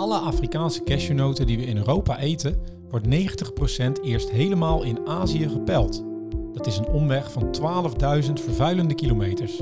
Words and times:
alle 0.00 0.18
Afrikaanse 0.18 0.82
cashewnoten 0.82 1.46
die 1.46 1.56
we 1.56 1.64
in 1.64 1.76
Europa 1.76 2.18
eten, 2.18 2.58
wordt 2.90 3.06
90% 3.06 3.10
eerst 4.02 4.30
helemaal 4.30 4.82
in 4.82 5.06
Azië 5.06 5.48
gepeld. 5.48 6.04
Dat 6.52 6.66
is 6.66 6.78
een 6.78 6.88
omweg 6.88 7.32
van 7.32 7.54
12.000 8.24 8.32
vervuilende 8.32 8.94
kilometers. 8.94 9.58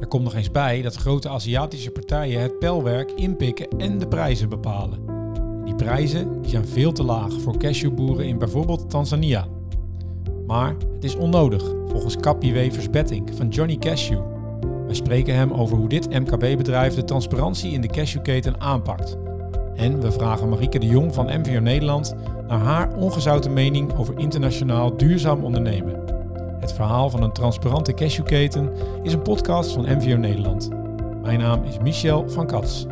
Er 0.00 0.06
komt 0.06 0.24
nog 0.24 0.34
eens 0.34 0.50
bij 0.50 0.82
dat 0.82 0.94
grote 0.94 1.28
Aziatische 1.28 1.90
partijen 1.90 2.40
het 2.40 2.58
pelwerk 2.58 3.10
inpikken 3.10 3.68
en 3.68 3.98
de 3.98 4.08
prijzen 4.08 4.48
bepalen. 4.48 4.98
Die 5.64 5.74
prijzen 5.74 6.38
zijn 6.42 6.66
veel 6.66 6.92
te 6.92 7.04
laag 7.04 7.32
voor 7.40 7.58
cashewboeren 7.58 8.26
in 8.26 8.38
bijvoorbeeld 8.38 8.90
Tanzania. 8.90 9.46
Maar 10.46 10.76
het 10.94 11.04
is 11.04 11.16
onnodig, 11.16 11.74
volgens 11.86 12.16
Kappie 12.16 12.52
Wevers 12.52 12.90
Betting 12.90 13.30
van 13.34 13.48
Johnny 13.48 13.76
Cashew. 13.76 14.22
Wij 14.86 14.94
spreken 14.94 15.34
hem 15.34 15.52
over 15.52 15.76
hoe 15.76 15.88
dit 15.88 16.10
MKB-bedrijf 16.10 16.94
de 16.94 17.04
transparantie 17.04 17.72
in 17.72 17.80
de 17.80 17.88
cashewketen 17.88 18.60
aanpakt. 18.60 19.25
En 19.76 20.00
we 20.00 20.12
vragen 20.12 20.48
Marieke 20.48 20.78
de 20.78 20.86
Jong 20.86 21.14
van 21.14 21.40
MVO 21.40 21.60
Nederland 21.60 22.14
naar 22.46 22.58
haar 22.58 22.94
ongezouten 22.94 23.52
mening 23.52 23.96
over 23.96 24.18
internationaal 24.18 24.96
duurzaam 24.96 25.44
ondernemen. 25.44 26.04
Het 26.60 26.72
verhaal 26.72 27.10
van 27.10 27.22
een 27.22 27.32
transparante 27.32 27.94
cashewketen 27.94 28.72
is 29.02 29.12
een 29.12 29.22
podcast 29.22 29.72
van 29.72 29.96
MVO 29.96 30.16
Nederland. 30.16 30.68
Mijn 31.22 31.38
naam 31.38 31.64
is 31.64 31.78
Michel 31.78 32.28
van 32.28 32.46
Kats. 32.46 32.86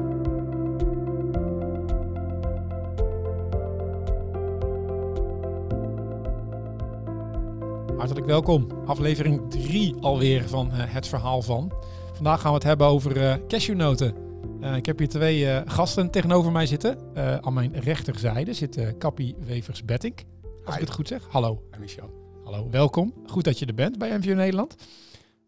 Hartelijk 7.96 8.26
welkom. 8.26 8.66
Aflevering 8.86 9.50
3 9.50 9.96
alweer 10.00 10.48
van 10.48 10.66
uh, 10.66 10.72
Het 10.76 11.06
Verhaal 11.06 11.42
van. 11.42 11.72
Vandaag 12.12 12.40
gaan 12.40 12.50
we 12.50 12.56
het 12.56 12.66
hebben 12.66 12.86
over 12.86 13.16
uh, 13.16 13.34
cashewnoten. 13.48 14.23
Uh, 14.64 14.76
ik 14.76 14.86
heb 14.86 14.98
hier 14.98 15.08
twee 15.08 15.62
gasten 15.66 16.10
tegenover 16.10 16.52
mij 16.52 16.66
zitten. 16.66 16.98
aan 17.44 17.52
mijn 17.52 17.80
rechterzijde 17.80 18.52
zit 18.52 18.98
Kappie 18.98 19.34
Wevers 19.38 19.84
Bettink. 19.84 20.22
Als 20.42 20.74
Hi. 20.74 20.80
ik 20.80 20.86
het 20.86 20.96
goed 20.96 21.08
zeg. 21.08 21.26
Hallo. 21.30 21.62
Hi 21.72 21.78
Michel. 21.78 22.40
Hallo, 22.44 22.70
welkom. 22.70 23.14
Goed 23.26 23.44
dat 23.44 23.58
je 23.58 23.66
er 23.66 23.74
bent 23.74 23.98
bij 23.98 24.18
MVO 24.18 24.34
Nederland. 24.34 24.74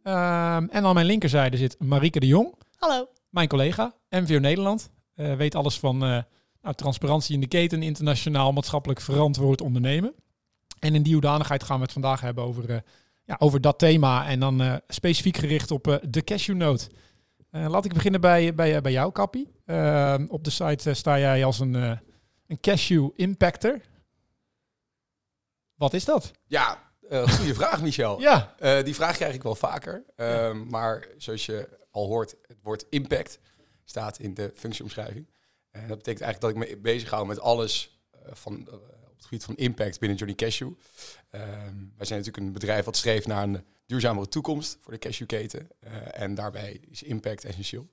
Ehm, 0.03 0.67
en 0.71 0.85
aan 0.85 0.95
mijn 0.95 1.07
linkerzijde 1.07 1.57
zit 1.57 1.77
Marieke 1.79 2.21
de 2.21 2.27
Jong. 2.27 2.55
Hallo. 2.79 3.09
Mijn 3.31 3.49
collega, 3.49 3.95
MVO 4.11 4.39
Nederland. 4.39 4.91
weet 5.15 5.55
alles 5.55 5.79
van 5.79 5.99
nou, 5.99 6.75
transparantie 6.75 7.35
in 7.35 7.41
de 7.41 7.49
keten, 7.49 7.83
internationaal 7.83 8.53
maatschappelijk 8.53 9.01
verantwoord 9.01 9.61
ondernemen. 9.61 10.15
En 10.79 10.95
in 10.95 11.03
die 11.03 11.13
hoedanigheid 11.13 11.63
gaan 11.63 11.77
we 11.77 11.83
het 11.83 11.93
vandaag 11.93 12.21
hebben 12.21 12.45
over, 12.45 12.71
uh, 12.71 12.77
ja, 13.25 13.37
over 13.39 13.61
dat 13.61 13.79
thema. 13.79 14.27
En 14.27 14.41
dan 14.41 14.63
uh, 14.63 14.75
specifiek 14.89 15.37
gericht 15.37 15.71
op 15.71 15.87
uh, 15.87 15.97
de 16.09 16.25
cashewnoot. 16.25 16.89
Laat 17.69 17.85
ik 17.85 17.93
beginnen 17.93 18.21
bij, 18.21 18.55
bij, 18.55 18.81
bij 18.81 18.93
jou, 18.93 19.13
Kappie. 19.13 19.53
Ehm, 19.65 20.27
op 20.29 20.45
de 20.45 20.51
site 20.51 20.95
sta 20.95 21.19
jij 21.19 21.45
als 21.45 21.59
een, 21.59 21.75
een 22.47 22.61
cashew 22.61 23.11
impactor. 23.15 23.81
Wat 25.75 25.95
is 25.95 26.05
dat? 26.05 26.33
Ja, 26.47 26.83
goede 27.11 27.55
vraag, 27.61 27.83
Michel. 27.83 28.21
ja. 28.21 28.55
die 28.83 28.95
vraag 28.95 29.17
krijg 29.17 29.35
ik 29.35 29.43
wel 29.43 29.55
vaker. 29.55 30.05
Ja. 30.17 30.49
Ehm, 30.49 30.67
maar 30.69 31.07
zoals 31.17 31.47
je 31.47 31.69
al 31.91 32.07
hoort, 32.07 32.37
het 32.43 32.59
woord 32.63 32.87
impact 32.91 33.39
staat 33.85 34.19
in 34.19 34.35
de 34.35 34.53
functieomschrijving. 34.55 35.31
En 35.71 35.89
dat 35.89 35.97
betekent 35.97 36.25
eigenlijk 36.25 36.41
dat 36.41 36.65
ik 36.65 36.71
me 36.71 36.81
bezig 36.81 37.11
hou 37.11 37.27
met 37.27 37.41
alles 37.41 38.01
van 38.33 38.69
op 39.17 39.23
het 39.23 39.29
gebied 39.29 39.45
van 39.45 39.57
impact 39.57 39.99
binnen 39.99 40.19
Johnny 40.19 40.37
Cashew. 40.37 40.69
Um, 40.69 41.93
wij 41.97 42.07
zijn 42.07 42.19
natuurlijk 42.19 42.37
een 42.37 42.53
bedrijf 42.53 42.85
wat 42.85 42.97
streeft 42.97 43.27
naar 43.27 43.43
een 43.43 43.65
duurzamere 43.87 44.29
toekomst 44.29 44.79
voor 44.81 44.93
de 44.93 44.99
cashewketen. 44.99 45.69
Uh, 45.85 45.91
en 46.13 46.35
daarbij 46.35 46.81
is 46.91 47.03
impact 47.03 47.45
essentieel. 47.45 47.89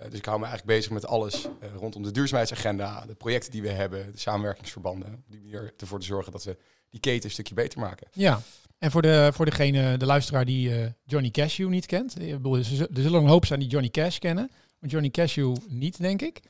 Uh, 0.00 0.10
dus 0.10 0.18
ik 0.18 0.24
hou 0.24 0.38
me 0.38 0.46
eigenlijk 0.46 0.78
bezig 0.78 0.92
met 0.92 1.06
alles 1.06 1.44
uh, 1.44 1.74
rondom 1.74 2.02
de 2.02 2.10
duurzaamheidsagenda, 2.10 3.06
de 3.06 3.14
projecten 3.14 3.50
die 3.50 3.62
we 3.62 3.70
hebben, 3.70 4.12
de 4.12 4.18
samenwerkingsverbanden. 4.18 5.14
Op 5.14 5.20
die 5.26 5.40
manier 5.40 5.74
ervoor 5.76 6.00
te 6.00 6.06
zorgen 6.06 6.32
dat 6.32 6.44
we 6.44 6.56
die 6.90 7.00
keten 7.00 7.24
een 7.24 7.30
stukje 7.30 7.54
beter 7.54 7.80
maken. 7.80 8.08
Ja, 8.12 8.40
en 8.78 8.90
voor, 8.90 9.02
de, 9.02 9.30
voor 9.34 9.44
degene, 9.44 9.96
de 9.96 10.06
luisteraar 10.06 10.44
die 10.44 10.94
Johnny 11.04 11.30
Cashew 11.30 11.68
niet 11.68 11.86
kent. 11.86 12.20
Ik 12.20 12.36
bedoel, 12.36 12.56
er 12.56 12.64
zullen 12.64 13.22
een 13.22 13.28
hoop 13.28 13.46
zijn 13.46 13.60
die 13.60 13.68
Johnny 13.68 13.90
Cash 13.90 14.18
kennen. 14.18 14.50
Maar 14.78 14.90
Johnny 14.90 15.10
Cashew 15.10 15.56
niet, 15.68 15.98
denk 15.98 16.22
ik. 16.22 16.40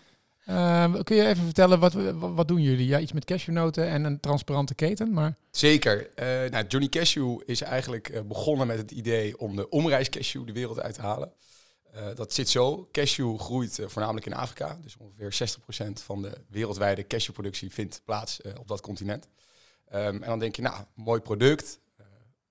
Uh, 0.48 0.94
kun 1.02 1.16
je 1.16 1.26
even 1.26 1.44
vertellen, 1.44 1.78
wat, 1.78 1.92
wat 2.18 2.48
doen 2.48 2.62
jullie? 2.62 2.86
Ja, 2.86 2.98
iets 2.98 3.12
met 3.12 3.24
cashewnoten 3.24 3.88
en 3.88 4.04
een 4.04 4.20
transparante 4.20 4.74
keten, 4.74 5.12
maar... 5.12 5.36
Zeker. 5.50 6.00
Uh, 6.00 6.50
nou, 6.50 6.66
Johnny 6.66 6.88
Cashew 6.88 7.40
is 7.44 7.60
eigenlijk 7.60 8.08
uh, 8.08 8.20
begonnen 8.20 8.66
met 8.66 8.78
het 8.78 8.90
idee 8.90 9.38
om 9.38 9.56
de 9.56 9.68
omreiscashew 9.68 10.46
de 10.46 10.52
wereld 10.52 10.80
uit 10.80 10.94
te 10.94 11.00
halen. 11.00 11.32
Uh, 11.94 12.06
dat 12.14 12.32
zit 12.32 12.48
zo. 12.48 12.88
Cashew 12.92 13.38
groeit 13.38 13.80
voornamelijk 13.86 14.26
in 14.26 14.34
Afrika. 14.34 14.78
Dus 14.82 14.96
ongeveer 14.96 15.58
60% 15.88 15.92
van 15.92 16.22
de 16.22 16.32
wereldwijde 16.48 17.06
cashewproductie 17.06 17.72
vindt 17.72 18.02
plaats 18.04 18.40
op 18.58 18.68
dat 18.68 18.80
continent. 18.80 19.28
Um, 19.94 20.22
en 20.22 20.28
dan 20.28 20.38
denk 20.38 20.56
je, 20.56 20.62
nou, 20.62 20.84
mooi 20.94 21.20
product, 21.20 21.80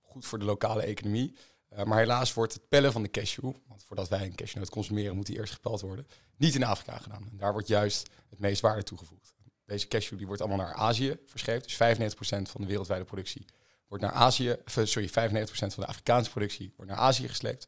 goed 0.01 0.25
voor 0.25 0.39
de 0.39 0.45
lokale 0.45 0.81
economie. 0.81 1.35
Maar 1.83 1.97
helaas 1.97 2.33
wordt 2.33 2.53
het 2.53 2.67
pellen 2.67 2.91
van 2.91 3.01
de 3.01 3.09
cashew, 3.09 3.53
want 3.67 3.83
voordat 3.83 4.09
wij 4.09 4.21
een 4.21 4.35
cashewnoot 4.35 4.69
consumeren, 4.69 5.15
moet 5.15 5.25
die 5.25 5.37
eerst 5.37 5.53
gepeld 5.53 5.81
worden 5.81 6.07
niet 6.37 6.55
in 6.55 6.63
Afrika 6.63 6.97
gedaan. 6.97 7.27
En 7.31 7.37
daar 7.37 7.51
wordt 7.51 7.67
juist 7.67 8.09
het 8.29 8.39
meest 8.39 8.61
waarde 8.61 8.83
toegevoegd. 8.83 9.33
Deze 9.65 9.87
cashew 9.87 10.17
die 10.17 10.27
wordt 10.27 10.41
allemaal 10.41 10.65
naar 10.65 10.73
Azië 10.73 11.17
verscheept. 11.25 11.63
Dus 11.63 11.75
95% 11.75 12.49
van 12.49 12.61
de 12.61 12.67
wereldwijde 12.67 13.03
productie 13.03 13.45
wordt 13.87 14.03
naar 14.03 14.13
Azië, 14.13 14.49
eh, 14.49 14.85
sorry, 14.85 15.09
95% 15.09 15.73
van 15.73 15.83
de 15.83 15.89
Afrikaanse 15.89 16.29
productie 16.29 16.73
wordt 16.75 16.91
naar 16.91 16.99
Azië 16.99 17.27
gesleept. 17.27 17.67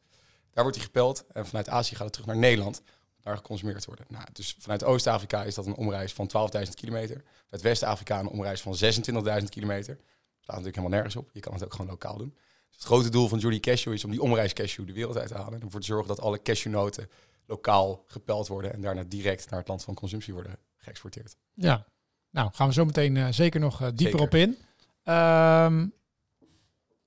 Daar 0.52 0.64
wordt 0.64 0.78
die 0.78 0.85
gepeld 0.85 1.25
en 1.34 1.46
vanuit 1.46 1.69
Azië 1.69 1.96
gaat 1.96 2.03
het 2.03 2.14
terug 2.14 2.28
naar 2.28 2.38
Nederland 2.38 2.79
om 2.79 3.24
daar 3.24 3.35
geconsumeerd 3.35 3.81
te 3.81 3.88
worden. 3.88 4.06
Nou, 4.09 4.25
dus 4.34 4.56
vanuit 4.59 4.84
Oost-Afrika 4.84 5.44
is 5.44 5.56
dat 5.56 5.66
een 5.66 5.75
omreis 5.75 6.14
van 6.14 6.28
12.000 6.28 6.74
kilometer. 6.74 7.24
Vanuit 7.44 7.62
West-Afrika 7.64 8.19
een 8.19 8.28
omreis 8.28 8.62
van 8.62 8.75
26.000 8.75 9.50
kilometer. 9.50 9.96
Dat 9.96 10.06
staat 10.41 10.56
natuurlijk 10.56 10.75
helemaal 10.75 10.90
nergens 10.90 11.16
op. 11.16 11.29
Je 11.34 11.40
kan 11.40 11.53
het 11.53 11.64
ook 11.64 11.72
gewoon 11.72 11.90
lokaal 11.90 12.18
doen. 12.18 12.38
Het 12.77 12.85
grote 12.85 13.09
doel 13.09 13.27
van 13.27 13.39
Johnny 13.39 13.59
Cashew 13.59 13.93
is 13.93 14.03
om 14.03 14.11
die 14.11 14.21
omreis 14.21 14.53
cashew 14.53 14.88
de 14.88 14.93
wereld 14.93 15.17
uit 15.17 15.27
te 15.27 15.33
halen. 15.33 15.53
En 15.53 15.61
ervoor 15.61 15.79
te 15.79 15.85
zorgen 15.85 16.07
dat 16.07 16.19
alle 16.19 16.41
cashewnoten 16.41 17.09
lokaal 17.45 18.03
gepeld 18.07 18.47
worden 18.47 18.73
en 18.73 18.81
daarna 18.81 19.03
direct 19.03 19.49
naar 19.49 19.59
het 19.59 19.67
land 19.67 19.83
van 19.83 19.93
consumptie 19.93 20.33
worden 20.33 20.57
geëxporteerd. 20.75 21.35
Ja, 21.53 21.85
nou 22.29 22.49
gaan 22.53 22.67
we 22.67 22.73
zo 22.73 22.85
meteen 22.85 23.16
uh, 23.16 23.27
zeker 23.29 23.59
nog 23.59 23.81
uh, 23.81 23.87
dieper 23.93 24.19
op 24.19 24.33
in. 24.35 24.57
Um, 25.03 25.93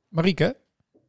Marieke, 0.09 0.57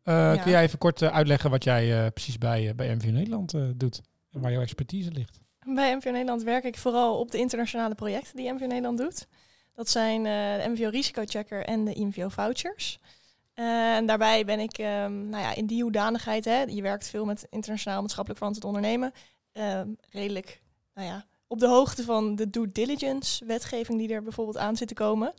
uh, 0.03 0.13
ja. 0.13 0.35
kun 0.35 0.51
jij 0.51 0.63
even 0.63 0.77
kort 0.77 1.03
uitleggen 1.03 1.50
wat 1.50 1.63
jij 1.63 2.11
precies 2.11 2.38
bij, 2.38 2.75
bij 2.75 2.95
MVO 2.95 3.09
Nederland 3.09 3.53
doet 3.75 4.01
en 4.31 4.41
waar 4.41 4.51
jouw 4.51 4.61
expertise 4.61 5.11
ligt? 5.11 5.39
Bij 5.66 5.95
MVO 5.95 6.11
Nederland 6.11 6.44
werk 6.44 6.63
ik 6.63 6.77
vooral 6.77 7.19
op 7.19 7.31
de 7.31 7.38
internationale 7.38 7.95
projecten 7.95 8.35
die 8.35 8.51
MVO 8.51 8.66
Nederland 8.66 8.97
doet. 8.97 9.27
Dat 9.75 9.89
zijn 9.89 10.23
de 10.23 10.69
MVO 10.69 10.89
Risico 10.89 11.23
Checker 11.25 11.66
en 11.66 11.85
de 11.85 12.05
MVO 12.05 12.29
Vouchers. 12.29 13.00
Uh, 13.56 13.95
en 13.95 14.06
daarbij 14.06 14.45
ben 14.45 14.59
ik 14.59 14.78
um, 14.78 15.29
nou 15.29 15.44
ja, 15.44 15.56
in 15.56 15.66
die 15.66 15.84
hoedanigheid, 15.84 16.45
hè, 16.45 16.62
je 16.62 16.81
werkt 16.81 17.09
veel 17.09 17.25
met 17.25 17.47
internationaal 17.50 18.01
maatschappelijk 18.01 18.39
verantwoord 18.39 18.75
ondernemen, 18.75 19.13
uh, 19.53 19.81
redelijk 20.09 20.62
nou 20.94 21.07
ja, 21.07 21.25
op 21.47 21.59
de 21.59 21.67
hoogte 21.67 22.03
van 22.03 22.35
de 22.35 22.50
due 22.50 22.67
diligence 22.67 23.45
wetgeving 23.45 24.00
die 24.00 24.13
er 24.13 24.23
bijvoorbeeld 24.23 24.57
aan 24.57 24.75
zit 24.75 24.88
te 24.88 24.94
komen. 24.94 25.34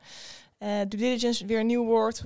Uh, 0.59 0.69
due 0.89 1.01
diligence, 1.01 1.47
weer 1.47 1.61
een 1.61 1.67
nieuw 1.67 1.85
woord. 1.85 2.23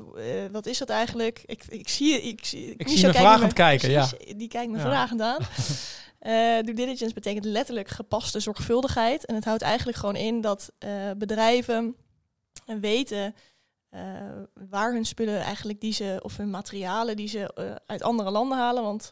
wat 0.52 0.66
is 0.66 0.78
dat 0.78 0.88
eigenlijk? 0.88 1.42
Ik, 1.46 1.64
ik 1.68 1.88
zie 1.88 2.22
ik, 2.22 2.44
zie, 2.44 2.74
ik 2.76 2.88
zie 2.88 3.08
vragend 3.08 3.52
kijken, 3.52 3.90
ja. 3.90 4.08
Die 4.36 4.48
kijkt 4.48 4.70
me 4.70 4.78
ja. 4.78 4.84
vragend 4.84 5.20
aan. 5.20 5.42
due 6.64 6.74
diligence 6.74 7.14
betekent 7.14 7.44
letterlijk 7.44 7.88
gepaste 7.88 8.40
zorgvuldigheid. 8.40 9.26
En 9.26 9.34
het 9.34 9.44
houdt 9.44 9.62
eigenlijk 9.62 9.98
gewoon 9.98 10.16
in 10.16 10.40
dat 10.40 10.72
bedrijven 11.16 11.96
weten 12.80 13.34
waar 14.68 14.92
hun 14.92 15.04
spullen 15.04 15.40
eigenlijk 15.40 15.80
die 15.80 15.92
ze, 15.92 16.18
of 16.22 16.36
hun 16.36 16.50
materialen 16.50 17.16
die 17.16 17.28
ze 17.28 17.54
uh, 17.58 17.74
uit 17.86 18.02
andere 18.02 18.30
landen 18.30 18.58
halen. 18.58 18.82
Want 18.82 19.10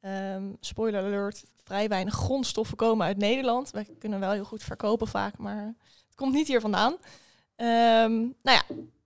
um, 0.00 0.56
spoiler 0.60 1.04
alert, 1.04 1.44
vrij 1.64 1.88
weinig 1.88 2.14
grondstoffen 2.14 2.76
komen 2.76 3.06
uit 3.06 3.16
Nederland. 3.16 3.70
Wij 3.70 3.86
kunnen 3.98 4.20
wel 4.20 4.30
heel 4.32 4.44
goed 4.44 4.62
verkopen 4.62 5.06
vaak, 5.06 5.38
maar 5.38 5.74
het 6.06 6.14
komt 6.14 6.32
niet 6.32 6.46
hier 6.46 6.60
vandaan. 6.60 6.92
Um, 6.92 8.34
nou 8.42 8.58
ja, 8.58 8.62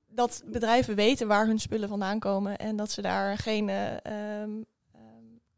dat 0.07 0.43
bedrijven 0.47 0.95
weten 0.95 1.27
waar 1.27 1.47
hun 1.47 1.59
spullen 1.59 1.89
vandaan 1.89 2.19
komen 2.19 2.59
en 2.59 2.77
dat 2.77 2.91
ze 2.91 3.03
daar 3.03 3.39
geen 3.39 3.69
uh, 3.69 4.41
um, 4.43 4.65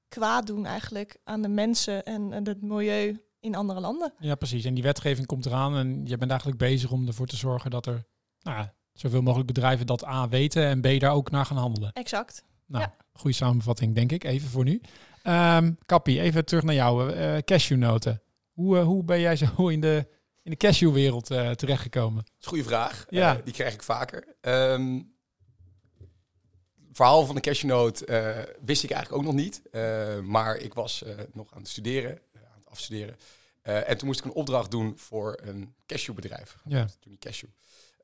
kwaad 0.08 0.46
doen 0.46 0.66
eigenlijk 0.66 1.16
aan 1.24 1.42
de 1.42 1.48
mensen 1.48 2.04
en, 2.04 2.32
en 2.32 2.46
het 2.46 2.62
milieu 2.62 3.24
in 3.40 3.54
andere 3.54 3.80
landen. 3.80 4.12
Ja, 4.18 4.34
precies. 4.34 4.64
En 4.64 4.74
die 4.74 4.82
wetgeving 4.82 5.26
komt 5.26 5.46
eraan 5.46 5.76
en 5.76 6.06
je 6.06 6.16
bent 6.16 6.30
eigenlijk 6.30 6.60
bezig 6.60 6.90
om 6.90 7.06
ervoor 7.06 7.26
te 7.26 7.36
zorgen 7.36 7.70
dat 7.70 7.86
er 7.86 8.06
nou 8.40 8.58
ja, 8.58 8.74
zoveel 8.96 9.22
mogelijk 9.22 9.46
bedrijven 9.46 9.86
dat 9.86 10.06
A 10.06 10.28
weten 10.28 10.64
en 10.64 10.80
B 10.80 11.00
daar 11.00 11.12
ook 11.12 11.30
naar 11.30 11.46
gaan 11.46 11.56
handelen. 11.56 11.92
Exact. 11.92 12.44
Nou, 12.66 12.84
ja. 12.84 12.94
goede 13.12 13.36
samenvatting 13.36 13.94
denk 13.94 14.12
ik, 14.12 14.24
even 14.24 14.48
voor 14.48 14.64
nu. 14.64 14.80
Um, 15.22 15.78
Kappie, 15.86 16.20
even 16.20 16.44
terug 16.44 16.62
naar 16.62 16.74
jou. 16.74 17.14
Uh, 17.14 17.36
cashewnoten. 17.38 18.22
Hoe, 18.52 18.76
uh, 18.76 18.84
hoe 18.84 19.04
ben 19.04 19.20
jij 19.20 19.36
zo 19.36 19.46
in 19.68 19.80
de, 19.80 20.06
in 20.42 20.50
de 20.50 20.56
cashewwereld 20.56 21.30
uh, 21.30 21.50
terechtgekomen? 21.50 22.22
Dat 22.24 22.32
is 22.38 22.44
een 22.44 22.48
goede 22.48 22.64
vraag. 22.64 23.06
Ja. 23.08 23.40
die 23.44 23.54
krijg 23.54 23.74
ik 23.74 23.82
vaker. 23.82 24.36
Um, 24.40 25.14
verhaal 26.92 27.26
van 27.26 27.34
de 27.34 27.40
cashewnoot 27.40 27.98
wist 28.64 28.82
ik 28.82 28.90
eigenlijk 28.90 29.12
ook 29.12 29.22
nog 29.22 29.34
niet. 29.34 29.62
maar 30.22 30.56
ik 30.56 30.74
was 30.74 31.04
nog 31.32 31.52
aan 31.54 31.60
het 31.60 31.68
studeren, 31.68 32.10
aan 32.34 32.58
het 32.58 32.70
afstuderen. 32.70 33.16
Eh, 33.66 33.88
en 33.88 33.98
toen 33.98 34.06
moest 34.06 34.18
ik 34.18 34.24
een 34.24 34.32
opdracht 34.32 34.70
doen 34.70 34.98
voor 34.98 35.38
een 35.42 35.74
cashewbedrijf. 35.86 36.56
Ja. 36.64 36.86
Johnny 37.00 37.18
Cashew. 37.18 37.50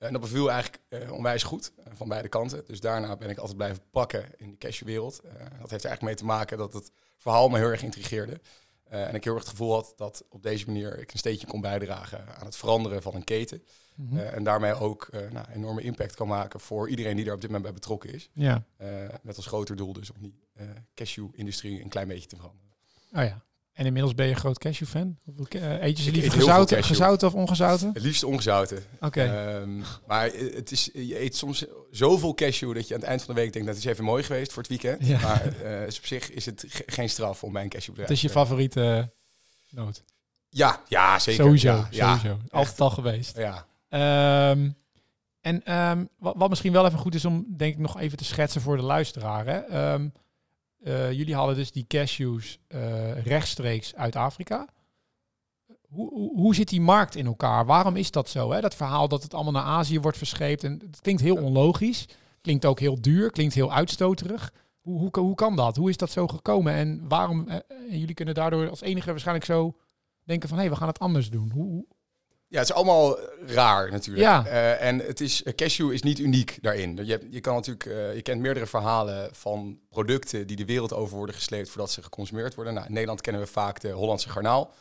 En 0.02 0.12
dat 0.12 0.20
beviel 0.20 0.50
eigenlijk 0.50 0.82
eh, 0.88 1.12
onwijs 1.12 1.42
goed 1.42 1.72
eh, 1.76 1.92
van 1.94 2.08
beide 2.08 2.28
kanten. 2.28 2.64
Dus 2.66 2.80
daarna 2.80 3.16
ben 3.16 3.30
ik 3.30 3.38
altijd 3.38 3.56
blijven 3.56 3.82
pakken 3.90 4.24
in 4.36 4.50
de 4.50 4.58
cashewwereld. 4.58 5.20
Eh 5.20 5.32
dat 5.32 5.70
heeft 5.70 5.84
er 5.84 5.90
eigenlijk 5.90 6.02
mee 6.02 6.14
te 6.14 6.24
maken 6.24 6.58
dat 6.58 6.72
het 6.72 6.92
verhaal 7.16 7.48
me 7.48 7.58
heel 7.58 7.68
erg 7.68 7.82
intrigeerde. 7.82 8.40
Eh, 8.84 9.08
en 9.08 9.14
ik 9.14 9.24
heel 9.24 9.32
erg 9.32 9.42
het 9.42 9.50
gevoel 9.50 9.72
had 9.72 9.92
dat 9.96 10.24
op 10.28 10.42
deze 10.42 10.66
manier 10.66 10.98
ik 10.98 11.12
een 11.12 11.18
steentje 11.18 11.46
kon 11.46 11.60
bijdragen 11.60 12.36
aan 12.36 12.46
het 12.46 12.56
veranderen 12.56 13.02
van 13.02 13.14
een 13.14 13.24
keten. 13.24 13.62
Mhm. 13.94 14.18
Eh, 14.18 14.34
en 14.34 14.44
daarmee 14.44 14.74
ook 14.74 15.08
eh 15.10 15.30
nou, 15.30 15.46
enorme 15.54 15.82
impact 15.82 16.14
kan 16.14 16.28
maken 16.28 16.60
voor 16.60 16.88
iedereen 16.88 17.16
die 17.16 17.24
daar 17.24 17.34
op 17.34 17.40
dit 17.40 17.50
moment 17.50 17.70
bij 17.70 17.80
betrokken 17.80 18.12
is. 18.12 18.30
ja. 18.32 18.64
Eh, 18.76 18.88
met 19.22 19.36
als 19.36 19.46
groter 19.46 19.76
doel 19.76 19.92
dus 19.92 20.12
om 20.12 20.22
die 20.22 20.34
eh, 20.52 20.66
cashew-industrie 20.94 21.82
een 21.82 21.88
klein 21.88 22.08
beetje 22.08 22.28
te 22.28 22.36
veranderen. 22.36 22.70
Oh 23.12 23.22
ja. 23.22 23.42
En 23.72 23.86
inmiddels 23.86 24.14
ben 24.14 24.26
je 24.26 24.32
een 24.32 24.38
groot 24.38 24.58
cashew-fan? 24.58 25.16
Eh, 25.48 25.82
eet 25.82 25.96
je 25.98 26.02
ze 26.04 26.10
liever 26.10 26.30
gezouten, 26.82 27.28
of 27.28 27.34
ongezouten? 27.34 27.90
Het 27.92 28.02
liefst 28.02 28.24
ongezouten. 28.24 28.82
Oké. 29.00 29.22
Ehm, 29.22 29.78
maar 30.06 30.26
eh, 30.28 30.54
het 30.54 30.70
is, 30.70 30.90
je 30.92 31.20
eet 31.20 31.36
soms 31.36 31.64
zoveel 31.90 32.34
cashew 32.34 32.74
dat 32.74 32.88
je 32.88 32.94
aan 32.94 33.00
het 33.00 33.08
eind 33.08 33.22
van 33.22 33.34
de 33.34 33.40
week 33.40 33.52
denkt 33.52 33.66
dat 33.68 33.76
het 33.76 33.84
is 33.86 33.90
even 33.92 34.04
mooi 34.04 34.22
geweest 34.22 34.52
voor 34.52 34.62
het 34.62 34.70
weekend. 34.70 35.06
Ja. 35.06 35.18
Maar 35.20 35.46
eh, 35.62 35.82
op 35.98 36.06
zich 36.06 36.30
is 36.30 36.46
het 36.46 36.64
ge- 36.68 36.82
geen 36.86 37.08
straf 37.10 37.42
om 37.44 37.52
bij 37.52 37.62
een 37.62 37.68
cashewbedrijf 37.68 38.08
Het 38.08 38.16
is 38.16 38.22
je 38.22 38.30
favoriete 38.30 39.12
noot? 39.70 40.04
Ja, 40.48 40.80
ja, 40.88 41.18
zeker. 41.18 41.44
Sowieso, 41.44 41.68
Ja, 41.68 41.86
ja, 41.90 42.16
sowieso. 42.16 42.38
Altijd 42.50 42.80
al 42.80 42.90
geweest. 42.90 43.36
ja. 43.36 43.66
Ehm, 43.88 44.70
en 45.40 45.64
ehm, 45.64 46.04
wat, 46.18 46.34
wat 46.36 46.48
misschien 46.48 46.72
wel 46.72 46.86
even 46.86 46.98
goed 46.98 47.14
is 47.14 47.24
om, 47.24 47.44
denk 47.56 47.72
ik, 47.74 47.78
nog 47.80 48.00
even 48.00 48.18
te 48.18 48.24
schetsen 48.24 48.60
voor 48.60 48.76
de 48.76 48.82
luisteraar. 48.82 49.46
Hè? 49.46 49.58
Eh, 50.82 51.12
jullie 51.12 51.34
halen 51.34 51.54
dus 51.54 51.72
die 51.72 51.84
cashews 51.88 52.58
eh, 52.68 53.22
rechtstreeks 53.22 53.94
uit 53.94 54.16
Afrika. 54.16 54.68
Hoe, 55.88 56.08
hoe, 56.10 56.36
hoe 56.36 56.54
zit 56.54 56.68
die 56.68 56.80
markt 56.80 57.14
in 57.16 57.26
elkaar? 57.26 57.66
Waarom 57.66 57.96
is 57.96 58.10
dat 58.10 58.28
zo? 58.28 58.50
Hè? 58.52 58.60
Dat 58.60 58.74
verhaal 58.74 59.08
dat 59.08 59.22
het 59.22 59.34
allemaal 59.34 59.52
naar 59.52 59.62
Azië 59.62 60.00
wordt 60.00 60.18
verscheept. 60.18 60.64
En 60.64 60.80
het 60.90 61.00
klinkt 61.00 61.22
heel 61.22 61.36
onlogisch. 61.36 62.06
Klinkt 62.40 62.64
ook 62.66 62.80
heel 62.80 63.00
duur. 63.00 63.30
Klinkt 63.30 63.54
heel 63.54 63.72
uitstoterig. 63.72 64.52
Hoe, 64.80 64.98
hoe, 64.98 65.10
hoe 65.18 65.34
kan 65.34 65.56
dat? 65.56 65.76
Hoe 65.76 65.88
is 65.90 65.96
dat 65.96 66.10
zo 66.10 66.26
gekomen? 66.26 66.72
En 66.72 67.08
waarom? 67.08 67.48
eh, 67.48 67.56
en 67.90 67.98
jullie 67.98 68.14
kunnen 68.14 68.34
daardoor 68.34 68.68
als 68.70 68.80
enige 68.80 69.10
waarschijnlijk 69.10 69.46
zo 69.46 69.76
denken 70.24 70.48
van... 70.48 70.58
hé, 70.58 70.62
hey, 70.64 70.72
we 70.72 70.78
gaan 70.78 70.88
het 70.88 70.98
anders 70.98 71.30
doen. 71.30 71.50
Hoe- 71.50 71.86
Ja, 72.52 72.58
het 72.58 72.68
is 72.68 72.74
allemaal 72.74 73.18
raar 73.46 73.90
natuurlijk. 73.90 74.26
Ja. 74.26 74.46
Eh, 74.46 74.88
en 74.88 74.98
het 74.98 75.20
is, 75.20 75.42
eh, 75.42 75.54
cashew 75.54 75.92
is 75.92 76.02
niet 76.02 76.18
uniek 76.18 76.58
daarin. 76.60 76.96
Je, 77.04 77.26
je 77.30 77.40
kan 77.40 77.54
natuurlijk, 77.54 77.86
eh, 77.86 78.14
je 78.14 78.22
kent 78.22 78.40
meerdere 78.40 78.66
verhalen 78.66 79.34
van 79.34 79.78
producten 79.88 80.46
die 80.46 80.56
de 80.56 80.64
wereld 80.64 80.92
over 80.92 81.16
worden 81.16 81.34
gesleept 81.34 81.68
voordat 81.68 81.90
ze 81.90 82.02
geconsumeerd 82.02 82.54
worden. 82.54 82.74
Nou, 82.74 82.86
in 82.86 82.92
Nederland 82.92 83.20
kennen 83.20 83.42
we 83.42 83.48
vaak 83.48 83.80
de 83.80 83.90
Hollandse 83.90 84.28
garnaal, 84.28 84.74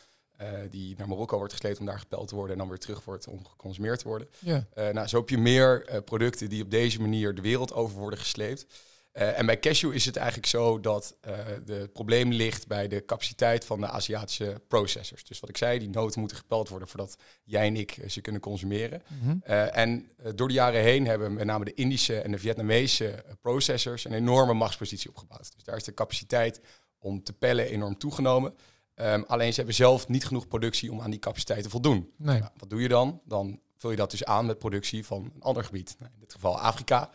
die 0.69 0.95
naar 0.97 1.07
Marokko 1.07 1.37
wordt 1.37 1.53
gesleept 1.53 1.79
om 1.79 1.85
daar 1.85 1.99
gepeld 1.99 2.27
te 2.27 2.35
worden 2.35 2.53
en 2.53 2.59
dan 2.59 2.69
weer 2.69 2.77
terug 2.77 3.03
wordt 3.03 3.27
om 3.27 3.45
geconsumeerd 3.47 3.99
te 3.99 4.07
worden. 4.07 4.27
ja. 4.39 4.65
Nou, 4.75 5.07
zo 5.07 5.17
heb 5.17 5.29
je 5.29 5.37
meer 5.37 6.01
producten 6.05 6.49
die 6.49 6.63
op 6.63 6.71
deze 6.71 7.01
manier 7.01 7.35
de 7.35 7.41
wereld 7.41 7.73
over 7.73 7.97
worden 7.97 8.19
gesleept. 8.19 8.65
Eh, 9.11 9.39
en 9.39 9.45
bij 9.45 9.59
cashew 9.59 9.93
is 9.93 10.05
het 10.05 10.15
eigenlijk 10.15 10.47
zo 10.47 10.79
dat 10.79 11.17
eh 11.21 11.37
de 11.65 11.73
het 11.73 11.93
probleem 11.93 12.31
ligt 12.31 12.67
bij 12.67 12.87
de 12.87 13.05
capaciteit 13.05 13.65
van 13.65 13.79
de 13.79 13.87
Aziatische 13.87 14.61
processors. 14.67 15.23
Dus 15.23 15.39
wat 15.39 15.49
ik 15.49 15.57
zei, 15.57 15.79
die 15.79 15.89
noten 15.89 16.19
moeten 16.19 16.37
gepeld 16.37 16.69
worden 16.69 16.87
voordat 16.87 17.17
jij 17.43 17.67
en 17.67 17.75
ik 17.75 17.91
eh, 17.91 18.09
ze 18.09 18.21
kunnen 18.21 18.41
consumeren. 18.41 19.01
Mhm. 19.07 19.37
Eh, 19.43 19.77
en 19.77 20.11
eh, 20.17 20.31
door 20.35 20.47
de 20.47 20.53
jaren 20.53 20.81
heen 20.81 21.05
hebben 21.05 21.33
met 21.33 21.45
name 21.45 21.65
de 21.65 21.73
Indische 21.73 22.19
en 22.19 22.31
de 22.31 22.37
Vietnamese 22.37 23.07
eh, 23.09 23.33
processors 23.41 24.05
een 24.05 24.13
enorme 24.13 24.53
machtspositie 24.53 25.09
opgebouwd. 25.09 25.53
Dus 25.55 25.63
daar 25.63 25.75
is 25.75 25.83
de 25.83 25.93
capaciteit 25.93 26.61
om 26.99 27.23
te 27.23 27.33
pellen 27.33 27.65
enorm 27.65 27.97
toegenomen. 27.97 28.55
Ehm, 28.95 29.23
alleen 29.27 29.49
ze 29.49 29.55
hebben 29.55 29.75
zelf 29.75 30.07
niet 30.07 30.25
genoeg 30.25 30.47
productie 30.47 30.91
om 30.91 31.01
aan 31.01 31.11
die 31.11 31.19
capaciteit 31.19 31.63
te 31.63 31.69
voldoen. 31.69 32.11
Nee. 32.17 32.39
Nou, 32.39 32.51
wat 32.57 32.69
doe 32.69 32.81
je 32.81 32.87
dan? 32.87 33.21
Dan 33.25 33.59
vul 33.77 33.89
je 33.89 33.95
dat 33.95 34.11
dus 34.11 34.25
aan 34.25 34.45
met 34.45 34.59
productie 34.59 35.05
van 35.05 35.31
een 35.35 35.41
ander 35.41 35.63
gebied. 35.63 35.95
Nou, 35.99 36.11
in 36.13 36.19
dit 36.19 36.33
geval 36.33 36.59
Afrika. 36.59 37.09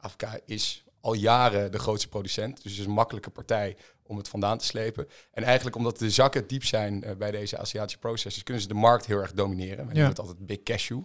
Afrika 0.00 0.38
is 0.46 0.84
al 1.08 1.14
jaren 1.14 1.72
de 1.72 1.78
grootste 1.78 2.08
producent. 2.08 2.62
Dus 2.62 2.72
het 2.72 2.80
is 2.80 2.86
een 2.86 2.92
makkelijke 2.92 3.30
partij 3.30 3.76
om 4.02 4.16
het 4.16 4.28
vandaan 4.28 4.58
te 4.58 4.64
slepen. 4.64 5.08
En 5.32 5.42
eigenlijk 5.42 5.76
omdat 5.76 5.98
de 5.98 6.10
zakken 6.10 6.46
diep 6.46 6.64
zijn 6.64 7.04
eh, 7.04 7.16
bij 7.16 7.30
deze 7.30 7.58
Aziatische 7.58 7.98
processors, 7.98 8.42
kunnen 8.44 8.62
ze 8.62 8.68
de 8.68 8.74
markt 8.74 9.06
heel 9.06 9.18
erg 9.18 9.32
domineren. 9.32 9.76
We 9.86 9.92
noemen 9.92 10.08
het 10.08 10.18
altijd 10.18 10.46
Big 10.46 10.62
Cashew. 10.62 10.98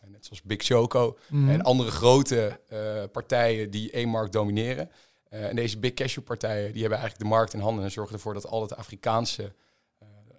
Eh, 0.00 0.08
Net 0.10 0.24
zoals 0.24 0.42
Big 0.42 0.62
Choco 0.64 1.18
Mhm. 1.28 1.50
en 1.50 1.62
andere 1.62 1.90
grote 1.90 2.60
eh, 2.68 3.02
partijen 3.12 3.70
die 3.70 3.90
één 3.90 4.08
markt 4.08 4.32
domineren. 4.32 4.90
En 5.28 5.56
deze 5.56 5.78
Big 5.78 5.94
Cashew 5.94 6.24
partijen 6.24 6.72
die 6.72 6.80
hebben 6.80 6.98
eigenlijk 6.98 7.18
de 7.30 7.36
markt 7.36 7.52
in 7.54 7.60
handen 7.60 7.84
en 7.84 7.90
zorgen 7.90 8.14
ervoor 8.14 8.34
dat 8.34 8.46
al 8.46 8.62
het 8.62 8.76
Afrikaanse, 8.76 9.52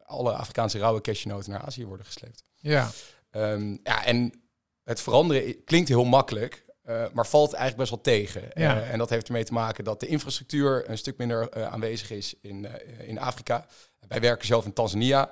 alle 0.06 0.33
Afrikaanse 0.33 0.77
rauwe 0.80 1.01
cashewnoten 1.01 1.51
naar 1.51 1.62
Azië 1.62 1.86
worden 1.86 2.06
gesleept. 2.06 2.44
Ja. 2.56 2.89
Ehm, 3.31 3.77
ja, 3.83 4.06
en 4.06 4.42
het 4.83 5.01
veranderen 5.01 5.63
klinkt 5.63 5.89
heel 5.89 6.04
makkelijk, 6.06 6.66
eh, 6.89 7.06
maar 7.13 7.27
valt 7.27 7.53
eigenlijk 7.53 7.89
best 7.89 7.89
wel 7.89 8.15
tegen. 8.15 8.41
Ja. 8.53 8.81
Eh, 8.81 8.91
en 8.91 8.97
dat 8.97 9.09
heeft 9.09 9.27
ermee 9.27 9.44
te 9.44 9.53
maken 9.53 9.83
dat 9.83 10.00
de 10.00 10.07
infrastructuur 10.07 10.89
een 10.89 10.97
stuk 10.97 11.18
minder 11.18 11.50
eh, 11.50 11.68
aanwezig 11.68 12.12
is 12.12 12.36
in, 12.41 12.68
in 13.00 13.19
Afrika. 13.19 13.65
Wij 14.07 14.19
werken 14.19 14.47
zelf 14.47 14.65
in 14.65 14.74
Tanzania. 14.74 15.31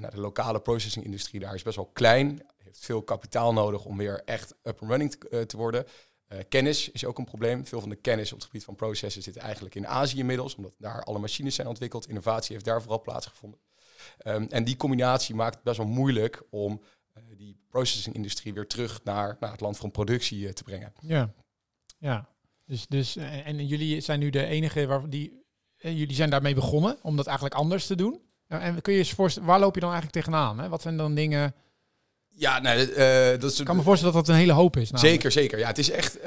Nou, 0.00 0.14
de 0.14 0.20
lokale 0.20 0.60
processing-industrie 0.60 1.40
daar 1.40 1.54
is 1.54 1.62
best 1.62 1.76
wel 1.76 1.90
klein. 1.92 2.46
Heeft 2.56 2.84
veel 2.84 3.02
kapitaal 3.02 3.52
nodig 3.52 3.84
om 3.84 3.96
weer 3.96 4.22
echt 4.24 4.54
up 4.62 4.80
and 4.80 4.90
running 4.90 5.10
te, 5.10 5.46
te 5.46 5.56
worden. 5.56 5.86
Kennis 6.48 6.90
is 6.90 7.04
ook 7.04 7.18
een 7.18 7.24
probleem. 7.24 7.66
Veel 7.66 7.80
van 7.80 7.88
de 7.88 7.96
kennis 7.96 8.32
op 8.32 8.38
het 8.38 8.46
gebied 8.46 8.64
van 8.64 8.74
processen 8.74 9.22
zit 9.22 9.36
eigenlijk 9.36 9.74
in 9.74 9.86
Azië 9.86 10.18
inmiddels, 10.18 10.54
omdat 10.54 10.72
daar 10.78 11.02
alle 11.02 11.18
machines 11.18 11.54
zijn 11.54 11.68
ontwikkeld. 11.68 12.08
Innovatie 12.08 12.52
heeft 12.52 12.64
daar 12.64 12.80
vooral 12.80 13.00
plaatsgevonden. 13.00 13.60
Ehm, 14.18 14.46
en 14.48 14.64
die 14.64 14.76
combinatie 14.76 15.34
maakt 15.34 15.54
het 15.54 15.64
best 15.64 15.76
wel 15.76 15.86
moeilijk 15.86 16.42
om 16.50 16.80
die 17.36 17.56
processing-industrie 17.68 18.54
weer 18.54 18.66
terug 18.66 19.00
naar, 19.04 19.36
naar 19.40 19.50
het 19.50 19.60
land 19.60 19.76
van 19.76 19.90
productie 19.90 20.46
eh, 20.46 20.52
te 20.52 20.62
brengen. 20.62 20.92
Ja. 21.00 21.32
Ja. 21.98 22.28
Dus, 22.66 22.86
dus 22.86 23.16
eh, 23.16 23.46
en 23.46 23.66
jullie 23.66 24.00
zijn 24.00 24.18
nu 24.20 24.30
de 24.30 24.44
enige 24.44 24.86
waar 24.86 25.08
die. 25.08 25.42
eh, 25.78 25.98
Jullie 25.98 26.14
zijn 26.16 26.30
daarmee 26.30 26.54
begonnen 26.54 26.96
om 27.02 27.16
dat 27.16 27.26
eigenlijk 27.26 27.56
anders 27.56 27.86
te 27.86 27.94
doen. 27.94 28.20
Ja, 28.48 28.60
En 28.60 28.80
kun 28.80 28.92
je 28.92 28.98
eens 28.98 29.12
voorstellen, 29.12 29.48
waar 29.48 29.60
loop 29.60 29.74
je 29.74 29.80
dan 29.80 29.92
eigenlijk 29.92 30.24
tegenaan? 30.24 30.58
Hè? 30.58 30.68
Wat 30.68 30.82
zijn 30.82 30.96
dan 30.96 31.14
dingen? 31.14 31.54
Ja, 32.36 32.58
nou, 32.60 32.78
eh, 32.78 33.40
dat 33.40 33.52
is 33.52 33.58
Ik 33.60 33.64
kan 33.66 33.76
me 33.76 33.82
voorstellen 33.82 34.14
dat 34.14 34.26
dat 34.26 34.34
een 34.34 34.40
hele 34.40 34.52
hoop 34.52 34.76
is. 34.76 34.90
namelijk. 34.90 35.14
Zeker, 35.14 35.32
zeker. 35.32 35.58
Ja, 35.58 35.66
het 35.66 35.78
is 35.78 35.90
echt. 35.90 36.22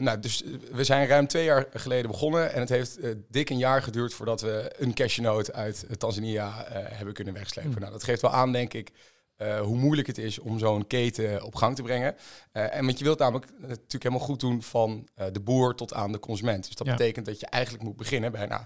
nou, 0.00 0.20
dus 0.20 0.42
we 0.72 0.84
zijn 0.84 1.06
ruim 1.08 1.26
twee 1.26 1.44
jaar 1.44 1.66
geleden 1.72 2.10
begonnen 2.10 2.52
en 2.52 2.60
het 2.60 2.68
heeft 2.68 2.98
dik 3.30 3.50
een 3.50 3.58
jaar 3.58 3.82
geduurd 3.82 4.14
voordat 4.14 4.40
we 4.40 4.72
een 4.78 4.94
cashewnoot 4.94 5.52
uit 5.52 5.86
Tanzania 5.98 6.64
hebben 6.72 7.14
kunnen 7.14 7.34
wegslepen. 7.34 7.70
Hmm. 7.70 7.80
Nou, 7.80 7.92
dat 7.92 8.04
geeft 8.04 8.22
wel 8.22 8.30
aan, 8.32 8.52
denk 8.52 8.74
ik, 8.74 8.90
eh, 9.38 9.60
hoe 9.60 9.76
moeilijk 9.76 10.06
het 10.06 10.18
is 10.18 10.38
om 10.38 10.58
zo'n 10.58 10.86
keten 10.86 11.42
op 11.42 11.54
gang 11.54 11.76
te 11.76 11.82
brengen. 11.82 12.16
Eh, 12.52 12.74
en 12.74 12.84
want 12.84 12.98
je 12.98 13.04
wilt 13.04 13.18
namelijk 13.18 13.52
natuurlijk 13.60 14.02
helemaal 14.02 14.26
goed 14.26 14.40
doen 14.40 14.62
van 14.62 15.08
eh, 15.14 15.26
de 15.32 15.40
boer 15.40 15.74
tot 15.74 15.94
aan 15.94 16.12
de 16.12 16.18
consument. 16.18 16.66
Dus 16.66 16.74
dat 16.74 16.86
Ja. 16.86 16.92
betekent 16.92 17.26
dat 17.26 17.40
je 17.40 17.46
eigenlijk 17.46 17.84
moet 17.84 17.96
beginnen 17.96 18.32
bij, 18.32 18.46
nou, 18.46 18.62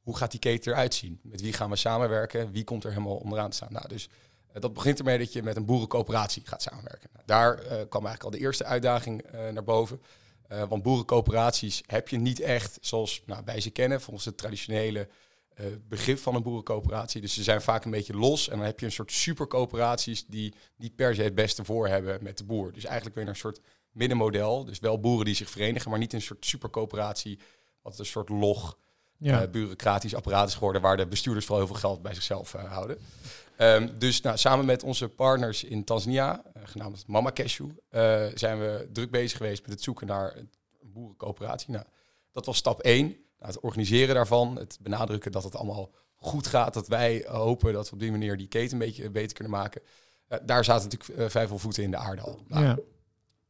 hoe 0.00 0.16
gaat 0.16 0.30
die 0.30 0.40
keten 0.40 0.72
eruit 0.72 0.94
zien? 0.94 1.20
Met 1.22 1.40
wie 1.40 1.52
gaan 1.52 1.70
we 1.70 1.76
samenwerken? 1.76 2.52
Wie 2.52 2.64
komt 2.64 2.84
er 2.84 2.90
helemaal 2.90 3.16
onderaan 3.16 3.50
te 3.50 3.56
staan? 3.56 3.72
Nou, 3.72 3.88
dus 3.88 4.08
dat 4.52 4.72
begint 4.72 4.98
ermee 4.98 5.18
dat 5.18 5.32
je 5.32 5.42
met 5.42 5.56
een 5.56 5.64
boerencoöperatie 5.64 6.42
gaat 6.46 6.62
samenwerken. 6.62 7.10
Nou, 7.12 7.24
daar 7.26 7.54
kwam 7.64 8.06
eigenlijk 8.06 8.22
al 8.22 8.30
de 8.30 8.38
eerste 8.38 8.64
uitdaging 8.64 9.24
naar 9.52 9.64
boven. 9.64 10.02
Want 10.68 10.82
boerencoöperaties 10.82 11.82
heb 11.86 12.08
je 12.08 12.16
niet 12.18 12.40
echt 12.40 12.78
zoals 12.80 13.22
nou, 13.26 13.42
wij 13.44 13.60
ze 13.60 13.70
kennen, 13.70 14.00
volgens 14.00 14.24
het 14.24 14.36
traditionele 14.36 15.08
eh, 15.56 15.66
begrip 15.88 16.18
van 16.18 16.34
een 16.34 16.42
boerencoöperatie. 16.42 17.20
Dus 17.20 17.34
ze 17.34 17.42
zijn 17.42 17.62
vaak 17.62 17.84
een 17.84 17.90
beetje 17.90 18.16
los. 18.16 18.48
En 18.48 18.56
dan 18.56 18.66
heb 18.66 18.80
je 18.80 18.86
een 18.86 18.92
soort 18.92 19.12
supercoöperaties 19.12 20.26
die 20.26 20.54
niet 20.76 20.96
per 20.96 21.14
se 21.14 21.22
het 21.22 21.34
beste 21.34 21.64
voor 21.64 21.88
hebben 21.88 22.18
met 22.22 22.38
de 22.38 22.44
boer. 22.44 22.72
Dus 22.72 22.84
eigenlijk 22.84 23.16
weer 23.16 23.28
een 23.28 23.36
soort 23.36 23.60
middenmodel. 23.90 24.64
Dus 24.64 24.78
wel 24.78 25.00
boeren 25.00 25.24
die 25.24 25.34
zich 25.34 25.50
verenigen, 25.50 25.90
maar 25.90 25.98
niet 25.98 26.12
een 26.12 26.22
soort 26.22 26.46
supercoöperatie. 26.46 27.38
Wat 27.82 27.98
een 27.98 28.06
soort 28.06 28.28
log 28.28 28.78
Ja. 29.18 29.42
eh, 29.42 29.50
bureaucratisch 29.50 30.14
apparaat 30.14 30.48
is 30.48 30.54
geworden 30.54 30.82
waar 30.82 30.96
de 30.96 31.06
bestuurders 31.06 31.46
vooral 31.46 31.64
heel 31.64 31.74
veel 31.74 31.88
geld 31.88 32.02
bij 32.02 32.14
zichzelf 32.14 32.54
eh, 32.54 32.72
houden. 32.72 32.98
Ehm, 33.56 33.98
dus 33.98 34.20
nou, 34.20 34.36
samen 34.36 34.64
met 34.64 34.82
onze 34.82 35.08
partners 35.08 35.64
in 35.64 35.84
Tanzania, 35.84 36.42
genaamd 36.64 37.06
Mama 37.06 37.32
Cashew, 37.32 37.70
zijn 38.34 38.58
we 38.58 38.88
druk 38.92 39.10
bezig 39.10 39.36
geweest 39.36 39.62
met 39.62 39.70
het 39.70 39.82
zoeken 39.82 40.06
naar 40.06 40.36
een 40.36 40.50
boerencoöperatie. 40.82 41.70
Nou, 41.70 41.84
dat 42.32 42.46
was 42.46 42.56
stap 42.56 42.80
één. 42.80 43.16
Nou, 43.38 43.52
het 43.52 43.60
organiseren 43.60 44.14
daarvan, 44.14 44.56
het 44.56 44.78
benadrukken 44.80 45.32
dat 45.32 45.44
het 45.44 45.56
allemaal 45.56 45.90
goed 46.16 46.46
gaat, 46.46 46.74
dat 46.74 46.88
wij 46.88 47.24
hopen 47.28 47.72
dat 47.72 47.88
we 47.88 47.94
op 47.94 48.00
die 48.00 48.10
manier 48.10 48.36
die 48.36 48.48
keten 48.48 48.72
een 48.72 48.86
beetje 48.86 49.10
beter 49.10 49.32
kunnen 49.32 49.52
maken. 49.52 49.82
Eh, 50.28 50.38
daar 50.42 50.64
zaten 50.64 50.88
natuurlijk 50.88 51.20
uh, 51.20 51.28
vijf 51.28 51.50
voeten 51.54 51.82
in 51.82 51.90
de 51.90 51.96
aarde 51.96 52.22
al. 52.22 52.42
Nou, 52.48 52.64
ja. 52.64 52.78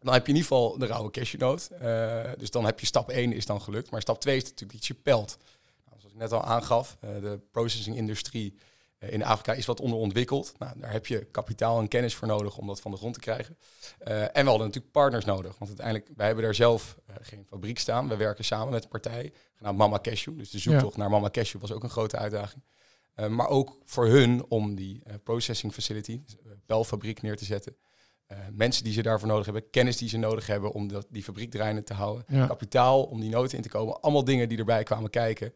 dan 0.00 0.12
heb 0.12 0.26
je 0.26 0.33
in 0.33 0.38
ieder 0.38 0.50
geval 0.50 0.78
de 0.78 0.87
rauwe 0.87 1.11
cashewnoot. 1.11 1.69
Eh 1.78 2.33
dus 2.37 2.50
dan 2.50 2.64
heb 2.64 2.81
je 2.81 2.87
stap 2.87 3.11
1 3.11 3.33
is 3.33 3.47
dan 3.47 3.62
gelukt. 3.62 3.90
Maar 3.90 4.00
stap 4.00 4.21
2 4.21 4.37
is 4.37 4.43
natuurlijk 4.43 4.73
iets 4.73 4.87
je 4.87 4.95
pelt. 4.95 5.37
Nou, 5.85 5.99
zoals 5.99 6.14
ik 6.14 6.21
net 6.21 6.33
al 6.33 6.45
aangaf, 6.45 6.97
de 7.00 7.40
processing-industrie 7.50 8.55
eh, 8.55 8.61
in 9.10 9.25
Afrika 9.25 9.52
is 9.52 9.66
wat 9.66 9.80
onderontwikkeld. 9.80 10.54
Nou, 10.58 10.80
daar 10.80 10.92
heb 10.92 11.06
je 11.06 11.25
kapitaal 11.25 11.80
en 11.80 11.88
kennis 11.88 12.14
voor 12.14 12.28
nodig 12.28 12.58
om 12.58 12.66
dat 12.66 12.80
van 12.80 12.90
de 12.90 12.96
grond 12.96 13.14
te 13.14 13.20
krijgen. 13.20 13.56
Eh, 13.98 14.22
en 14.22 14.28
we 14.32 14.48
hadden 14.48 14.66
natuurlijk 14.66 14.92
partners 14.92 15.25
nodig. 15.25 15.58
Want 15.58 15.68
uiteindelijk, 15.68 16.08
wij 16.16 16.26
hebben 16.26 16.44
daar 16.44 16.54
zelf 16.54 16.96
eh, 17.06 17.16
geen 17.20 17.44
fabriek 17.46 17.78
staan. 17.78 18.08
We 18.08 18.16
werken 18.16 18.44
samen 18.44 18.72
met 18.72 18.82
een 18.82 18.88
partij, 18.88 19.32
genaamd 19.54 19.78
Mama 19.78 19.98
Cashew. 20.02 20.38
Dus 20.38 20.50
de 20.50 20.58
zoektocht 20.58 20.96
naar 20.96 21.10
Mama 21.10 21.30
Cashew 21.30 21.60
was 21.60 21.72
ook 21.72 21.82
een 21.82 21.90
grote 21.90 22.16
uitdaging. 22.16 22.62
Uh, 23.16 23.26
maar 23.26 23.48
ook 23.48 23.78
voor 23.84 24.06
hun 24.06 24.44
om 24.48 24.75
die 24.75 25.02
processing 25.22 25.72
facility, 25.72 26.12
uh, 26.12 26.52
belfabriek 26.66 27.22
neer 27.22 27.36
te 27.36 27.44
zetten. 27.44 27.76
mensen 28.52 28.84
die 28.84 28.92
ze 28.92 29.02
daarvoor 29.02 29.28
nodig 29.28 29.44
hebben, 29.44 29.70
kennis 29.70 29.96
die 29.96 30.08
ze 30.08 30.16
nodig 30.16 30.46
hebben 30.46 30.72
om 30.72 30.88
dat, 30.88 31.06
die 31.10 31.22
fabriek 31.22 31.50
draaiende 31.50 31.82
te 31.82 31.94
houden. 31.94 32.25
Ja. 32.28 32.46
Kapitaal 32.46 33.02
om 33.02 33.20
die 33.20 33.30
noten 33.30 33.56
in 33.56 33.62
te 33.62 33.68
komen. 33.68 34.00
Allemaal 34.00 34.25
dingen 34.25 34.48
die 34.48 34.58
erbij 34.58 34.82
kwamen 34.82 35.10
kijken 35.10 35.52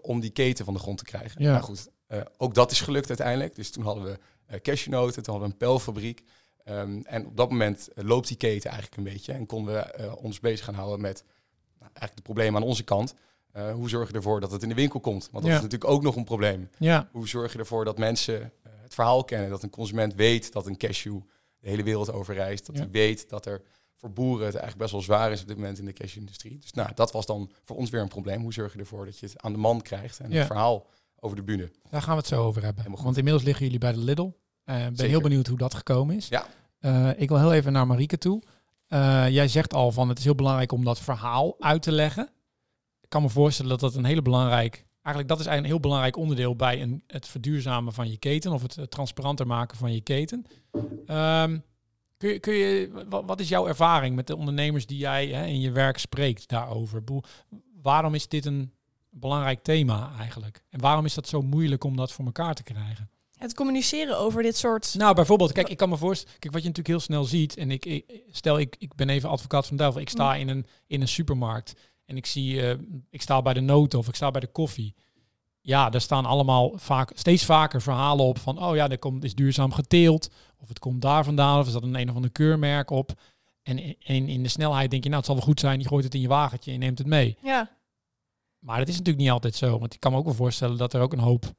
om 0.00 0.20
die 0.20 0.30
keten 0.30 0.64
van 0.64 0.74
de 0.74 0.80
grond 0.80 0.98
te 0.98 1.04
krijgen. 1.04 1.42
Ja. 1.42 1.50
Nou 1.50 1.62
goed, 1.62 1.88
ook 2.36 2.54
dat 2.54 2.70
is 2.70 2.80
gelukt 2.80 3.08
uiteindelijk. 3.08 3.54
Dus 3.54 3.70
toen 3.70 3.84
hadden 3.84 4.04
we 4.04 4.18
cashewnoten, 4.60 5.22
toen 5.22 5.32
hadden 5.34 5.42
we 5.48 5.52
een 5.54 5.68
pelfabriek. 5.68 6.22
Um, 6.68 7.02
en 7.06 7.26
op 7.26 7.36
dat 7.36 7.50
moment 7.50 7.88
loopt 7.94 8.28
die 8.28 8.36
keten 8.36 8.70
eigenlijk 8.70 8.98
een 8.98 9.12
beetje. 9.12 9.32
En 9.32 9.46
konden 9.46 9.74
we 9.74 10.16
ons 10.16 10.40
bezig 10.40 10.64
gaan 10.64 10.74
houden 10.74 11.00
met 11.00 11.24
nou, 11.78 11.90
eigenlijk 11.92 12.16
de 12.16 12.22
problemen 12.22 12.62
aan 12.62 12.68
onze 12.68 12.82
kant. 12.84 13.14
Uh, 13.56 13.72
hoe 13.72 13.88
zorg 13.88 14.08
je 14.10 14.14
ervoor 14.14 14.40
dat 14.40 14.50
het 14.50 14.62
in 14.62 14.68
de 14.68 14.74
winkel 14.74 15.00
komt? 15.00 15.28
Want 15.30 15.44
dat 15.44 15.52
Ja. 15.52 15.56
is 15.58 15.62
natuurlijk 15.62 15.90
ook 15.90 16.02
nog 16.02 16.16
een 16.16 16.24
probleem. 16.24 16.70
Ja, 16.78 17.08
Hoe 17.12 17.28
zorg 17.28 17.52
je 17.52 17.58
ervoor 17.58 17.84
dat 17.84 17.98
mensen 17.98 18.40
uh, 18.40 18.72
het 18.82 18.94
verhaal 18.94 19.24
kennen? 19.24 19.50
Dat 19.50 19.62
een 19.62 19.70
consument 19.70 20.14
weet 20.14 20.52
dat 20.52 20.66
een 20.66 20.76
cashew 20.76 21.20
de 21.60 21.68
hele 21.68 21.82
wereld 21.82 22.12
over 22.12 22.34
reist. 22.34 22.66
Dat 22.66 22.76
hij 22.76 22.90
weet 22.90 23.28
dat 23.28 23.46
er 23.46 23.62
voor 23.96 24.10
boeren 24.12 24.44
het 24.46 24.54
eigenlijk 24.54 24.76
best 24.78 24.92
wel 24.92 25.00
zwaar 25.02 25.32
is 25.32 25.40
op 25.40 25.46
dit 25.48 25.56
moment 25.56 25.78
in 25.78 25.84
de 25.84 25.92
cashew-industrie. 25.92 26.58
Dus 26.58 26.72
nou, 26.72 26.90
dat 26.94 27.12
was 27.12 27.26
dan 27.26 27.50
voor 27.64 27.76
ons 27.76 27.90
weer 27.90 28.00
een 28.00 28.08
probleem. 28.08 28.42
Hoe 28.42 28.52
zorg 28.52 28.72
je 28.72 28.78
ervoor 28.78 29.04
dat 29.04 29.18
je 29.18 29.26
het 29.26 29.42
aan 29.42 29.52
de 29.52 29.58
man 29.58 29.82
krijgt 29.82 30.18
en 30.20 30.30
Ja. 30.30 30.36
het 30.38 30.46
verhaal 30.46 30.86
over 31.24 31.36
de 31.36 31.42
bühne? 31.42 31.70
daar 31.90 32.02
gaan 32.02 32.14
we 32.14 32.18
het 32.18 32.26
zo 32.26 32.44
over 32.44 32.62
hebben. 32.62 32.84
Want 33.02 33.16
inmiddels 33.16 33.44
liggen 33.44 33.64
jullie 33.64 33.80
bij 33.80 33.92
de 33.92 33.98
Lidl. 33.98 34.30
Eh 34.64 34.74
ben 34.74 34.96
Zeker. 34.96 35.12
heel 35.12 35.20
benieuwd 35.20 35.46
hoe 35.46 35.58
dat 35.58 35.74
gekomen 35.74 36.16
is. 36.16 36.28
Ja. 36.28 36.46
Eh, 36.78 37.10
ik 37.16 37.28
wil 37.28 37.38
heel 37.38 37.52
even 37.52 37.72
naar 37.72 37.86
Marieke 37.86 38.18
toe. 38.18 38.42
Eh, 38.86 39.28
jij 39.28 39.48
zegt 39.48 39.74
al 39.74 39.92
van 39.92 40.08
het 40.08 40.18
is 40.18 40.24
heel 40.24 40.34
belangrijk 40.34 40.72
om 40.72 40.84
dat 40.84 41.00
verhaal 41.00 41.56
uit 41.58 41.82
te 41.82 41.92
leggen. 41.92 42.30
Ik 43.00 43.08
kan 43.08 43.22
me 43.22 43.28
voorstellen 43.28 43.70
dat 43.70 43.80
dat 43.80 43.94
een 43.94 44.04
hele 44.04 44.22
belangrijk, 44.22 44.86
eigenlijk 45.02 45.28
dat 45.28 45.40
is 45.40 45.46
eigenlijk 45.46 45.64
een 45.64 45.70
heel 45.70 45.80
belangrijk 45.80 46.16
onderdeel 46.16 46.56
bij 46.56 46.82
een, 46.82 47.02
het 47.06 47.28
verduurzamen 47.28 47.92
van 47.92 48.10
je 48.10 48.16
keten 48.16 48.52
of 48.52 48.62
het, 48.62 48.90
transparanter 48.90 49.46
maken 49.46 49.76
van 49.76 49.92
je 49.92 50.00
keten. 50.00 50.44
Ehm, 51.06 51.58
kun 52.16 52.28
je, 52.28 52.38
kun 52.38 52.54
je, 52.54 53.04
wat, 53.08 53.24
wat 53.26 53.40
is 53.40 53.48
jouw 53.48 53.66
ervaring 53.66 54.16
met 54.16 54.26
de 54.26 54.36
ondernemers 54.36 54.86
die 54.86 54.98
jij 54.98 55.26
hè, 55.26 55.46
in 55.46 55.60
je 55.60 55.70
werk 55.70 55.98
spreekt 55.98 56.48
daarover? 56.48 57.02
Waarom 57.82 58.14
is 58.14 58.28
dit 58.28 58.44
een 58.44 58.72
belangrijk 59.14 59.62
thema 59.62 60.12
eigenlijk? 60.18 60.62
En 60.70 60.80
waarom 60.80 61.04
is 61.04 61.14
dat 61.14 61.28
zo 61.28 61.42
moeilijk 61.42 61.84
om 61.84 61.96
dat 61.96 62.12
voor 62.12 62.24
elkaar 62.24 62.54
te 62.54 62.62
krijgen? 62.62 63.10
Het 63.38 63.54
communiceren 63.54 64.18
over 64.18 64.42
dit 64.42 64.56
soort... 64.56 64.94
Nou, 64.94 65.14
bijvoorbeeld, 65.14 65.52
kijk, 65.52 65.68
ik 65.68 65.76
kan 65.76 65.88
me 65.88 65.96
voorstellen, 65.96 66.38
kijk, 66.38 66.52
wat 66.52 66.62
je 66.62 66.68
natuurlijk 66.68 66.96
heel 66.96 67.06
snel 67.06 67.24
ziet, 67.24 67.56
en 67.56 67.70
ik, 67.70 67.84
ik 67.84 68.22
stel, 68.30 68.58
ik, 68.58 68.76
ik 68.78 68.94
ben 68.94 69.08
even 69.08 69.28
advocaat 69.28 69.66
van 69.66 69.76
duivel, 69.76 70.00
ik 70.00 70.08
sta 70.08 70.34
in 70.34 70.48
een, 70.48 70.66
in 70.86 71.00
een 71.00 71.08
supermarkt 71.08 71.74
en 72.04 72.16
ik 72.16 72.26
zie, 72.26 72.62
eh, 72.62 72.78
ik 73.10 73.22
sta 73.22 73.42
bij 73.42 73.54
de 73.54 73.60
noten 73.60 73.98
of 73.98 74.08
ik 74.08 74.14
sta 74.14 74.30
bij 74.30 74.40
de 74.40 74.46
koffie. 74.46 74.94
Ja, 75.60 75.90
daar 75.90 76.00
staan 76.00 76.24
allemaal 76.24 76.72
vaak, 76.76 77.10
steeds 77.14 77.44
vaker 77.44 77.82
verhalen 77.82 78.24
op 78.24 78.38
van, 78.38 78.62
oh 78.62 78.74
ja, 78.74 78.88
er 78.88 78.98
komt, 78.98 79.24
is 79.24 79.34
duurzaam 79.34 79.72
geteeld, 79.72 80.30
of 80.58 80.68
het 80.68 80.78
komt 80.78 81.02
daar 81.02 81.24
vandaan, 81.24 81.60
of 81.60 81.66
is 81.66 81.72
dat 81.72 81.82
een 81.82 81.94
een 81.94 82.08
of 82.08 82.14
ander 82.14 82.32
keurmerk 82.32 82.90
op. 82.90 83.12
En 83.62 83.78
in, 83.98 84.28
in, 84.28 84.42
de 84.42 84.48
snelheid 84.48 84.90
denk 84.90 85.02
je, 85.02 85.08
nou, 85.08 85.20
het 85.20 85.30
zal 85.30 85.38
wel 85.38 85.46
goed 85.46 85.60
zijn, 85.60 85.80
je 85.80 85.88
gooit 85.88 86.04
het 86.04 86.14
in 86.14 86.20
je 86.20 86.28
wagentje 86.28 86.72
en 86.72 86.78
neemt 86.78 86.98
het 86.98 87.06
mee. 87.06 87.36
Ja, 87.42 87.70
Maar 88.64 88.78
dat 88.78 88.88
is 88.88 88.96
natuurlijk 88.96 89.24
niet 89.24 89.32
altijd 89.32 89.54
zo, 89.54 89.78
want 89.78 89.94
ik 89.94 90.00
kan 90.00 90.12
me 90.12 90.18
ook 90.18 90.24
wel 90.24 90.34
voorstellen 90.34 90.76
dat 90.76 90.92
er 90.92 91.00
ook 91.00 91.12
een 91.12 91.18
hoop, 91.18 91.52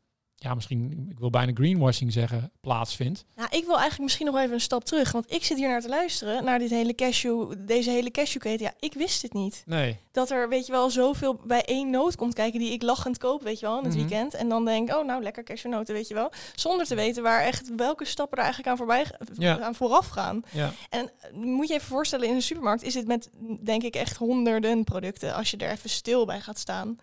ja, 0.46 0.54
misschien, 0.54 1.08
ik 1.12 1.20
wil 1.20 1.30
bijna 1.30 1.52
greenwashing 1.54 2.14
zeggen, 2.14 2.52
plaatsvindt. 2.62 3.26
nou, 3.36 3.48
ik 3.52 3.64
wil 3.66 3.74
eigenlijk 3.74 4.02
misschien 4.04 4.26
nog 4.26 4.38
even 4.38 4.54
een 4.54 4.60
stap 4.62 4.84
terug. 4.86 5.12
Want 5.12 5.32
ik 5.34 5.44
zit 5.44 5.58
hier 5.58 5.68
naar 5.68 5.82
te 5.82 5.90
luisteren, 5.90 6.44
naar 6.44 6.60
dit 6.60 6.70
hele 6.70 6.96
cashew, 6.96 7.54
deze 7.58 7.90
hele 7.90 8.12
cashewketen. 8.12 8.66
Ja, 8.66 8.74
ik 8.80 8.94
wist 8.94 9.22
het 9.22 9.34
niet. 9.34 9.64
Nee. 9.66 9.98
Dat 10.12 10.30
er, 10.30 10.50
weet 10.50 10.66
je 10.66 10.72
wel, 10.72 10.90
zoveel 10.90 11.40
bij 11.44 11.64
één 11.66 11.90
noot 11.90 12.16
komt 12.16 12.34
kijken 12.34 12.60
die 12.60 12.72
ik 12.72 12.82
lachend 12.82 13.18
koop, 13.18 13.42
weet 13.44 13.60
je 13.60 13.66
wel, 13.66 13.78
in 13.78 13.84
het 13.84 13.94
Mhm. 13.96 14.08
weekend. 14.08 14.34
En 14.34 14.50
dan 14.50 14.66
denk 14.66 14.96
oh 14.96 15.06
nou, 15.06 15.24
lekker 15.24 15.44
cashewnoten, 15.44 15.94
weet 15.94 16.08
je 16.08 16.14
wel. 16.14 16.32
Zonder 16.56 16.86
te 16.86 16.96
weten 16.96 17.24
waar 17.24 17.42
echt, 17.42 17.76
welke 17.76 18.06
stappen 18.06 18.38
er 18.38 18.44
eigenlijk 18.44 18.72
aan, 18.72 18.78
voorbij, 18.78 19.06
Ja. 19.38 19.60
aan 19.60 19.76
vooraf 19.76 20.08
gaan. 20.08 20.44
Ja. 20.52 20.72
En 20.90 21.12
eh, 21.22 21.32
moet 21.34 21.68
je 21.68 21.74
even 21.74 21.88
voorstellen, 21.88 22.28
in 22.28 22.36
een 22.36 22.42
supermarkt 22.42 22.84
is 22.84 22.94
het 22.94 23.08
met, 23.08 23.30
denk 23.62 23.84
ik, 23.84 23.96
echt 23.96 24.18
honderden 24.18 24.84
producten 24.84 25.34
als 25.34 25.52
je 25.52 25.58
er 25.58 25.72
even 25.72 25.90
stil 25.90 26.26
bij 26.26 26.42
gaat 26.42 26.60
staan. 26.60 27.00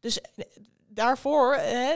Dus 0.00 0.20
eh, 0.20 0.44
daarvoor, 0.88 1.54
hè, 1.54 1.94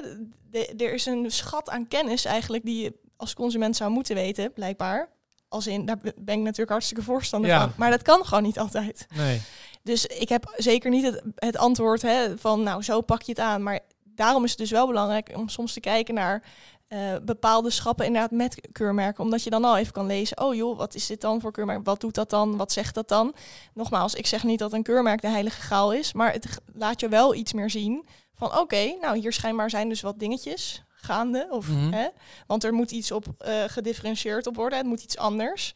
de- 0.54 0.84
er 0.84 0.92
is 0.92 1.06
een 1.06 1.30
schat 1.30 1.68
aan 1.70 1.88
kennis 1.88 2.24
eigenlijk 2.24 2.64
die 2.64 2.82
je 2.82 2.92
als 3.16 3.34
consument 3.34 3.76
zou 3.76 3.90
moeten 3.90 4.14
weten, 4.14 4.52
blijkbaar. 4.52 5.08
Als 5.48 5.66
in, 5.66 5.86
daar 5.86 5.98
ben 5.98 6.34
ik 6.34 6.40
natuurlijk 6.42 6.70
hartstikke 6.70 7.02
voorstander 7.02 7.50
Ja. 7.50 7.60
van. 7.60 7.72
Maar 7.76 7.90
dat 7.90 8.02
kan 8.02 8.24
gewoon 8.24 8.42
niet 8.42 8.58
altijd. 8.58 9.06
Nee. 9.14 9.40
Dus 9.82 10.06
ik 10.06 10.28
heb 10.28 10.52
zeker 10.56 10.90
niet 10.90 11.04
het, 11.04 11.22
het 11.34 11.56
antwoord 11.56 12.02
hè, 12.02 12.38
van, 12.38 12.62
nou, 12.62 12.82
zo 12.82 13.00
pak 13.00 13.22
je 13.22 13.30
het 13.32 13.40
aan. 13.40 13.62
Maar 13.62 13.80
daarom 14.04 14.44
is 14.44 14.50
het 14.50 14.58
dus 14.58 14.70
wel 14.70 14.86
belangrijk 14.86 15.30
om 15.36 15.48
soms 15.48 15.72
te 15.72 15.80
kijken 15.80 16.14
naar 16.14 16.42
eh, 16.88 16.98
bepaalde 17.22 17.70
schappen 17.70 18.06
inderdaad 18.06 18.30
met 18.30 18.68
keurmerken. 18.72 19.24
Omdat 19.24 19.42
je 19.42 19.50
dan 19.50 19.64
al 19.64 19.76
even 19.76 19.92
kan 19.92 20.06
lezen, 20.06 20.40
oh 20.40 20.54
joh, 20.54 20.78
wat 20.78 20.94
is 20.94 21.06
dit 21.06 21.20
dan 21.20 21.40
voor 21.40 21.52
keurmerk? 21.52 21.84
Wat 21.84 22.00
doet 22.00 22.14
dat 22.14 22.30
dan? 22.30 22.56
Wat 22.56 22.72
zegt 22.72 22.94
dat 22.94 23.08
dan? 23.08 23.34
Nogmaals, 23.74 24.14
ik 24.14 24.26
zeg 24.26 24.44
niet 24.44 24.58
dat 24.58 24.72
een 24.72 24.82
keurmerk 24.82 25.20
de 25.20 25.28
heilige 25.28 25.60
graal 25.60 25.92
is. 25.92 26.12
Maar 26.12 26.32
het 26.32 26.46
laat 26.74 27.00
je 27.00 27.08
wel 27.08 27.34
iets 27.34 27.52
meer 27.52 27.70
zien 27.70 28.06
van, 28.34 28.58
oké, 28.58 28.96
nou 29.00 29.18
hier 29.18 29.32
schijnbaar 29.32 29.70
zijn 29.70 29.88
dus 29.88 30.00
wat 30.00 30.18
dingetjes 30.18 30.82
gaande. 30.88 31.46
Of, 31.50 31.68
Mhm. 31.68 31.92
hè, 31.92 32.06
want 32.46 32.64
er 32.64 32.72
moet 32.74 32.90
iets 32.90 33.10
op 33.10 33.26
eh, 33.38 33.62
gedifferentieerd 33.66 34.46
op 34.46 34.56
worden. 34.56 34.78
Het 34.78 34.86
moet 34.86 35.02
iets 35.02 35.16
anders. 35.18 35.74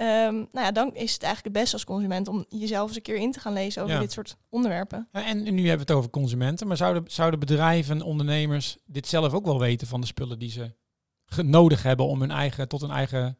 Ehm, 0.00 0.34
nou 0.34 0.48
ja, 0.66 0.72
dan 0.72 0.94
is 0.94 1.12
het 1.12 1.22
eigenlijk 1.22 1.44
het 1.44 1.52
beste 1.52 1.72
als 1.72 1.84
consument 1.84 2.28
om 2.28 2.44
jezelf 2.48 2.86
eens 2.88 2.96
een 2.96 3.02
keer 3.02 3.16
in 3.16 3.32
te 3.32 3.40
gaan 3.40 3.52
lezen 3.52 3.82
over 3.82 3.94
Ja. 3.94 4.00
dit 4.00 4.12
soort 4.12 4.36
onderwerpen. 4.48 5.08
En 5.12 5.24
en 5.24 5.42
nu 5.42 5.68
hebben 5.68 5.86
we 5.86 5.92
het 5.92 5.98
over 5.98 6.10
consumenten, 6.10 6.66
maar 6.66 6.76
zouden, 6.76 7.04
zouden 7.06 7.40
bedrijven, 7.40 8.02
ondernemers 8.02 8.76
dit 8.86 9.06
zelf 9.06 9.32
ook 9.32 9.44
wel 9.44 9.58
weten 9.58 9.86
van 9.86 10.00
de 10.00 10.06
spullen 10.06 10.38
die 10.38 10.50
ze 10.50 10.72
nodig 11.42 11.82
hebben 11.82 12.06
om 12.06 12.20
hun 12.20 12.30
eigen, 12.30 12.68
tot 12.68 12.80
hun 12.80 12.90
eigen 12.90 13.38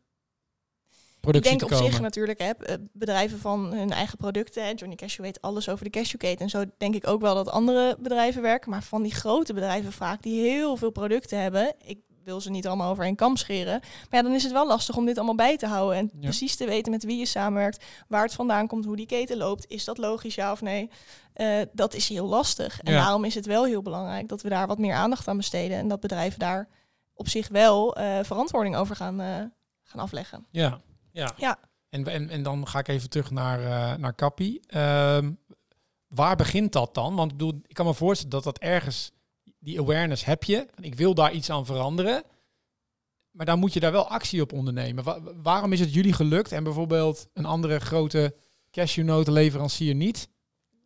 Ik 1.21 1.43
denk 1.43 1.63
op 1.63 1.73
zich 1.73 2.01
natuurlijk, 2.01 2.39
hè, 2.39 2.51
eh, 2.51 2.75
bedrijven 2.93 3.39
van 3.39 3.73
hun 3.73 3.91
eigen 3.91 4.17
producten. 4.17 4.65
Hè. 4.65 4.71
Johnny 4.71 4.97
Cashew 4.97 5.25
weet 5.25 5.41
alles 5.41 5.69
over 5.69 5.85
de 5.85 5.91
cashewketen. 5.91 6.41
En 6.45 6.51
zo 6.51 6.65
denk 6.79 6.95
ik 6.95 7.07
ook 7.07 7.21
wel 7.21 7.35
dat 7.35 7.49
andere 7.49 7.97
bedrijven 8.01 8.43
werken. 8.43 8.71
Maar 8.71 8.83
van 8.83 9.03
die 9.03 9.15
grote 9.15 9.55
bedrijven 9.55 9.93
vaak, 9.93 10.23
die 10.23 10.41
heel 10.41 10.77
veel 10.77 10.91
producten 10.91 11.41
hebben. 11.43 11.75
Ik 11.85 11.99
wil 12.31 12.41
ze 12.41 12.51
niet 12.51 12.67
allemaal 12.67 12.91
over 12.91 13.07
een 13.07 13.15
kam 13.17 13.37
scheren. 13.37 13.79
Maar 13.81 14.21
ja, 14.21 14.23
dan 14.23 14.33
is 14.33 14.43
het 14.43 14.53
wel 14.53 14.67
lastig 14.67 14.97
om 14.97 15.05
dit 15.07 15.17
allemaal 15.17 15.35
bij 15.35 15.57
te 15.57 15.67
houden. 15.67 15.97
En 15.99 16.11
Ja. 16.15 16.21
precies 16.21 16.57
te 16.57 16.67
weten 16.67 16.93
met 16.93 17.05
wie 17.05 17.19
je 17.19 17.27
samenwerkt. 17.27 17.85
Waar 18.09 18.23
het 18.23 18.35
vandaan 18.35 18.67
komt, 18.67 18.85
hoe 18.85 18.97
die 18.97 19.07
keten 19.07 19.37
loopt. 19.37 19.65
Is 19.69 19.85
dat 19.85 19.99
logisch, 19.99 20.35
ja 20.35 20.53
of 20.53 20.61
nee? 20.61 20.91
Eh, 21.33 21.61
dat 21.73 21.95
is 21.95 22.09
heel 22.09 22.27
lastig. 22.27 22.81
En 22.81 22.93
Ja. 22.93 23.01
daarom 23.03 23.25
is 23.25 23.35
het 23.35 23.47
wel 23.47 23.65
heel 23.65 23.83
belangrijk 23.83 24.29
dat 24.29 24.43
we 24.43 24.49
daar 24.49 24.67
wat 24.67 24.79
meer 24.79 24.95
aandacht 24.95 25.29
aan 25.29 25.37
besteden. 25.37 25.77
En 25.79 25.89
dat 25.89 26.01
bedrijven 26.01 26.39
daar 26.39 26.69
op 27.15 27.29
zich 27.29 27.49
wel 27.49 27.97
eh, 27.97 28.19
verantwoording 28.23 28.77
over 28.77 28.97
gaan, 28.97 29.21
eh, 29.21 29.27
gaan 29.83 30.01
afleggen. 30.01 30.47
Ja, 30.51 30.81
ja. 31.13 31.33
Ja. 31.37 31.59
En, 31.89 32.07
en, 32.07 32.29
en 32.29 32.43
dan 32.43 32.67
ga 32.69 32.79
ik 32.79 32.89
even 32.89 33.11
terug 33.11 33.31
naar, 33.31 33.99
naar 33.99 34.15
Kappie. 34.15 34.61
Ehm, 34.67 35.33
waar 36.07 36.37
begint 36.37 36.73
dat 36.73 36.95
dan? 36.95 37.15
Want 37.17 37.33
ik 37.33 37.37
bedoel, 37.39 37.61
ik 37.67 37.75
kan 37.75 37.87
me 37.87 37.95
voorstellen 37.95 38.31
dat 38.31 38.45
dat 38.45 38.59
ergens, 38.59 39.11
die 39.61 39.81
awareness 39.81 40.25
heb 40.25 40.45
je. 40.45 40.67
En 40.75 40.83
ik 40.85 40.95
wil 40.95 41.15
daar 41.15 41.33
iets 41.33 41.51
aan 41.51 41.67
veranderen. 41.67 42.23
Maar 43.31 43.47
dan 43.47 43.59
moet 43.59 43.73
je 43.73 43.81
daar 43.81 43.93
wel 43.93 44.09
actie 44.09 44.41
op 44.43 44.53
ondernemen. 44.53 45.05
Wa- 45.05 45.21
waarom 45.43 45.73
is 45.73 45.81
het 45.81 45.95
jullie 45.95 46.13
gelukt 46.13 46.53
en 46.53 46.65
bijvoorbeeld 46.65 47.29
een 47.35 47.45
andere 47.45 47.79
grote 47.81 48.35
cashewnotenleverancier 48.71 49.95
niet? 49.95 50.29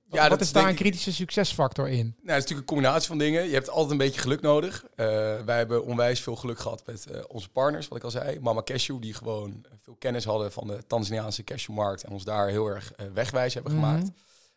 Wat, 0.05 0.15
Ja, 0.23 0.29
wat 0.29 0.39
dat 0.39 0.41
is 0.41 0.53
daar 0.53 0.69
een 0.69 0.75
kritische 0.75 1.13
succesfactor 1.13 1.89
in? 1.89 1.97
Nou, 1.97 2.07
het 2.07 2.25
is 2.27 2.27
natuurlijk 2.27 2.59
een 2.59 2.65
combinatie 2.75 3.09
van 3.09 3.19
dingen. 3.19 3.45
Je 3.47 3.53
hebt 3.55 3.69
altijd 3.69 3.91
een 3.91 3.97
beetje 3.97 4.21
geluk 4.21 4.41
nodig. 4.41 4.85
Eh, 4.95 5.07
wij 5.45 5.57
hebben 5.57 5.85
onwijs 5.85 6.21
veel 6.21 6.37
geluk 6.37 6.59
gehad 6.59 6.83
met 6.87 7.07
eh, 7.07 7.21
onze 7.29 7.49
partners, 7.49 7.89
wat 7.89 7.99
ik 7.99 8.05
al 8.05 8.11
zei. 8.11 8.41
Mama 8.41 8.63
Cashew, 8.63 9.03
die 9.03 9.15
gewoon 9.15 9.65
veel 9.81 9.97
kennis 9.99 10.25
hadden 10.25 10.53
van 10.53 10.67
de 10.67 10.87
Tanzaniaanse 10.87 11.45
cashewmarkt 11.45 12.03
en 12.05 12.13
ons 12.13 12.25
daar 12.25 12.49
heel 12.49 12.67
erg 12.67 12.93
eh, 12.93 13.07
wegwijs 13.15 13.55
hebben 13.55 13.73
Mhm. 13.75 13.85
gemaakt. 13.85 14.11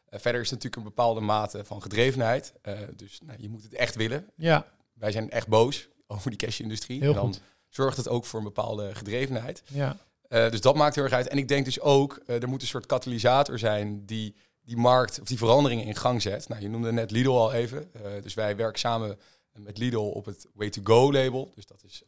Eh, 0.10 0.20
verder 0.20 0.42
is 0.42 0.50
het 0.50 0.64
natuurlijk 0.64 0.76
een 0.76 0.96
bepaalde 0.96 1.22
mate 1.22 1.66
van 1.66 1.82
gedrevenheid. 1.82 2.54
Eh, 2.62 2.80
dus 2.96 3.20
nou, 3.26 3.42
je 3.42 3.50
moet 3.50 3.64
het 3.64 3.74
echt 3.74 3.96
willen. 3.96 4.30
Ja, 4.36 4.66
Wij 4.94 5.12
zijn 5.12 5.30
echt 5.30 5.48
boos 5.48 5.88
over 6.08 6.30
die 6.30 6.40
cashew-industrie. 6.40 7.00
heel 7.00 7.10
en 7.10 7.16
dan 7.16 7.26
goed. 7.26 7.42
zorgt 7.70 7.98
het 7.98 8.08
ook 8.08 8.26
voor 8.26 8.40
een 8.40 8.46
bepaalde 8.46 8.96
gedrevenheid. 8.96 9.64
Ja, 9.68 9.98
Eh, 10.28 10.50
dus 10.52 10.62
dat 10.62 10.76
maakt 10.76 10.96
heel 10.96 11.04
erg 11.04 11.14
uit. 11.14 11.28
En 11.28 11.38
ik 11.38 11.48
denk 11.48 11.66
dus 11.66 11.80
ook, 11.80 12.22
er 12.26 12.48
moet 12.48 12.62
een 12.62 12.68
soort 12.68 12.86
katalysator 12.86 13.60
zijn 13.60 14.06
die 14.06 14.36
die 14.62 14.78
markt 14.78 15.20
of 15.22 15.28
die 15.28 15.38
veranderingen 15.38 15.86
in 15.86 15.96
gang 15.96 16.22
zet. 16.22 16.48
Nou, 16.48 16.62
je 16.62 16.70
noemde 16.70 16.92
net 16.92 17.12
Lidl 17.12 17.30
al 17.30 17.54
even. 17.54 17.92
Dus 18.22 18.34
wij 18.34 18.56
werken 18.56 18.80
samen 18.80 19.20
met 19.54 19.78
Lidl 19.78 19.98
op 19.98 20.26
het 20.26 20.48
Way 20.54 20.70
to 20.70 20.82
Go 20.84 21.12
label. 21.12 21.52
Dus 21.56 21.66
dat 21.66 21.84
is 21.84 22.04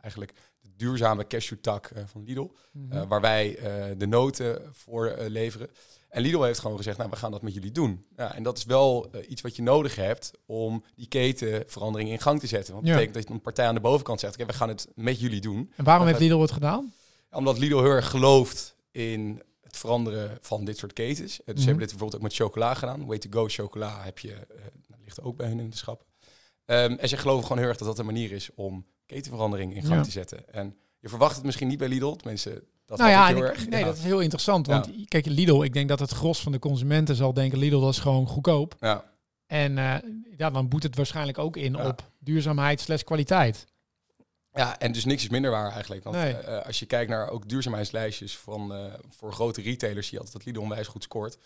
eigenlijk 0.00 0.32
de 0.60 0.70
duurzame 0.76 1.26
cashew 1.26 1.58
tak 1.58 1.86
eh, 1.86 2.02
van 2.06 2.24
Lidl. 2.24 2.50
Mhm. 2.72 3.06
Waar 3.06 3.20
wij 3.20 3.58
de 3.98 4.06
noten 4.06 4.62
voor 4.72 5.16
leveren. 5.28 5.70
En 6.14 6.22
Lidl 6.22 6.42
heeft 6.42 6.58
gewoon 6.58 6.76
gezegd, 6.76 6.98
nou, 6.98 7.10
we 7.10 7.16
gaan 7.16 7.30
dat 7.30 7.42
met 7.42 7.54
jullie 7.54 7.70
doen. 7.70 8.06
Ja, 8.16 8.34
en 8.34 8.42
dat 8.42 8.58
is 8.58 8.64
wel 8.64 9.08
eh, 9.12 9.30
iets 9.30 9.42
wat 9.42 9.56
je 9.56 9.62
nodig 9.62 9.96
hebt 9.96 10.30
om 10.46 10.84
die 10.94 11.06
ketenverandering 11.08 12.10
in 12.10 12.20
gang 12.20 12.40
te 12.40 12.46
zetten. 12.46 12.72
Want 12.74 12.86
dat 12.86 12.94
Ja. 12.94 13.00
betekent 13.00 13.26
dat 13.26 13.36
een 13.36 13.42
partij 13.42 13.66
aan 13.66 13.74
de 13.74 13.80
bovenkant 13.80 14.20
zegt, 14.20 14.34
oké, 14.34 14.46
we 14.46 14.52
gaan 14.52 14.68
het 14.68 14.88
met 14.94 15.20
jullie 15.20 15.40
doen. 15.40 15.72
en 15.76 15.84
waarom 15.84 16.06
heeft 16.06 16.18
Lidl 16.18 16.38
het 16.40 16.50
gedaan? 16.50 16.92
Omdat 17.30 17.58
Lidl 17.58 17.76
heel 17.76 17.90
erg 17.90 18.10
gelooft 18.10 18.76
in 18.90 19.42
het 19.62 19.76
veranderen 19.76 20.38
van 20.40 20.64
dit 20.64 20.78
soort 20.78 20.92
ketens. 20.92 21.40
Eh, 21.40 21.46
dus 21.46 21.54
ze 21.58 21.68
hebben 21.68 21.78
dit 21.86 21.88
bijvoorbeeld 21.90 22.14
ook 22.14 22.22
met 22.28 22.34
chocola 22.34 22.74
gedaan. 22.74 23.06
Way 23.06 23.18
to 23.18 23.28
go 23.30 23.46
chocola 23.48 24.04
heb 24.04 24.18
je, 24.18 24.32
eh, 24.32 24.64
dat 24.88 24.98
ligt 25.04 25.22
ook 25.22 25.36
bij 25.36 25.48
hun 25.48 25.60
in 25.60 25.70
de 25.70 25.76
schappen. 25.76 26.06
Ehm, 26.64 26.92
en 26.92 27.08
ze 27.08 27.16
geloven 27.16 27.42
gewoon 27.42 27.58
heel 27.58 27.68
erg 27.68 27.78
dat 27.78 27.88
dat 27.88 27.98
een 27.98 28.06
manier 28.06 28.32
is 28.32 28.50
om 28.54 28.86
ketenverandering 29.06 29.74
in 29.74 29.82
gang 29.82 29.94
Ja. 29.94 30.02
te 30.02 30.10
zetten. 30.10 30.52
En 30.54 30.76
je 31.00 31.08
verwacht 31.08 31.36
het 31.36 31.44
misschien 31.44 31.68
niet 31.68 31.78
bij 31.78 31.88
Lidl. 31.88 32.16
Mensen, 32.24 32.62
dat 32.86 32.98
nou 32.98 33.10
ja, 33.10 33.28
ik 33.28 33.34
heel 33.36 33.44
en 33.44 33.50
ik- 33.50 33.56
erg. 33.58 33.68
nee, 33.68 33.80
ja. 33.80 33.86
dat 33.86 33.96
is 33.96 34.02
heel 34.02 34.20
interessant. 34.20 34.66
Want 34.66 34.90
kijk, 35.08 35.26
Lidl, 35.26 35.62
ik 35.62 35.72
denk 35.72 35.88
dat 35.88 35.98
het 35.98 36.10
gros 36.10 36.40
van 36.40 36.52
de 36.52 36.58
consumenten 36.58 37.14
zal 37.16 37.32
denken, 37.34 37.58
Lidl 37.58 37.80
dat 37.80 37.92
is 37.92 37.98
gewoon 37.98 38.26
goedkoop. 38.26 38.74
Ja. 38.80 39.04
En 39.46 39.78
eh, 39.78 39.94
ja, 40.36 40.50
dan 40.50 40.68
boet 40.68 40.82
het 40.82 40.96
waarschijnlijk 40.96 41.38
ook 41.38 41.56
in 41.56 41.72
Ja. 41.72 41.86
op 41.88 42.10
duurzaamheid 42.18 42.80
slash 42.80 43.02
kwaliteit. 43.02 43.66
ja, 44.52 44.78
en 44.78 44.92
dus 44.92 45.04
niks 45.04 45.22
is 45.22 45.28
minder 45.28 45.50
waar 45.50 45.72
eigenlijk. 45.72 46.04
Want 46.04 46.16
Nee. 46.16 46.32
eh, 46.36 46.66
als 46.66 46.78
je 46.78 46.86
kijkt 46.86 47.10
naar 47.10 47.28
ook 47.30 47.48
duurzaamheidslijstjes 47.48 48.36
van, 48.38 48.74
eh, 48.74 48.84
voor 49.08 49.32
grote 49.32 49.62
retailers, 49.62 50.06
zie 50.06 50.14
je 50.18 50.24
altijd 50.24 50.44
dat 50.44 50.52
Lidl 50.52 50.60
onwijs 50.64 50.86
goed 50.86 51.02
scoort. 51.02 51.38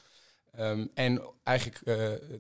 Ehm, 0.53 0.87
en 0.95 1.23
eigenlijk 1.43 1.81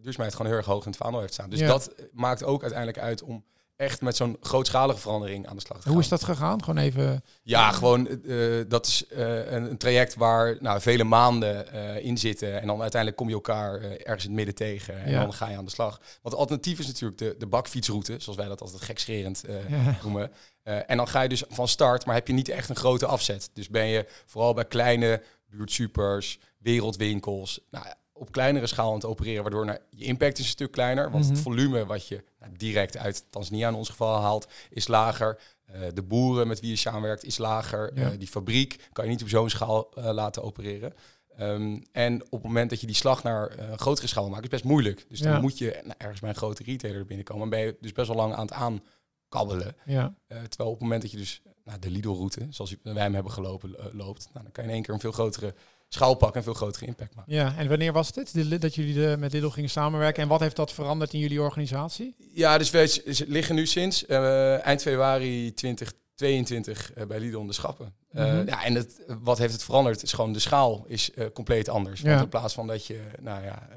duurzaamheid 0.02 0.32
gewoon 0.34 0.46
heel 0.46 0.56
erg 0.56 0.66
hoog 0.66 0.82
in 0.84 0.90
het 0.90 1.00
vaandel 1.00 1.20
heeft 1.20 1.32
staan. 1.32 1.50
Dus 1.50 1.60
dat 1.60 1.94
maakt 2.12 2.44
ook 2.44 2.60
uiteindelijk 2.62 2.98
uit 3.00 3.22
om 3.22 3.44
echt 3.78 4.00
met 4.00 4.16
zo'n 4.16 4.36
grootschalige 4.40 4.98
verandering 4.98 5.46
aan 5.46 5.56
de 5.56 5.62
slag. 5.62 5.84
Hoe 5.84 6.00
is 6.00 6.08
dat 6.08 6.24
gegaan? 6.24 6.64
Gewoon 6.64 6.84
even... 6.84 7.24
Ja, 7.42 7.72
gewoon, 7.72 8.22
eh, 8.22 8.36
dat 8.68 8.86
is 8.86 9.06
eh, 9.06 9.52
een, 9.52 9.70
een 9.70 9.76
traject 9.76 10.14
waar 10.14 10.56
nou, 10.60 10.80
vele 10.80 11.04
maanden 11.04 11.72
eh, 11.72 12.04
in 12.04 12.18
zitten. 12.18 12.60
En 12.60 12.66
dan 12.66 12.80
uiteindelijk 12.80 13.20
kom 13.20 13.28
je 13.28 13.34
elkaar 13.34 13.80
eh, 13.80 13.90
ergens 13.90 14.24
in 14.24 14.30
het 14.30 14.32
midden 14.32 14.54
tegen. 14.54 15.02
En 15.04 15.10
Ja. 15.10 15.20
dan 15.20 15.32
ga 15.32 15.48
je 15.48 15.56
aan 15.56 15.64
de 15.64 15.70
slag. 15.70 15.98
Want 15.98 16.08
het 16.22 16.34
alternatief 16.34 16.78
is 16.78 16.86
natuurlijk 16.86 17.18
de, 17.18 17.34
de 17.38 17.46
bakfietsroute, 17.46 18.14
zoals 18.18 18.38
wij 18.38 18.48
dat 18.48 18.60
altijd 18.60 18.82
gekscherend 18.82 19.44
eh 19.44 19.70
Ja. 19.70 19.96
noemen. 20.02 20.30
Eh, 20.62 20.90
en 20.90 20.96
dan 20.96 21.08
ga 21.08 21.20
je 21.22 21.28
dus 21.28 21.42
van 21.48 21.68
start, 21.68 22.06
maar 22.06 22.14
heb 22.14 22.26
je 22.26 22.32
niet 22.32 22.48
echt 22.48 22.68
een 22.68 22.76
grote 22.76 23.06
afzet. 23.06 23.50
Dus 23.52 23.68
ben 23.68 23.86
je 23.86 24.06
vooral 24.26 24.54
bij 24.54 24.64
kleine 24.64 25.22
buurtsupers, 25.50 26.38
wereldwinkels, 26.58 27.60
nou, 27.70 27.84
ja, 27.86 27.94
op 28.18 28.32
kleinere 28.32 28.66
schaal 28.66 28.88
aan 28.88 28.94
het 28.94 29.04
opereren, 29.04 29.42
waardoor 29.42 29.64
nou, 29.64 29.78
je 29.90 30.04
impact 30.04 30.38
is 30.38 30.44
een 30.44 30.50
stuk 30.50 30.70
kleiner. 30.72 31.10
Want 31.10 31.24
Mhm. 31.24 31.32
het 31.32 31.42
volume 31.42 31.86
wat 31.86 32.06
je 32.08 32.24
nou, 32.40 32.52
direct 32.56 32.96
uit 32.96 33.24
Tanzania 33.30 33.68
in 33.68 33.74
ons 33.74 33.88
geval 33.88 34.20
haalt, 34.20 34.46
is 34.70 34.88
lager. 34.88 35.40
Eh, 35.64 35.80
de 35.94 36.02
boeren 36.02 36.48
met 36.48 36.60
wie 36.60 36.70
je 36.70 36.76
samenwerkt 36.76 37.24
is 37.24 37.38
lager. 37.38 37.90
Ja. 37.94 38.10
Eh, 38.10 38.18
die 38.18 38.28
fabriek 38.28 38.88
kan 38.92 39.04
je 39.04 39.10
niet 39.10 39.22
op 39.22 39.28
zo'n 39.28 39.50
schaal 39.50 39.90
eh, 39.94 40.04
laten 40.12 40.42
opereren. 40.42 40.94
Ehm, 41.36 41.78
en 41.92 42.22
op 42.22 42.30
het 42.30 42.42
moment 42.42 42.70
dat 42.70 42.80
je 42.80 42.86
die 42.86 42.96
slag 42.96 43.22
naar 43.22 43.58
een 43.58 43.78
grotere 43.78 44.06
schaal 44.06 44.28
maken, 44.28 44.44
is 44.44 44.50
best 44.50 44.64
moeilijk. 44.64 45.06
Dus 45.08 45.20
dan 45.20 45.40
moet 45.40 45.58
je 45.58 45.80
nou, 45.82 45.94
ergens 45.98 46.20
bij 46.20 46.28
een 46.28 46.36
grote 46.36 46.62
retailer 46.62 47.04
binnenkomen. 47.06 47.42
En 47.42 47.50
ben 47.50 47.60
je 47.60 47.76
dus 47.80 47.92
best 47.92 48.08
wel 48.08 48.16
lang 48.16 48.34
aan 48.34 48.46
het 48.46 48.52
aankabbelen. 48.52 49.76
Ja. 49.84 50.14
Terwijl 50.28 50.70
op 50.70 50.74
het 50.74 50.80
moment 50.80 51.02
dat 51.02 51.10
je 51.10 51.16
dus 51.16 51.42
de 51.80 51.90
Lidl-route, 51.90 52.46
zoals 52.50 52.76
wij 52.82 53.02
hem 53.02 53.14
hebben 53.14 53.32
gelopen, 53.32 53.76
loopt, 53.92 54.28
nou, 54.32 54.44
dan 54.44 54.52
kan 54.52 54.64
je 54.64 54.68
in 54.68 54.74
één 54.74 54.84
keer 54.84 54.94
een 54.94 55.00
veel 55.00 55.12
grotere 55.12 55.54
schaal 55.88 56.14
pakken 56.14 56.36
en 56.36 56.42
veel 56.42 56.54
grotere 56.54 56.86
impact 56.86 57.14
maken. 57.14 57.34
ja, 57.34 57.54
en 57.56 57.68
wanneer 57.68 57.92
was 57.92 58.12
dit 58.12 58.60
dat 58.60 58.74
jullie 58.74 58.94
de, 58.94 59.16
met 59.18 59.32
Lidl 59.32 59.48
gingen 59.48 59.70
samenwerken? 59.70 60.22
En 60.22 60.28
wat 60.28 60.40
heeft 60.40 60.56
dat 60.56 60.72
veranderd 60.72 61.12
in 61.12 61.18
jullie 61.20 61.40
organisatie? 61.42 62.14
Ja, 62.32 62.58
dus 62.58 62.70
s- 63.06 63.24
liggen 63.26 63.54
nu 63.54 63.66
sinds 63.66 64.06
eh, 64.06 64.66
eind 64.66 64.82
februari 64.82 65.54
2022 65.54 66.92
eh, 66.92 67.06
bij 67.06 67.18
Lidl 67.20 67.38
in 67.38 67.46
de 67.46 67.52
schappen. 67.52 67.94
Eh, 68.10 68.24
Mhm. 68.24 68.46
ja, 68.46 68.64
en 68.64 68.74
het, 68.74 69.00
wat 69.22 69.38
heeft 69.38 69.52
het 69.52 69.64
veranderd? 69.64 70.02
Is 70.02 70.12
gewoon 70.12 70.32
de 70.32 70.38
schaal 70.38 70.84
is 70.86 71.10
eh, 71.14 71.26
compleet 71.34 71.68
anders. 71.68 72.00
Ja. 72.00 72.08
Want 72.08 72.22
in 72.22 72.28
plaats 72.28 72.54
van 72.54 72.66
dat 72.66 72.86
je, 72.86 73.00
nou 73.20 73.42
ja, 73.44 73.68
eh, 73.70 73.76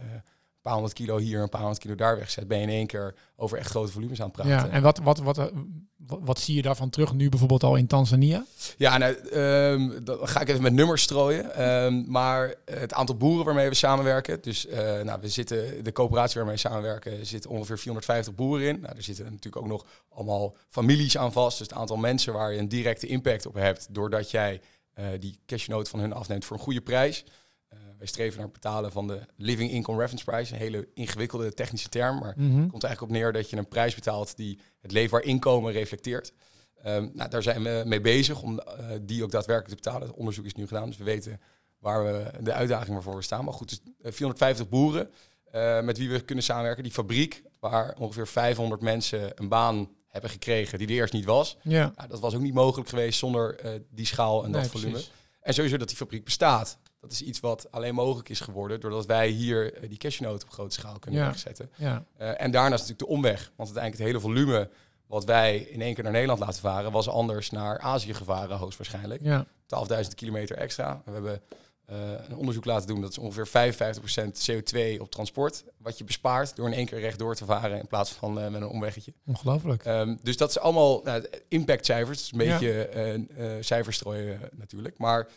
paar 0.62 0.74
honderd 0.74 0.94
kilo 0.94 1.18
hier, 1.18 1.42
een 1.42 1.50
paar 1.50 1.62
honderd 1.62 1.82
kilo 1.82 1.96
daar 1.96 2.18
wegzet, 2.18 2.48
ben 2.48 2.58
je 2.58 2.64
in 2.64 2.70
één 2.70 2.88
keer 2.88 3.16
over 3.36 3.58
echt 3.58 3.70
grote 3.70 3.92
volumes 3.92 4.20
aan 4.20 4.26
het 4.26 4.36
praten. 4.36 4.54
Ja, 4.54 4.70
en 4.70 4.82
wat, 4.82 4.98
wat, 4.98 5.20
wat, 5.20 5.38
eh, 5.38 5.46
wat, 5.98 6.20
wat 6.22 6.40
zie 6.40 6.56
je 6.56 6.62
daarvan 6.62 6.90
terug 6.90 7.14
nu 7.14 7.30
bijvoorbeeld 7.30 7.64
al 7.64 7.76
in 7.76 7.88
Tanzania? 7.88 8.46
Ja, 8.78 8.98
nou, 8.98 9.14
ehm, 9.14 10.04
dan 10.04 10.28
ga 10.28 10.42
ik 10.42 10.50
even 10.50 10.62
met 10.62 10.74
nummers 10.74 11.02
strooien. 11.02 11.56
Ehm, 11.56 12.04
maar 12.12 12.56
het 12.66 12.94
aantal 12.94 13.18
boeren 13.18 13.46
waarmee 13.46 13.70
we 13.70 13.76
samenwerken. 13.76 14.42
Dus 14.42 14.68
eh, 14.68 15.02
nou, 15.02 15.22
we 15.22 15.30
zitten, 15.30 15.84
de 15.84 15.92
coöperatie 15.92 16.36
waarmee 16.36 16.56
we 16.56 16.60
samenwerken, 16.60 17.26
zit 17.26 17.48
ongeveer 17.48 17.78
450 17.78 18.36
boeren 18.36 18.68
in. 18.68 18.80
Nou, 18.80 18.96
er 18.96 19.04
zitten 19.04 19.26
natuurlijk 19.26 19.58
ook 19.58 19.68
nog 19.68 19.86
allemaal 20.10 20.56
families 20.70 21.18
aan 21.18 21.32
vast. 21.32 21.58
Dus 21.58 21.68
het 21.68 21.78
aantal 21.78 21.98
mensen 21.98 22.34
waar 22.34 22.54
je 22.54 22.60
een 22.60 22.70
directe 22.70 23.08
impact 23.08 23.46
op 23.46 23.54
hebt. 23.54 23.88
Doordat 23.90 24.32
jij 24.32 24.62
eh, 24.94 25.06
die 25.20 25.40
cashnote 25.46 25.90
van 25.90 26.00
hun 26.00 26.14
afneemt 26.14 26.46
voor 26.46 26.58
een 26.58 26.64
goede 26.64 26.82
prijs. 26.82 27.24
Wij 28.02 28.10
streven 28.10 28.36
naar 28.38 28.46
het 28.48 28.54
betalen 28.62 28.92
van 28.92 29.08
de 29.08 29.20
Living 29.38 29.72
Income 29.72 29.98
Reference 30.00 30.26
Price. 30.26 30.54
Een 30.54 30.60
hele 30.60 30.88
ingewikkelde 30.94 31.54
technische 31.54 31.90
term. 31.90 32.20
Maar 32.20 32.34
Mhm. 32.38 32.60
het 32.62 32.70
komt 32.72 32.84
eigenlijk 32.84 33.02
op 33.02 33.10
neer 33.20 33.32
dat 33.34 33.50
je 33.50 33.58
een 33.58 33.68
prijs 33.68 33.96
betaalt 33.96 34.36
die 34.38 34.60
het 34.82 34.92
leefbaar 34.92 35.22
inkomen 35.24 35.72
reflecteert. 35.72 36.34
Ehm, 36.84 37.08
nou, 37.14 37.30
daar 37.30 37.44
zijn 37.44 37.64
we 37.64 37.84
mee 37.86 38.02
bezig 38.02 38.42
om 38.42 38.60
eh, 38.60 38.86
die 39.02 39.24
ook 39.24 39.32
daadwerkelijk 39.32 39.82
te 39.82 39.84
betalen. 39.90 40.08
Het 40.08 40.18
onderzoek 40.18 40.46
is 40.46 40.54
nu 40.54 40.68
gedaan, 40.68 40.88
dus 40.88 40.98
we 40.98 41.04
weten 41.04 41.42
waar 41.80 42.04
we 42.06 42.32
de 42.44 42.54
uitdaging 42.54 42.94
waarvoor 42.94 43.16
we 43.16 43.22
staan. 43.22 43.44
Maar 43.46 43.54
goed, 43.54 43.70
dus 43.70 43.80
eh, 44.02 44.12
450 44.12 44.70
boeren 44.70 45.10
eh, 45.52 45.82
met 45.82 45.98
wie 45.98 46.10
we 46.10 46.20
kunnen 46.22 46.44
samenwerken. 46.44 46.84
Die 46.84 46.92
fabriek 46.92 47.44
waar 47.60 47.96
ongeveer 48.00 48.28
500 48.28 48.82
mensen 48.82 49.32
een 49.36 49.48
baan 49.50 49.90
hebben 50.08 50.30
gekregen 50.30 50.78
die 50.78 50.88
er 50.88 50.94
eerst 50.94 51.14
niet 51.14 51.26
was. 51.26 51.58
Ja, 51.64 51.92
Nou, 51.96 52.10
dat 52.10 52.20
was 52.20 52.36
ook 52.36 52.42
niet 52.42 52.54
mogelijk 52.54 52.90
geweest 52.90 53.20
zonder 53.20 53.60
die 53.90 54.06
schaal 54.06 54.44
en 54.44 54.52
Nee, 54.52 54.62
dat 54.62 54.72
volume. 54.72 54.92
precies. 54.92 55.12
En 55.42 55.54
sowieso 55.54 55.78
dat 55.78 55.88
die 55.88 55.98
fabriek 55.98 56.24
bestaat. 56.24 56.78
Dat 57.02 57.12
is 57.12 57.22
iets 57.22 57.40
wat 57.40 57.72
alleen 57.72 57.94
mogelijk 57.96 58.30
is 58.30 58.40
geworden 58.40 58.80
doordat 58.80 59.06
wij 59.06 59.28
hier 59.28 59.74
eh, 59.74 59.90
die 59.90 59.98
cashnote 59.98 60.46
op 60.46 60.52
grote 60.52 60.74
schaal 60.76 61.00
kunnen 61.00 61.20
Ja. 61.22 61.26
wegzetten. 61.28 61.70
ja, 61.78 62.06
Eh, 62.18 62.42
en 62.42 62.52
daarnaast 62.52 62.82
natuurlijk 62.90 63.00
de 63.10 63.16
omweg. 63.16 63.52
Want 63.56 63.70
uiteindelijk 63.78 63.98
het 63.98 64.08
hele 64.08 64.20
volume 64.20 64.70
wat 65.08 65.26
wij 65.26 65.58
in 65.58 65.82
één 65.82 65.94
keer 65.94 66.04
naar 66.04 66.12
Nederland 66.12 66.40
laten 66.40 66.62
varen, 66.62 66.92
was 66.92 67.10
anders 67.10 67.50
naar 67.50 67.80
Azië 67.80 68.14
gevaren, 68.14 68.58
hoogstwaarschijnlijk. 68.58 69.22
ja. 69.24 69.46
12.000 69.66 70.16
kilometer 70.16 70.56
extra. 70.58 71.02
We 71.06 71.12
hebben 71.12 71.42
eh, 71.86 71.98
een 72.30 72.36
onderzoek 72.36 72.66
laten 72.66 72.88
doen, 72.88 73.02
dat 73.02 73.10
is 73.12 73.18
ongeveer 73.18 73.48
55% 73.48 74.50
CO2 74.52 75.00
op 75.02 75.12
transport. 75.12 75.64
Wat 75.78 75.98
je 75.98 76.04
bespaart 76.04 76.56
door 76.56 76.68
in 76.68 76.74
één 76.74 76.86
keer 76.86 77.00
rechtdoor 77.00 77.36
te 77.36 77.46
varen 77.46 77.80
in 77.80 77.88
plaats 77.88 78.12
van 78.12 78.34
met 78.34 78.54
een 78.54 78.68
omweggetje. 78.68 79.14
Ongelooflijk. 79.26 79.84
Ehm, 79.86 80.16
dus 80.22 80.38
dat 80.38 80.50
is 80.50 80.60
allemaal 80.60 81.02
nou, 81.04 81.26
impactcijfers. 81.48 82.32
Een 82.32 82.38
beetje 82.38 83.28
cijfers 83.60 83.96
strooien 83.96 84.40
natuurlijk. 84.52 84.98
Maar 84.98 85.28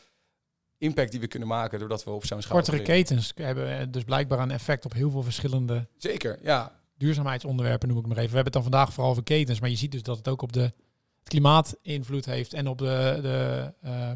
impact 0.84 1.10
die 1.10 1.20
we 1.20 1.26
kunnen 1.26 1.48
maken 1.48 1.78
doordat 1.78 2.04
we 2.04 2.10
op 2.10 2.26
zo'n 2.26 2.42
schaal... 2.42 2.56
Kortere 2.56 2.82
ketens 2.82 3.32
hebben 3.34 3.78
eh, 3.78 3.86
dus 3.90 4.04
blijkbaar 4.04 4.38
een 4.38 4.50
effect 4.50 4.84
op 4.84 4.92
heel 4.92 5.10
veel 5.10 5.22
verschillende 5.22 5.88
Zeker, 5.96 6.38
ja. 6.42 6.80
duurzaamheidsonderwerpen, 6.96 7.88
noem 7.88 7.98
ik 7.98 8.06
maar 8.06 8.16
even. 8.16 8.30
We 8.30 8.34
hebben 8.34 8.52
het 8.52 8.62
dan 8.62 8.72
vandaag 8.72 8.92
vooral 8.92 9.10
over 9.10 9.22
ketens, 9.22 9.60
maar 9.60 9.70
je 9.70 9.76
ziet 9.76 9.92
dus 9.92 10.02
dat 10.02 10.16
het 10.16 10.28
ook 10.28 10.42
op 10.42 10.52
de, 10.52 10.60
het 10.60 11.28
klimaat 11.28 11.76
invloed 11.82 12.24
heeft 12.24 12.52
en 12.52 12.66
op 12.66 12.78
de, 12.78 13.18
de, 13.22 13.72
eh, 13.80 14.10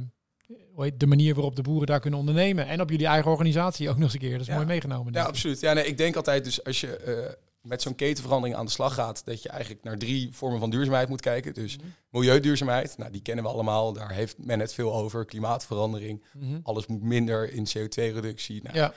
hoe 0.73 0.85
heet, 0.85 1.01
de 1.01 1.07
manier 1.07 1.35
waarop 1.35 1.57
de 1.57 1.63
boeren 1.63 1.87
daar 1.87 2.01
kunnen 2.01 2.19
ondernemen. 2.19 2.67
En 2.67 2.81
op 2.81 2.91
jullie 2.91 3.07
eigen 3.07 3.31
organisatie 3.31 3.89
ook 3.89 3.95
nog 3.95 4.05
eens 4.05 4.13
een 4.13 4.19
keer. 4.19 4.33
Dat 4.33 4.41
is 4.41 4.47
Ja. 4.47 4.55
mooi 4.55 4.67
meegenomen. 4.67 5.13
Ja, 5.13 5.25
absoluut. 5.25 5.61
Ja, 5.61 5.73
nee, 5.73 5.87
ik 5.87 5.97
denk 5.97 6.17
altijd 6.17 6.45
dus 6.45 6.65
als 6.65 6.81
je 6.81 6.97
eh, 6.97 7.33
met 7.63 7.83
zo'n 7.83 7.95
ketenverandering 7.95 8.57
aan 8.59 8.65
de 8.65 8.71
slag 8.71 8.95
gaat, 8.95 9.25
dat 9.25 9.43
je 9.43 9.49
eigenlijk 9.49 9.83
naar 9.85 9.99
drie 9.99 10.29
vormen 10.33 10.59
van 10.61 10.71
duurzaamheid 10.71 11.09
moet 11.09 11.21
kijken. 11.21 11.55
Dus 11.55 11.77
Mhm. 11.77 11.87
milieuduurzaamheid, 12.11 12.99
nou, 12.99 13.11
die 13.13 13.23
kennen 13.23 13.45
we 13.45 13.51
allemaal. 13.51 13.93
Daar 13.93 14.11
heeft 14.13 14.37
men 14.39 14.61
het 14.61 14.75
veel 14.75 14.95
over. 14.95 15.25
Klimaatverandering. 15.25 16.25
Mhm. 16.39 16.59
Alles 16.63 16.87
moet 16.87 17.03
minder 17.03 17.53
in 17.53 17.65
CO2-reductie. 17.67 18.63
Nou, 18.63 18.77
Ja, 18.77 18.93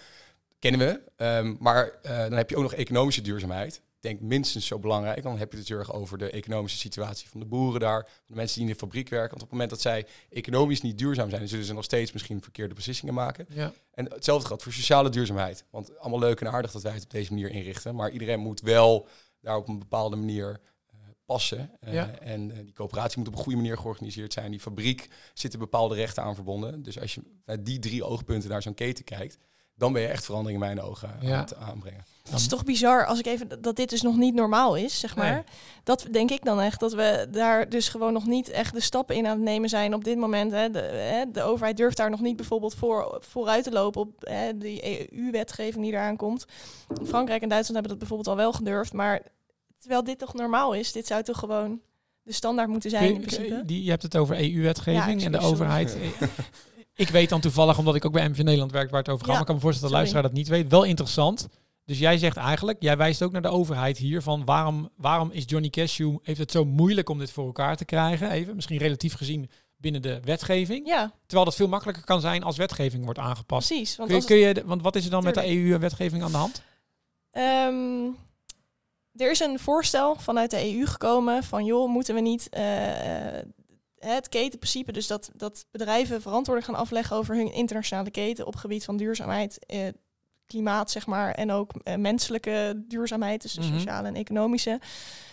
kennen 0.59 0.79
we. 0.79 1.01
Ehm, 1.15 1.55
maar 1.59 1.91
eh, 2.01 2.17
dan 2.17 2.31
heb 2.33 2.49
je 2.49 2.55
ook 2.55 2.61
nog 2.63 2.73
economische 2.73 3.21
duurzaamheid. 3.21 3.81
Denk 4.01 4.19
minstens 4.19 4.65
zo 4.65 4.79
belangrijk. 4.79 5.23
Dan 5.23 5.37
heb 5.37 5.51
je 5.51 5.57
het 5.57 5.67
heel 5.67 5.77
erg 5.77 5.93
over 5.93 6.17
de 6.17 6.29
economische 6.29 6.77
situatie 6.77 7.29
van 7.29 7.39
de 7.39 7.45
boeren 7.45 7.79
daar. 7.79 8.03
Van 8.03 8.23
de 8.27 8.35
mensen 8.35 8.59
die 8.59 8.67
in 8.67 8.73
de 8.73 8.79
fabriek 8.79 9.09
werken. 9.09 9.29
Want 9.29 9.41
op 9.41 9.49
het 9.49 9.51
moment 9.51 9.69
dat 9.69 9.81
zij 9.81 10.05
economisch 10.29 10.81
niet 10.81 10.97
duurzaam 10.97 11.29
zijn, 11.29 11.47
zullen 11.47 11.65
ze 11.65 11.73
nog 11.73 11.83
steeds 11.83 12.11
misschien 12.11 12.41
verkeerde 12.41 12.73
beslissingen 12.73 13.13
maken. 13.13 13.45
ja, 13.49 13.73
En 13.93 14.11
hetzelfde 14.11 14.47
geldt 14.47 14.63
voor 14.63 14.73
sociale 14.73 15.09
duurzaamheid. 15.09 15.65
Want 15.69 15.99
allemaal 15.99 16.19
leuk 16.19 16.41
en 16.41 16.51
aardig 16.51 16.71
dat 16.71 16.81
wij 16.81 16.93
het 16.93 17.03
op 17.03 17.09
deze 17.09 17.33
manier 17.33 17.49
inrichten. 17.49 17.95
Maar 17.95 18.11
iedereen 18.11 18.39
moet 18.39 18.61
wel 18.61 19.07
daar 19.41 19.57
op 19.57 19.67
een 19.67 19.79
bepaalde 19.79 20.15
manier 20.15 20.59
eh, 20.87 20.97
passen. 21.25 21.71
Eh. 21.79 22.31
En 22.31 22.51
eh, 22.51 22.57
die 22.57 22.73
coöperatie 22.73 23.17
moet 23.17 23.27
op 23.27 23.33
een 23.33 23.43
goede 23.43 23.57
manier 23.57 23.77
georganiseerd 23.77 24.33
zijn. 24.33 24.51
Die 24.51 24.59
fabriek 24.59 25.09
zitten 25.33 25.59
bepaalde 25.59 25.95
rechten 25.95 26.23
aan 26.23 26.35
verbonden. 26.35 26.83
Dus 26.83 26.99
als 26.99 27.13
je 27.13 27.21
naar 27.45 27.63
die 27.63 27.79
drie 27.79 28.03
oogpunten 28.03 28.49
naar 28.49 28.61
zo'n 28.61 28.73
keten 28.73 29.03
kijkt, 29.03 29.37
dan 29.81 29.93
ben 29.93 30.01
je 30.01 30.07
echt 30.07 30.25
verandering 30.25 30.61
in 30.61 30.65
mijn 30.67 30.81
ogen 30.81 31.09
Ja. 31.21 31.33
aan 31.35 31.39
het 31.41 31.55
aanbrengen. 31.55 32.05
Het 32.23 32.39
is 32.39 32.47
toch 32.47 32.63
bizar 32.63 33.05
als 33.05 33.19
ik 33.19 33.25
even 33.25 33.61
dat 33.61 33.75
dit 33.75 33.89
dus 33.89 34.01
nog 34.01 34.15
niet 34.17 34.33
normaal 34.33 34.75
is, 34.75 34.99
zeg 34.99 35.15
maar. 35.15 35.31
Nee. 35.33 35.43
Dat 35.83 36.05
denk 36.11 36.31
ik 36.31 36.43
dan 36.43 36.61
echt 36.61 36.79
dat 36.79 36.93
we 36.93 37.27
daar 37.31 37.69
dus 37.69 37.89
gewoon 37.89 38.13
nog 38.13 38.25
niet 38.25 38.49
echt 38.49 38.73
de 38.73 38.79
stappen 38.79 39.15
in 39.15 39.25
aan 39.27 39.31
het 39.35 39.41
nemen 39.41 39.69
zijn 39.69 39.93
op 39.93 40.03
dit 40.03 40.17
moment. 40.17 40.51
Hè. 40.51 40.69
De, 40.69 40.79
hè, 40.79 41.23
de 41.31 41.41
overheid 41.43 41.77
durft 41.77 41.97
daar 41.97 42.09
nog 42.09 42.19
niet 42.21 42.35
bijvoorbeeld 42.35 42.75
voor, 42.75 43.17
vooruit 43.29 43.63
te 43.63 43.71
lopen 43.71 44.01
op 44.01 44.09
hè, 44.19 44.57
die 44.57 45.09
EU-wetgeving 45.13 45.83
die 45.83 45.93
eraan 45.93 46.17
komt. 46.17 46.45
Frankrijk 47.05 47.41
en 47.41 47.49
Duitsland 47.49 47.73
hebben 47.79 47.89
dat 47.89 47.97
bijvoorbeeld 47.97 48.27
al 48.27 48.35
wel 48.35 48.53
gedurfd, 48.53 48.93
maar 48.93 49.21
terwijl 49.79 50.03
dit 50.03 50.17
toch 50.19 50.33
normaal 50.33 50.73
is, 50.73 50.91
dit 50.91 51.07
zou 51.07 51.23
toch 51.23 51.39
gewoon 51.39 51.79
de 52.23 52.33
standaard 52.33 52.69
moeten 52.69 52.89
zijn 52.89 53.03
in 53.03 53.13
je- 53.13 53.19
principe. 53.19 53.65
die, 53.65 53.83
je 53.83 53.89
hebt 53.89 54.03
het 54.03 54.17
over 54.17 54.35
EU-wetgeving 54.39 55.19
Ja, 55.19 55.25
en 55.25 55.31
de 55.31 55.37
sorry. 55.39 55.53
overheid. 55.53 55.97
ik 57.01 57.09
weet 57.09 57.29
dan 57.29 57.41
toevallig, 57.41 57.77
omdat 57.77 57.95
ik 57.95 58.05
ook 58.05 58.11
bij 58.11 58.29
MV 58.29 58.37
Nederland 58.37 58.71
werk, 58.71 58.89
waar 58.89 58.99
het 58.99 59.09
over 59.09 59.19
gaat. 59.25 59.31
Maar 59.31 59.39
ik 59.39 59.45
kan 59.45 59.55
me 59.55 59.61
voorstellen 59.61 59.91
dat 59.91 59.99
de 59.99 60.11
luisteraar 60.11 60.23
dat 60.23 60.39
niet 60.39 60.47
weet. 60.47 60.71
Wel 60.71 60.83
interessant. 60.83 61.47
Dus 61.85 61.99
jij 61.99 62.17
zegt 62.17 62.37
eigenlijk, 62.37 62.77
jij 62.81 62.97
wijst 62.97 63.21
ook 63.21 63.31
naar 63.31 63.41
de 63.41 63.47
overheid 63.47 63.97
hier 63.97 64.21
van 64.21 64.45
waarom, 64.45 64.89
waarom 64.97 65.31
is 65.31 65.43
Johnny 65.47 65.69
Cashew, 65.69 66.17
heeft 66.23 66.39
het 66.39 66.51
zo 66.51 66.65
moeilijk 66.65 67.09
om 67.09 67.19
dit 67.19 67.31
voor 67.31 67.45
elkaar 67.45 67.77
te 67.77 67.85
krijgen? 67.85 68.29
Even, 68.31 68.55
misschien 68.55 68.77
relatief 68.77 69.13
gezien 69.13 69.49
binnen 69.77 70.01
de 70.01 70.19
wetgeving. 70.23 70.87
Ja, 70.87 71.11
Terwijl 71.25 71.45
dat 71.45 71.55
veel 71.55 71.67
makkelijker 71.67 72.03
kan 72.03 72.21
zijn 72.21 72.43
als 72.43 72.57
wetgeving 72.57 73.03
wordt 73.03 73.19
aangepast. 73.19 73.67
precies. 73.67 73.95
Want 73.95 74.09
Kun 74.09 74.19
je, 74.19 74.25
kun 74.25 74.37
je, 74.37 74.63
want 74.65 74.81
wat 74.81 74.95
is 74.95 75.05
er 75.05 75.11
dan 75.11 75.23
met 75.23 75.33
de 75.33 75.47
EU-wetgeving 75.47 76.23
aan 76.23 76.31
de 76.31 76.37
hand? 76.37 76.61
Ehm, 77.31 78.05
er 79.15 79.31
is 79.31 79.39
een 79.39 79.59
voorstel 79.59 80.15
vanuit 80.15 80.51
de 80.51 80.75
EU 80.75 80.85
gekomen 80.85 81.43
van 81.43 81.65
joh, 81.65 81.89
moeten 81.89 82.15
we 82.15 82.21
niet 82.21 82.49
eh, 82.49 83.37
eh, 83.37 83.45
het 84.05 84.29
ketenprincipe, 84.29 84.91
dus 84.91 85.07
dat, 85.07 85.29
dat 85.35 85.65
bedrijven 85.71 86.21
verantwoording 86.21 86.67
gaan 86.67 86.75
afleggen 86.79 87.15
over 87.15 87.35
hun 87.35 87.53
internationale 87.53 88.11
keten 88.11 88.45
op 88.47 88.55
gebied 88.55 88.85
van 88.85 88.97
duurzaamheid, 88.97 89.65
eh, 89.65 89.79
klimaat, 90.45 90.91
zeg 90.91 91.05
maar, 91.07 91.31
en 91.33 91.51
ook 91.51 91.71
eh, 91.83 91.95
menselijke 91.95 92.83
duurzaamheid, 92.87 93.41
dus 93.41 93.53
de 93.53 93.61
Mhm. 93.61 93.73
sociale 93.73 94.07
en 94.07 94.15
economische. 94.15 94.79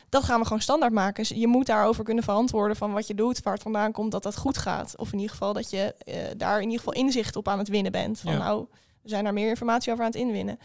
Dat 0.09 0.25
gaan 0.25 0.39
we 0.39 0.47
gewoon 0.47 0.63
standaard 0.63 0.93
maken. 0.93 1.23
Dus 1.29 1.39
je 1.39 1.47
moet 1.47 1.67
daarover 1.67 2.05
kunnen 2.05 2.25
verantwoorden 2.25 2.77
van 2.77 2.93
wat 2.93 3.07
je 3.07 3.15
doet, 3.15 3.43
waar 3.43 3.53
het 3.53 3.63
vandaan 3.63 3.93
komt, 3.93 4.13
dat 4.13 4.23
dat 4.23 4.37
goed 4.37 4.59
gaat. 4.59 4.95
Of 4.97 5.09
in 5.13 5.19
ieder 5.19 5.31
geval 5.33 5.53
dat 5.53 5.71
je 5.71 5.95
eh, 5.99 6.15
daar 6.37 6.57
in 6.57 6.63
ieder 6.71 6.79
geval 6.85 6.93
inzicht 7.03 7.37
op 7.37 7.49
aan 7.49 7.59
het 7.59 7.69
winnen 7.69 7.93
bent. 7.93 8.21
Van 8.21 8.33
Ja. 8.33 8.39
nou, 8.39 8.67
we 9.03 9.09
zijn 9.09 9.25
daar 9.25 9.33
meer 9.33 9.49
informatie 9.49 9.93
over 9.93 10.05
aan 10.05 10.11
het 10.11 10.21
inwinnen. 10.21 10.59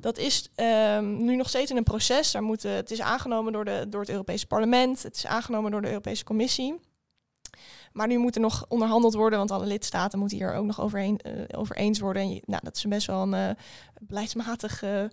Dat 0.00 0.18
is 0.18 0.48
ehm, 0.54 1.16
nu 1.24 1.36
nog 1.36 1.48
steeds 1.48 1.70
in 1.70 1.76
een 1.76 1.82
proces. 1.82 2.30
Daar 2.30 2.42
moet, 2.42 2.64
eh, 2.64 2.72
het 2.74 2.90
is 2.90 3.00
aangenomen 3.00 3.52
door, 3.52 3.64
de, 3.64 3.86
door 3.88 4.00
het 4.00 4.10
Europese 4.10 4.46
parlement. 4.46 5.02
Het 5.02 5.16
is 5.16 5.26
aangenomen 5.26 5.70
door 5.70 5.82
de 5.82 5.88
Europese 5.88 6.24
Commissie. 6.24 6.80
Maar 7.96 8.06
nu 8.06 8.18
moet 8.18 8.34
er 8.34 8.40
nog 8.40 8.64
onderhandeld 8.68 9.14
worden, 9.14 9.38
want 9.38 9.50
alle 9.50 9.66
lidstaten 9.66 10.18
moeten 10.18 10.36
hier 10.38 10.54
ook 10.54 10.64
nog 10.66 10.94
eh, 10.94 11.12
over 11.56 11.76
eens 11.76 11.98
worden. 12.00 12.22
En 12.22 12.30
je- 12.34 12.42
nou, 12.44 12.60
dat 12.64 12.76
is 12.76 12.84
best 12.84 13.06
wel 13.06 13.22
een 13.22 13.34
eh, 13.34 13.50
beleidsmatig 14.00 14.82
eh, 14.82 15.04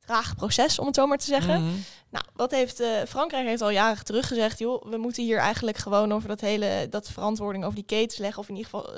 traag 0.00 0.34
proces, 0.36 0.78
om 0.78 0.86
het 0.86 0.94
zo 0.94 1.06
maar 1.06 1.18
te 1.18 1.24
zeggen. 1.26 1.62
Mhm. 1.64 1.72
Nou, 2.10 2.24
wat 2.34 2.50
heeft 2.50 2.82
Frankrijk 3.08 3.46
heeft 3.46 3.62
al 3.62 3.70
jaren 3.70 4.04
terug 4.04 4.26
gezegd, 4.28 4.58
joh, 4.58 4.82
we 4.90 4.96
moeten 4.96 5.22
hier 5.24 5.38
eigenlijk 5.38 5.76
gewoon 5.76 6.12
over 6.12 6.28
dat 6.28 6.40
hele 6.40 6.86
dat 6.90 7.10
verantwoording 7.10 7.64
over 7.64 7.76
die 7.76 7.84
ketens 7.84 8.16
leggen, 8.18 8.42
of 8.42 8.48
in 8.48 8.56
ieder 8.56 8.70
geval 8.70 8.94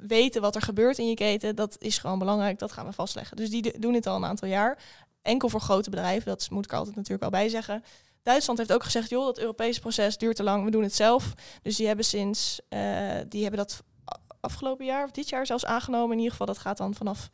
weten 0.00 0.40
wat 0.40 0.54
er 0.54 0.62
gebeurt 0.62 0.98
in 0.98 1.08
je 1.08 1.14
keten. 1.14 1.56
Dat 1.56 1.76
is 1.78 1.98
gewoon 1.98 2.18
belangrijk, 2.18 2.58
dat 2.58 2.72
gaan 2.72 2.86
we 2.86 2.92
vastleggen. 2.92 3.36
Dus 3.36 3.50
die 3.50 3.62
do- 3.62 3.78
doen 3.78 3.92
dit 3.92 4.06
al 4.06 4.16
een 4.16 4.24
aantal 4.24 4.48
jaar. 4.48 4.78
Enkel 5.22 5.48
voor 5.48 5.60
grote 5.60 5.90
bedrijven, 5.90 6.26
dat 6.28 6.46
moet 6.50 6.64
ik 6.64 6.72
altijd 6.72 6.96
natuurlijk 6.96 7.22
al 7.24 7.30
bij 7.30 7.48
zeggen. 7.48 7.84
Duitsland 8.28 8.58
heeft 8.58 8.72
ook 8.72 8.84
gezegd, 8.84 9.10
joh, 9.10 9.24
dat 9.24 9.38
Europese 9.38 9.80
proces 9.80 10.18
duurt 10.18 10.36
te 10.36 10.42
lang, 10.42 10.64
we 10.64 10.70
doen 10.70 10.82
het 10.82 10.94
zelf. 10.94 11.34
Dus 11.62 11.76
die 11.76 11.86
hebben 11.86 12.04
sinds, 12.04 12.60
eh, 12.68 12.80
die 13.28 13.42
hebben 13.42 13.60
dat 13.60 13.82
afgelopen 14.40 14.86
jaar, 14.86 15.04
of 15.04 15.10
dit 15.10 15.28
jaar 15.28 15.46
zelfs 15.46 15.64
aangenomen. 15.64 16.10
In 16.10 16.16
ieder 16.16 16.30
geval, 16.30 16.46
dat 16.46 16.58
gaat 16.58 16.76
dan 16.76 16.94
vanaf 16.94 17.30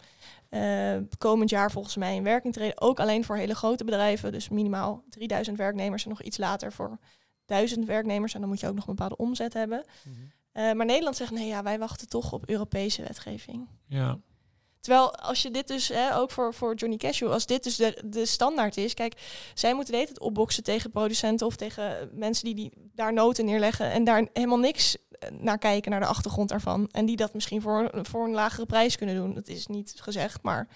eh, 0.48 0.96
komend 1.18 1.50
jaar 1.50 1.70
volgens 1.70 1.96
mij 1.96 2.14
in 2.14 2.22
werking 2.22 2.52
treden. 2.52 2.80
Ook 2.80 3.00
alleen 3.00 3.24
voor 3.24 3.36
hele 3.36 3.54
grote 3.54 3.84
bedrijven, 3.84 4.32
dus 4.32 4.48
minimaal 4.48 5.04
3000 5.08 5.56
werknemers 5.56 6.02
en 6.04 6.08
nog 6.08 6.22
iets 6.22 6.38
later 6.38 6.72
voor 6.72 6.98
1000 7.44 7.86
werknemers. 7.86 8.34
En 8.34 8.40
dan 8.40 8.48
moet 8.48 8.60
je 8.60 8.68
ook 8.68 8.74
nog 8.74 8.86
een 8.86 8.94
bepaalde 8.94 9.16
omzet 9.16 9.52
hebben. 9.52 9.84
Mhm. 10.04 10.14
Eh, 10.52 10.72
maar 10.72 10.86
Nederland 10.86 11.16
zegt, 11.16 11.30
nee 11.30 11.46
ja, 11.46 11.62
wij 11.62 11.78
wachten 11.78 12.08
toch 12.08 12.32
op 12.32 12.48
Europese 12.48 13.02
wetgeving. 13.02 13.68
Ja. 13.86 14.18
Terwijl 14.84 15.14
als 15.14 15.42
je 15.42 15.50
dit 15.50 15.68
dus, 15.68 15.88
hè, 15.88 16.16
ook 16.16 16.30
voor, 16.30 16.54
voor 16.54 16.74
Johnny 16.74 16.96
Cashew, 16.96 17.32
als 17.32 17.46
dit 17.46 17.62
dus 17.62 17.76
de, 17.76 18.02
de 18.04 18.26
standaard 18.26 18.76
is, 18.76 18.94
kijk, 18.94 19.14
zij 19.54 19.74
moeten 19.74 19.94
tijd 19.94 20.18
opboksen 20.18 20.62
tegen 20.62 20.90
producenten 20.90 21.46
of 21.46 21.56
tegen 21.56 22.10
mensen 22.12 22.44
die, 22.44 22.54
die 22.54 22.72
daar 22.94 23.12
noten 23.12 23.44
neerleggen 23.44 23.90
en 23.90 24.04
daar 24.04 24.28
helemaal 24.32 24.58
niks 24.58 24.96
eh, 25.10 25.30
naar 25.30 25.58
kijken, 25.58 25.90
naar 25.90 26.00
de 26.00 26.06
achtergrond 26.06 26.48
daarvan. 26.48 26.88
En 26.90 27.06
die 27.06 27.16
dat 27.16 27.34
misschien 27.34 27.62
voor, 27.62 27.90
voor 28.02 28.24
een 28.24 28.34
lagere 28.34 28.66
prijs 28.66 28.96
kunnen 28.96 29.14
doen. 29.14 29.34
Dat 29.34 29.48
is 29.48 29.66
niet 29.66 29.94
gezegd, 29.96 30.42
maar 30.42 30.68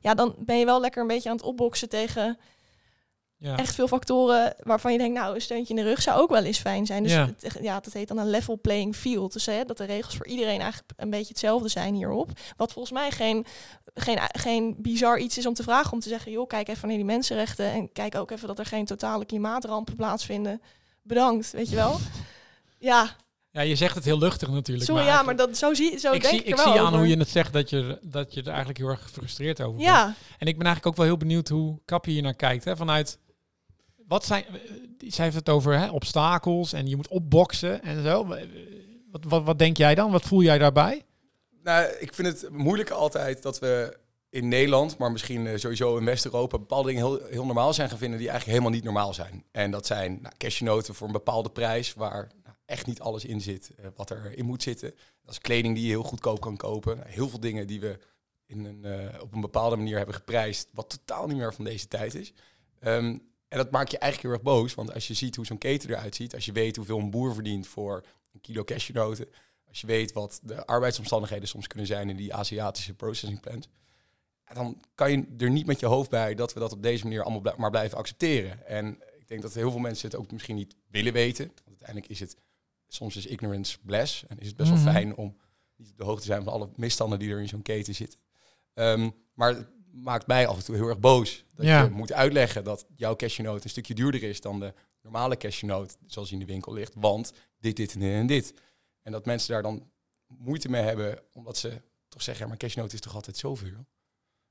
ja, 0.00 0.14
dan 0.14 0.34
ben 0.38 0.58
je 0.58 0.64
wel 0.64 0.80
lekker 0.80 1.00
een 1.00 1.08
beetje 1.08 1.28
aan 1.28 1.36
het 1.36 1.44
opboksen 1.44 1.88
tegen 1.88 2.38
Ja. 3.38 3.56
echt 3.56 3.74
veel 3.74 3.88
factoren 3.88 4.54
waarvan 4.58 4.92
je 4.92 4.98
denkt, 4.98 5.18
nou, 5.18 5.34
een 5.34 5.40
steuntje 5.40 5.74
in 5.74 5.82
de 5.84 5.88
rug 5.88 6.02
zou 6.02 6.20
ook 6.20 6.30
wel 6.30 6.44
eens 6.44 6.58
fijn 6.58 6.86
zijn. 6.86 7.02
Dus 7.02 7.12
Ja. 7.12 7.30
het- 7.40 7.58
ja, 7.62 7.80
dat 7.80 7.92
heet 7.92 8.08
dan 8.08 8.18
een 8.18 8.30
level 8.30 8.58
playing 8.60 8.96
field. 8.96 9.32
Dus 9.32 9.46
hè, 9.46 9.64
dat 9.64 9.76
de 9.76 9.84
regels 9.84 10.16
voor 10.16 10.26
iedereen 10.26 10.60
eigenlijk 10.60 10.92
een 10.96 11.10
beetje 11.10 11.28
hetzelfde 11.28 11.68
zijn 11.68 11.94
hierop. 11.94 12.30
Wat 12.56 12.72
volgens 12.72 12.94
mij 12.94 13.10
geen, 13.10 13.46
geen, 13.94 14.18
geen 14.32 14.74
bizar 14.78 15.18
iets 15.18 15.38
is 15.38 15.46
om 15.46 15.54
te 15.54 15.62
vragen. 15.62 15.92
Om 15.92 16.00
te 16.00 16.08
zeggen, 16.08 16.32
joh, 16.32 16.46
kijk 16.46 16.68
even 16.68 16.88
naar 16.88 16.96
die 16.96 17.06
mensenrechten. 17.06 17.72
En 17.72 17.92
kijk 17.92 18.14
ook 18.14 18.30
even 18.30 18.48
dat 18.48 18.58
er 18.58 18.66
geen 18.66 18.84
totale 18.84 19.24
klimaatrampen 19.24 19.96
plaatsvinden. 19.96 20.62
Bedankt, 21.02 21.50
weet 21.50 21.68
je 21.68 21.76
wel. 21.76 21.98
Ja, 22.78 23.16
ja, 23.50 23.60
je 23.60 23.76
zegt 23.76 23.94
het 23.94 24.04
heel 24.04 24.18
luchtig 24.18 24.48
natuurlijk. 24.48 24.86
sorry, 24.86 25.04
ja, 25.04 25.22
maar 25.22 25.36
dat, 25.36 25.56
zo, 25.56 25.74
zie, 25.74 25.98
zo 25.98 26.12
ik 26.12 26.20
denk 26.20 26.34
zie, 26.34 26.42
ik 26.42 26.48
ik 26.48 26.58
zie 26.58 26.70
aan 26.72 26.86
over. 26.86 26.98
hoe 26.98 27.06
je 27.08 27.16
het 27.18 27.28
zegt 27.28 27.52
dat 27.52 27.70
je, 27.70 27.98
dat 28.02 28.34
je 28.34 28.40
er 28.40 28.46
eigenlijk 28.48 28.78
heel 28.78 28.88
erg 28.88 29.02
gefrustreerd 29.02 29.60
over 29.60 29.74
bent. 29.76 29.88
Ja, 29.88 30.04
En 30.38 30.46
ik 30.46 30.56
ben 30.56 30.66
eigenlijk 30.66 30.86
ook 30.86 30.96
wel 30.96 31.04
heel 31.06 31.16
benieuwd 31.16 31.48
hoe 31.48 31.78
Kappie 31.84 32.12
hier 32.12 32.22
naar 32.22 32.34
kijkt. 32.34 32.64
Hè? 32.64 32.76
Vanuit, 32.76 33.18
wat 34.08 34.24
zijn, 34.24 34.44
eh, 34.44 35.10
zij 35.10 35.24
heeft 35.24 35.36
het 35.36 35.48
over 35.48 35.78
hè, 35.78 35.90
obstakels 35.90 36.72
en 36.72 36.86
je 36.86 36.96
moet 36.96 37.08
opboksen 37.08 37.82
en 37.82 38.02
zo. 38.02 38.26
Wat, 39.10 39.24
wat, 39.24 39.44
wat 39.44 39.58
denk 39.58 39.76
jij 39.76 39.94
dan? 39.94 40.10
Wat 40.10 40.22
voel 40.22 40.42
jij 40.42 40.58
daarbij? 40.58 41.04
Nou, 41.62 41.92
ik 41.98 42.14
vind 42.14 42.28
het 42.28 42.50
moeilijk 42.50 42.90
altijd 42.90 43.42
dat 43.42 43.58
we 43.58 43.98
in 44.30 44.48
Nederland, 44.48 44.98
maar 44.98 45.12
misschien 45.12 45.46
eh, 45.46 45.58
sowieso 45.58 45.96
in 45.96 46.04
West-Europa, 46.04 46.58
bepaalde 46.58 46.88
dingen 46.88 47.06
heel, 47.06 47.24
heel 47.30 47.44
normaal 47.44 47.74
zijn 47.74 47.88
gaan 47.88 47.98
vinden 47.98 48.18
die 48.18 48.28
eigenlijk 48.28 48.58
helemaal 48.58 48.78
niet 48.78 48.88
normaal 48.92 49.14
zijn. 49.14 49.44
En 49.50 49.70
dat 49.70 49.86
zijn 49.86 50.18
nou, 50.22 50.34
cashewnoten 50.36 50.94
voor 50.94 51.06
een 51.06 51.12
bepaalde 51.12 51.50
prijs 51.50 51.94
waar 51.94 52.30
nou, 52.42 52.56
echt 52.64 52.86
niet 52.86 53.00
alles 53.00 53.24
in 53.24 53.40
zit 53.40 53.70
eh, 53.76 53.86
wat 53.96 54.10
erin 54.10 54.44
moet 54.44 54.62
zitten. 54.62 54.94
Dat 55.22 55.32
is 55.32 55.38
kleding 55.40 55.74
die 55.74 55.84
je 55.84 55.90
heel 55.90 56.02
goedkoop 56.02 56.40
kan 56.40 56.56
kopen. 56.56 56.96
Nou, 56.96 57.08
heel 57.08 57.28
veel 57.28 57.40
dingen 57.40 57.66
die 57.66 57.80
we 57.80 57.98
in 58.46 58.64
een, 58.64 59.20
op 59.20 59.32
een 59.32 59.40
bepaalde 59.40 59.76
manier 59.76 59.96
hebben 59.96 60.14
geprijsd, 60.14 60.68
wat 60.72 60.90
totaal 60.90 61.26
niet 61.26 61.36
meer 61.36 61.54
van 61.54 61.64
deze 61.64 61.88
tijd 61.88 62.14
is. 62.14 62.32
Ehm, 62.80 63.16
en 63.48 63.58
dat 63.58 63.70
maakt 63.70 63.90
je 63.90 63.98
eigenlijk 63.98 64.32
heel 64.32 64.42
erg 64.44 64.54
boos, 64.56 64.74
want 64.74 64.94
als 64.94 65.06
je 65.06 65.14
ziet 65.14 65.36
hoe 65.36 65.46
zo'n 65.46 65.58
keten 65.58 65.90
eruit 65.90 66.14
ziet, 66.14 66.34
als 66.34 66.44
je 66.44 66.52
weet 66.52 66.76
hoeveel 66.76 66.98
een 66.98 67.10
boer 67.10 67.34
verdient 67.34 67.66
voor 67.66 68.04
een 68.32 68.40
kilo 68.40 68.64
cashewnoten, 68.64 69.28
als 69.68 69.80
je 69.80 69.86
weet 69.86 70.12
wat 70.12 70.40
de 70.42 70.66
arbeidsomstandigheden 70.66 71.48
soms 71.48 71.66
kunnen 71.66 71.86
zijn 71.86 72.08
in 72.10 72.16
die 72.16 72.34
Aziatische 72.34 72.94
processing 72.94 73.40
plants, 73.40 73.68
ja, 74.48 74.54
dan 74.54 74.80
kan 74.94 75.10
je 75.10 75.26
er 75.38 75.50
niet 75.50 75.66
met 75.66 75.80
je 75.80 75.86
hoofd 75.86 76.10
bij 76.10 76.34
dat 76.34 76.52
we 76.52 76.60
dat 76.60 76.72
op 76.72 76.82
deze 76.82 77.04
manier 77.04 77.22
allemaal 77.22 77.54
maar 77.56 77.70
blijven 77.70 77.98
accepteren. 77.98 78.66
En 78.66 78.98
ik 79.18 79.28
denk 79.28 79.42
dat 79.42 79.54
heel 79.54 79.70
veel 79.70 79.80
mensen 79.80 80.08
het 80.10 80.18
ook 80.18 80.30
misschien 80.32 80.56
niet 80.56 80.74
willen 80.90 81.12
weten. 81.12 81.46
Want 81.46 81.68
uiteindelijk 81.68 82.08
is 82.08 82.20
het, 82.20 82.36
soms 82.88 83.16
is 83.16 83.26
ignorance 83.26 83.78
bliss. 83.84 84.24
En 84.28 84.38
is 84.38 84.46
het 84.46 84.56
best 84.56 84.70
Mhm. 84.72 84.84
wel 84.84 84.92
fijn 84.92 85.16
om 85.16 85.36
niet 85.76 85.90
op 85.90 85.96
de 85.98 86.04
hoogte 86.04 86.20
te 86.20 86.26
zijn 86.26 86.44
van 86.44 86.52
alle 86.52 86.68
misstanden 86.76 87.18
die 87.18 87.30
er 87.32 87.40
in 87.40 87.48
zo'n 87.48 87.62
keten 87.62 87.94
zitten. 87.94 88.20
Ehm, 88.74 89.10
maar 89.34 89.68
maakt 90.02 90.26
mij 90.26 90.46
af 90.46 90.56
en 90.56 90.64
toe 90.64 90.74
heel 90.74 90.88
erg 90.88 90.98
boos. 90.98 91.44
Dat 91.54 91.66
Ja. 91.66 91.82
je 91.82 91.90
moet 91.90 92.12
uitleggen 92.12 92.64
dat 92.64 92.86
jouw 92.94 93.16
cashewnoot 93.16 93.64
een 93.64 93.70
stukje 93.70 93.94
duurder 93.94 94.22
is 94.22 94.40
dan 94.40 94.60
de 94.60 94.74
normale 95.02 95.36
cashewnoot 95.36 95.96
zoals 96.06 96.28
die 96.28 96.38
in 96.40 96.46
de 96.46 96.52
winkel 96.52 96.72
ligt. 96.72 96.92
Want 96.96 97.32
dit, 97.60 97.76
dit 97.76 97.92
en 97.92 98.00
dit 98.00 98.12
en 98.12 98.26
dit. 98.26 98.54
En 99.02 99.12
dat 99.12 99.26
mensen 99.26 99.52
daar 99.52 99.62
dan 99.62 99.90
moeite 100.26 100.68
mee 100.68 100.82
hebben, 100.82 101.18
omdat 101.32 101.56
ze 101.56 101.82
toch 102.08 102.22
zeggen, 102.22 102.42
ja, 102.44 102.48
maar 102.50 102.58
cashewnoot 102.58 102.92
is 102.92 103.00
toch 103.00 103.14
altijd 103.14 103.36
zoveel? 103.36 103.86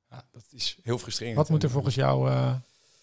Ja, 0.10 0.28
dat 0.32 0.46
is 0.52 0.78
heel 0.84 0.98
frustrerend. 0.98 1.38
Wat 1.38 1.50
moet 1.50 1.62
er 1.64 1.68
En, 1.68 1.74
volgens 1.74 1.96
jou, 1.96 2.30
eh, 2.30 2.56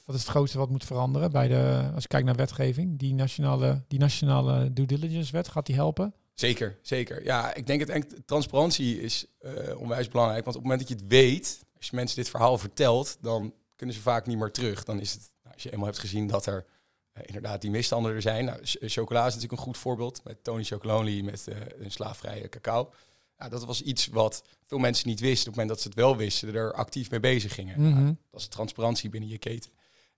wat 0.05 0.15
is 0.15 0.21
het 0.21 0.31
grootste 0.31 0.59
wat 0.59 0.71
moet 0.71 0.85
veranderen 0.85 1.31
bij 1.33 1.49
de, 1.49 1.91
als 1.95 2.03
je 2.03 2.09
kijkt 2.09 2.27
naar 2.27 2.37
wetgeving, 2.37 2.99
die 2.99 3.15
nationale, 3.15 3.85
die 3.89 3.99
nationale 3.99 4.73
due 4.73 4.87
diligence 4.87 5.33
wet, 5.33 5.49
gaat 5.49 5.67
die 5.67 5.75
helpen? 5.75 6.15
Zeker, 6.35 6.79
zeker. 6.83 7.25
Ja, 7.25 7.55
ik 7.55 7.67
denk 7.67 7.81
het 7.81 7.89
eigenlijk, 7.89 8.27
transparantie 8.27 9.01
is 9.01 9.27
eh, 9.39 9.79
onwijs 9.79 10.09
belangrijk. 10.09 10.45
Want 10.45 10.57
op 10.57 10.63
het 10.63 10.71
moment 10.71 10.89
dat 10.89 10.99
je 10.99 11.05
het 11.05 11.15
weet, 11.15 11.65
als 11.83 11.91
je 11.91 11.97
mensen 11.97 12.17
dit 12.17 12.29
verhaal 12.31 12.59
vertelt, 12.59 13.17
dan 13.21 13.55
kunnen 13.77 13.95
ze 13.97 14.03
vaak 14.03 14.27
niet 14.27 14.39
meer 14.39 14.51
terug. 14.51 14.85
Dan 14.85 15.01
is 15.01 15.13
het, 15.13 15.31
nou, 15.43 15.55
als 15.55 15.63
je 15.63 15.71
eenmaal 15.73 15.87
hebt 15.87 15.99
gezien 15.99 16.27
dat 16.27 16.47
er 16.47 16.65
eh, 17.13 17.23
inderdaad 17.27 17.61
die 17.61 17.71
misstanden 17.71 18.13
er 18.13 18.23
zijn. 18.23 18.45
Nou, 18.45 18.59
ch- 18.65 18.77
chocola 18.81 19.21
is 19.27 19.35
natuurlijk 19.35 19.61
een 19.61 19.67
goed 19.67 19.79
voorbeeld. 19.79 20.25
Met 20.25 20.45
Tony 20.45 20.65
Chocolonely 20.65 21.21
met 21.21 21.49
eh, 21.49 21.57
een 21.79 21.91
slaafvrije 21.91 22.49
cacao. 22.49 22.91
Ja, 23.39 23.49
dat 23.49 23.65
was 23.65 23.83
iets 23.83 24.07
wat 24.07 24.45
veel 24.67 24.79
mensen 24.79 25.09
niet 25.09 25.21
wisten. 25.21 25.49
Op 25.49 25.55
het 25.55 25.57
moment 25.57 25.69
dat 25.69 25.81
ze 25.81 25.89
het 25.89 25.97
wel 25.97 26.17
wisten, 26.17 26.55
er 26.55 26.73
actief 26.73 27.11
mee 27.11 27.21
bezig 27.21 27.55
gingen. 27.55 27.81
Mhm. 27.81 28.03
Nou, 28.03 28.17
dat 28.31 28.41
is 28.41 28.47
transparantie 28.47 29.11
binnen 29.11 29.31
je 29.31 29.39
keten. 29.39 29.71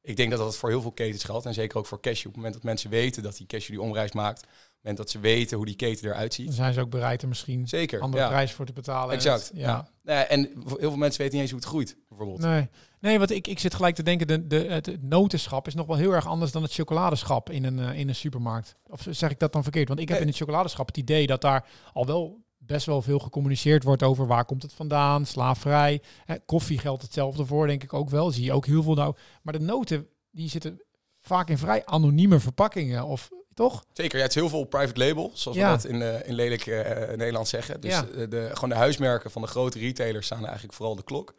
Ik 0.07 0.17
denk 0.17 0.31
dat 0.31 0.39
dat 0.39 0.57
voor 0.57 0.69
heel 0.69 0.81
veel 0.81 0.93
ketens 0.93 1.25
geldt. 1.25 1.47
En 1.47 1.55
zeker 1.55 1.79
ook 1.79 1.87
voor 1.87 2.01
cashew. 2.01 2.19
Op 2.19 2.25
het 2.25 2.37
moment 2.37 2.55
dat 2.55 2.63
mensen 2.63 2.91
weten 2.91 3.23
dat 3.23 3.37
die 3.37 3.47
cashew 3.47 3.71
die 3.71 3.81
omreis 3.81 4.13
maakt. 4.13 4.39
Op 4.43 4.49
het 4.49 4.77
moment 4.81 4.97
dat 4.97 5.11
ze 5.11 5.19
weten 5.19 5.57
hoe 5.57 5.67
die 5.67 5.75
keten 5.75 6.09
eruit 6.09 6.35
ziet. 6.35 6.47
Dan 6.47 6.55
zijn 6.55 6.73
ze 6.75 6.81
ook 6.81 6.91
bereid 6.91 7.23
er 7.23 7.29
misschien 7.29 7.69
Zeker. 7.69 8.01
andere 8.01 8.23
ja. 8.23 8.29
prijs 8.29 8.53
voor 8.53 8.67
te 8.67 8.73
betalen. 8.73 9.09
en 9.11 9.17
Exact. 9.17 9.49
het- 9.49 9.57
ja. 9.57 9.89
Ja, 10.03 10.27
en 10.27 10.41
heel 10.41 10.77
veel 10.79 10.97
mensen 10.97 11.21
weten 11.21 11.35
niet 11.39 11.43
eens 11.43 11.51
hoe 11.51 11.61
het 11.61 11.69
groeit, 11.69 11.97
bijvoorbeeld. 12.09 12.41
Nee, 12.41 12.69
nee 13.01 13.19
want 13.19 13.31
ik, 13.31 13.47
ik 13.47 13.59
zit 13.59 13.75
gelijk 13.75 13.95
te 13.95 14.03
denken, 14.03 14.27
de, 14.27 14.47
de, 14.47 14.57
het, 14.57 14.87
het 14.87 15.03
notenschap 15.03 15.67
is 15.67 15.75
nog 15.75 15.87
wel 15.87 15.97
heel 15.97 16.13
erg 16.13 16.27
anders 16.27 16.53
dan 16.53 16.63
het 16.63 16.73
chocoladeschap 16.73 17.51
in 17.51 17.65
een, 17.65 17.79
eh, 17.79 17.99
in 17.99 18.09
een 18.09 18.15
supermarkt. 18.15 18.77
Of 18.87 19.07
zeg 19.11 19.31
ik 19.31 19.39
dat 19.39 19.53
dan 19.53 19.63
verkeerd? 19.63 19.89
Want 19.89 20.01
ik 20.01 20.09
heb 20.09 20.17
Nee. 20.19 20.27
in 20.27 20.33
het 20.33 20.41
chocoladeschap 20.43 20.87
het 20.87 20.97
idee 20.97 21.27
dat 21.27 21.41
daar 21.41 21.67
al 21.93 22.07
wel 22.07 22.44
best 22.67 22.87
wel 22.87 23.03
veel 23.03 23.19
gecommuniceerd 23.19 23.83
wordt 23.83 24.03
over 24.03 24.27
waar 24.27 24.45
komt 24.45 24.63
het 24.63 24.73
vandaan, 24.73 25.27
slaafvrij. 25.27 26.03
Hè, 26.25 26.35
koffie 26.47 26.79
geldt 26.79 27.03
hetzelfde 27.03 27.47
voor, 27.47 27.67
denk 27.67 27.83
ik 27.83 27.93
ook 27.93 28.11
wel. 28.11 28.31
Zie 28.31 28.45
je 28.45 28.53
ook 28.53 28.67
heel 28.67 28.83
veel 28.83 28.95
nou. 28.95 29.15
Maar 29.43 29.53
de 29.53 29.65
noten, 29.65 30.09
die 30.31 30.49
zitten 30.49 30.81
vaak 31.21 31.49
in 31.49 31.59
vrij 31.59 31.85
anonieme 31.87 32.41
verpakkingen, 32.41 33.05
of 33.05 33.29
toch? 33.55 33.85
Zeker, 33.93 34.17
ja, 34.17 34.23
het 34.25 34.35
is 34.35 34.41
heel 34.41 34.49
veel 34.51 34.65
private 34.65 34.99
label, 35.07 35.31
zoals 35.35 35.57
Ja. 35.59 35.71
we 35.71 35.77
dat 35.77 35.85
in, 35.85 36.03
eh, 36.03 36.29
in 36.29 36.35
lelijk 36.35 36.67
eh, 36.67 37.09
Nederlands 37.17 37.51
zeggen. 37.51 37.81
Dus 37.81 37.91
Ja. 37.93 38.07
eh, 38.07 38.31
de, 38.31 38.51
gewoon 38.53 38.69
de 38.69 38.75
huismerken 38.75 39.31
van 39.31 39.43
de 39.43 39.49
grote 39.49 39.79
retailers 39.79 40.27
staan 40.27 40.45
eigenlijk 40.45 40.75
vooral 40.75 40.97
de 40.97 41.05
klok. 41.05 41.35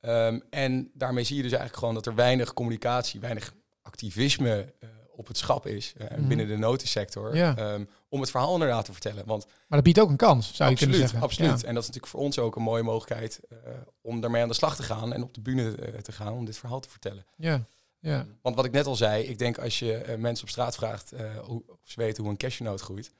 Ehm, 0.00 0.40
en 0.50 0.90
daarmee 0.94 1.24
zie 1.24 1.36
je 1.36 1.42
dus 1.42 1.50
eigenlijk 1.50 1.80
gewoon 1.80 1.94
dat 1.94 2.06
er 2.06 2.14
weinig 2.14 2.54
communicatie, 2.54 3.20
weinig 3.20 3.54
activisme 3.82 4.74
eh, 4.80 4.88
op 5.18 5.26
het 5.26 5.36
schap 5.38 5.66
is 5.66 5.92
eh, 5.96 6.10
Mhm. 6.18 6.28
binnen 6.28 6.46
de 6.48 6.56
notensector. 6.56 7.36
Ja. 7.36 7.56
ehm, 7.56 7.84
om 8.08 8.20
het 8.20 8.30
verhaal 8.30 8.52
inderdaad 8.52 8.84
te 8.84 8.92
vertellen. 8.92 9.26
Want 9.26 9.46
Maar 9.46 9.54
dat 9.68 9.82
biedt 9.82 10.00
ook 10.00 10.10
een 10.10 10.16
kans, 10.16 10.44
zou 10.54 10.68
je 10.68 10.74
absoluut, 10.74 10.78
kunnen 10.78 10.98
zeggen. 10.98 11.20
absoluut. 11.20 11.60
Ja. 11.60 11.66
En 11.68 11.74
dat 11.74 11.82
is 11.82 11.88
natuurlijk 11.88 12.06
voor 12.12 12.20
ons 12.20 12.38
ook 12.38 12.56
een 12.56 12.62
mooie 12.62 12.82
mogelijkheid 12.82 13.40
eh, 13.50 13.56
om 14.00 14.20
daarmee 14.20 14.42
aan 14.42 14.48
de 14.48 14.54
slag 14.54 14.76
te 14.76 14.82
gaan 14.82 15.12
en 15.12 15.22
op 15.22 15.34
de 15.34 15.40
bühne 15.40 15.74
eh, 15.76 16.00
te 16.00 16.12
gaan 16.12 16.32
om 16.32 16.44
dit 16.44 16.58
verhaal 16.58 16.80
te 16.80 16.88
vertellen. 16.88 17.24
Ja. 17.36 17.64
Ja. 18.00 18.26
Want 18.42 18.56
wat 18.56 18.64
ik 18.64 18.72
net 18.72 18.86
al 18.86 18.96
zei, 18.96 19.22
ik 19.24 19.38
denk 19.38 19.58
als 19.58 19.78
je 19.78 20.14
mensen 20.18 20.44
op 20.44 20.50
straat 20.50 20.74
vraagt 20.74 21.12
hoe, 21.44 21.62
of 21.66 21.78
ze 21.82 22.00
weten 22.00 22.22
hoe 22.22 22.32
een 22.32 22.38
cashewnoot 22.38 22.80
groeit. 22.80 23.12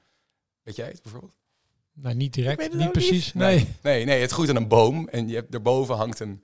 Weet 0.63 0.75
jij 0.75 0.87
het 0.87 1.01
bijvoorbeeld? 1.01 1.35
Nee, 1.93 2.13
niet 2.13 2.33
direct. 2.33 2.73
Niet 2.73 2.91
precies. 2.91 3.33
Nee. 3.33 3.67
Nee, 3.81 4.05
nee, 4.05 4.21
het 4.21 4.31
groeit 4.31 4.49
aan 4.49 4.55
een 4.55 4.67
boom 4.67 5.07
en 5.07 5.27
je 5.27 5.35
hebt, 5.35 5.51
daarboven 5.51 5.95
hangt 5.95 6.19
een 6.19 6.43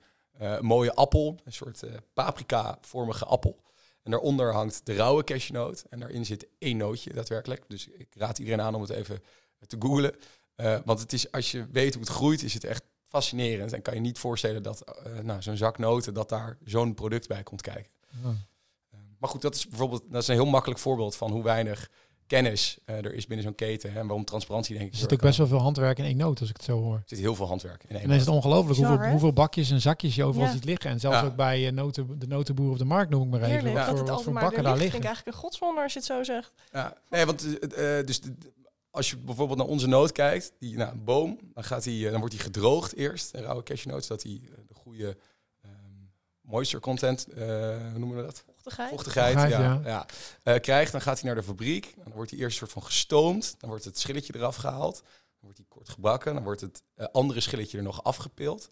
mooie 0.60 0.94
appel, 0.94 1.38
een 1.44 1.52
soort 1.52 1.82
paprika-vormige 2.14 3.24
appel. 3.24 3.58
En 4.06 4.12
daaronder 4.12 4.52
hangt 4.52 4.80
de 4.84 4.94
rauwe 4.94 5.24
cashewnoot 5.24 5.84
en 5.90 5.98
daarin 6.00 6.24
zit 6.24 6.46
één 6.58 6.76
nootje 6.76 7.12
daadwerkelijk. 7.12 7.64
Dus 7.68 7.88
ik 7.88 8.08
raad 8.14 8.38
iedereen 8.38 8.60
aan 8.60 8.74
om 8.74 8.80
het 8.80 8.90
even 8.90 9.22
te 9.66 9.76
googlen. 9.78 10.14
Eh, 10.54 10.78
want 10.84 11.00
het 11.00 11.12
is, 11.12 11.32
als 11.32 11.50
je 11.50 11.66
weet 11.70 11.94
hoe 11.94 12.02
het 12.02 12.12
groeit, 12.12 12.42
is 12.42 12.54
het 12.54 12.64
echt 12.64 12.82
fascinerend. 13.06 13.72
En 13.72 13.82
kan 13.82 13.94
je 13.94 14.00
niet 14.00 14.18
voorstellen 14.18 14.62
dat 14.62 14.80
eh, 14.80 15.18
nou, 15.18 15.42
zo'n 15.42 15.56
zak 15.56 15.78
noten, 15.78 16.14
dat 16.14 16.28
daar 16.28 16.58
zo'n 16.64 16.94
product 16.94 17.28
bij 17.28 17.42
komt 17.42 17.62
kijken. 17.62 17.92
Oh. 18.24 18.30
Eh, 18.90 18.98
maar 19.18 19.30
goed, 19.30 19.42
dat 19.42 19.54
is 19.54 19.68
bijvoorbeeld 19.68 20.02
dat 20.08 20.22
is 20.22 20.28
een 20.28 20.34
heel 20.34 20.46
makkelijk 20.46 20.80
voorbeeld 20.80 21.16
van 21.16 21.30
hoe 21.30 21.42
weinig 21.42 21.90
kennis 22.26 22.78
eh, 22.84 22.96
er 22.96 23.14
is 23.14 23.26
binnen 23.26 23.46
zo'n 23.46 23.54
keten. 23.54 23.92
Hè, 23.92 23.98
en 24.00 24.06
waarom 24.06 24.24
transparantie 24.24 24.74
denk 24.74 24.86
ik... 24.86 24.92
Er 24.92 24.98
zit 24.98 25.12
ook 25.12 25.20
best 25.20 25.38
wel 25.38 25.46
veel 25.46 25.58
handwerk 25.58 25.98
in 25.98 26.04
één 26.04 26.16
noot, 26.16 26.40
als 26.40 26.48
ik 26.48 26.56
het 26.56 26.64
zo 26.64 26.80
hoor. 26.80 26.94
Er 26.96 27.02
zit 27.06 27.18
heel 27.18 27.34
veel 27.34 27.46
handwerk 27.46 27.82
in 27.82 27.90
één 27.90 28.00
En 28.00 28.06
dan 28.08 28.16
is 28.16 28.24
het 28.24 28.34
ongelooflijk 28.34 28.78
hoeveel, 28.78 29.08
hoeveel 29.10 29.32
bakjes 29.32 29.70
en 29.70 29.80
zakjes 29.80 30.14
je 30.14 30.24
overal 30.24 30.46
Ja. 30.46 30.52
ziet 30.54 30.64
liggen. 30.64 30.90
En 30.90 31.00
zelfs 31.00 31.20
Ja. 31.20 31.24
ook 31.26 31.36
bij 31.36 31.66
eh, 31.66 31.72
noten, 31.72 32.18
de 32.18 32.26
notenboer 32.26 32.70
op 32.70 32.78
de 32.78 32.84
markt, 32.84 33.10
noem 33.10 33.22
ik 33.22 33.28
maar 33.30 33.40
even. 33.40 33.50
Heerlijk, 33.52 33.74
dat 33.74 33.84
voor, 33.84 33.92
het 33.92 34.00
wat 34.00 34.10
altijd 34.10 34.24
voor 34.34 34.42
bakken 34.42 34.62
daar 34.62 34.72
ligt. 34.76 34.82
liggen. 34.82 34.90
vind 34.90 35.02
ik 35.02 35.08
eigenlijk 35.08 35.36
een 35.36 35.42
godswonder 35.42 35.82
als 35.82 35.92
je 35.92 35.98
het 35.98 36.08
zo 36.08 36.22
zegt. 36.22 36.52
Ja, 36.72 36.96
nee, 37.10 37.26
want 37.26 37.58
eh, 37.58 38.04
dus 38.06 38.20
de- 38.20 38.34
als 38.90 39.10
je 39.10 39.16
bijvoorbeeld 39.16 39.58
naar 39.58 39.68
onze 39.68 39.86
noot 39.86 40.12
kijkt, 40.12 40.52
die 40.58 40.76
nou, 40.76 40.92
een 40.92 41.04
boom, 41.04 41.38
dan, 41.54 41.64
gaat 41.64 41.82
die, 41.82 42.04
eh, 42.04 42.10
dan 42.10 42.20
wordt 42.20 42.34
die 42.34 42.44
gedroogd 42.44 42.94
eerst, 42.96 43.34
een 43.34 43.42
rauwe 43.42 43.62
cashewnoot, 43.62 44.04
zodat 44.04 44.22
die 44.22 44.40
de 44.68 44.74
goede 44.74 45.16
ehm, 45.62 45.72
moisture 46.40 46.82
content, 46.82 47.26
eh, 47.26 47.46
hoe 47.90 47.98
noemen 47.98 48.16
we 48.16 48.22
dat? 48.22 48.44
Vochtigheid. 48.74 49.34
Ja, 49.34 49.46
ja. 49.46 49.80
ja. 49.84 50.06
eh, 50.42 50.60
krijgt. 50.60 50.92
Dan 50.92 51.00
gaat 51.00 51.20
hij 51.20 51.26
naar 51.26 51.40
de 51.40 51.46
fabriek, 51.46 51.94
dan 52.04 52.12
wordt 52.12 52.30
hij 52.30 52.40
eerst 52.40 52.52
een 52.52 52.58
soort 52.58 52.72
van 52.72 52.82
gestoomd, 52.82 53.54
dan 53.58 53.68
wordt 53.68 53.84
het 53.84 53.98
schilletje 53.98 54.34
eraf 54.36 54.56
gehaald, 54.56 54.94
dan 55.00 55.10
wordt 55.40 55.56
hij 55.58 55.66
kort 55.68 55.88
gebakken, 55.88 56.34
dan 56.34 56.42
wordt 56.42 56.60
het 56.60 56.82
eh, 56.94 57.06
andere 57.12 57.40
schilletje 57.40 57.76
er 57.78 57.82
nog 57.84 58.04
afgepild, 58.04 58.68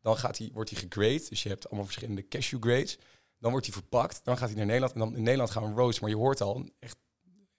dan 0.00 0.16
gaat 0.16 0.38
hij, 0.38 0.50
wordt 0.52 0.70
hij 0.70 0.78
gegrade, 0.80 1.26
dus 1.28 1.42
je 1.42 1.48
hebt 1.48 1.66
allemaal 1.66 1.84
verschillende 1.84 2.28
cashew 2.28 2.62
grades. 2.62 2.98
Dan 3.38 3.50
wordt 3.50 3.66
hij 3.66 3.74
verpakt, 3.74 4.20
dan 4.24 4.36
gaat 4.38 4.48
hij 4.48 4.56
naar 4.56 4.66
Nederland 4.66 4.92
en 4.92 4.98
dan 4.98 5.16
in 5.16 5.22
Nederland 5.22 5.50
gaan 5.50 5.74
we 5.74 5.80
roast, 5.80 6.00
maar 6.00 6.10
je 6.10 6.16
hoort 6.16 6.40
al 6.40 6.68
echt 6.78 6.96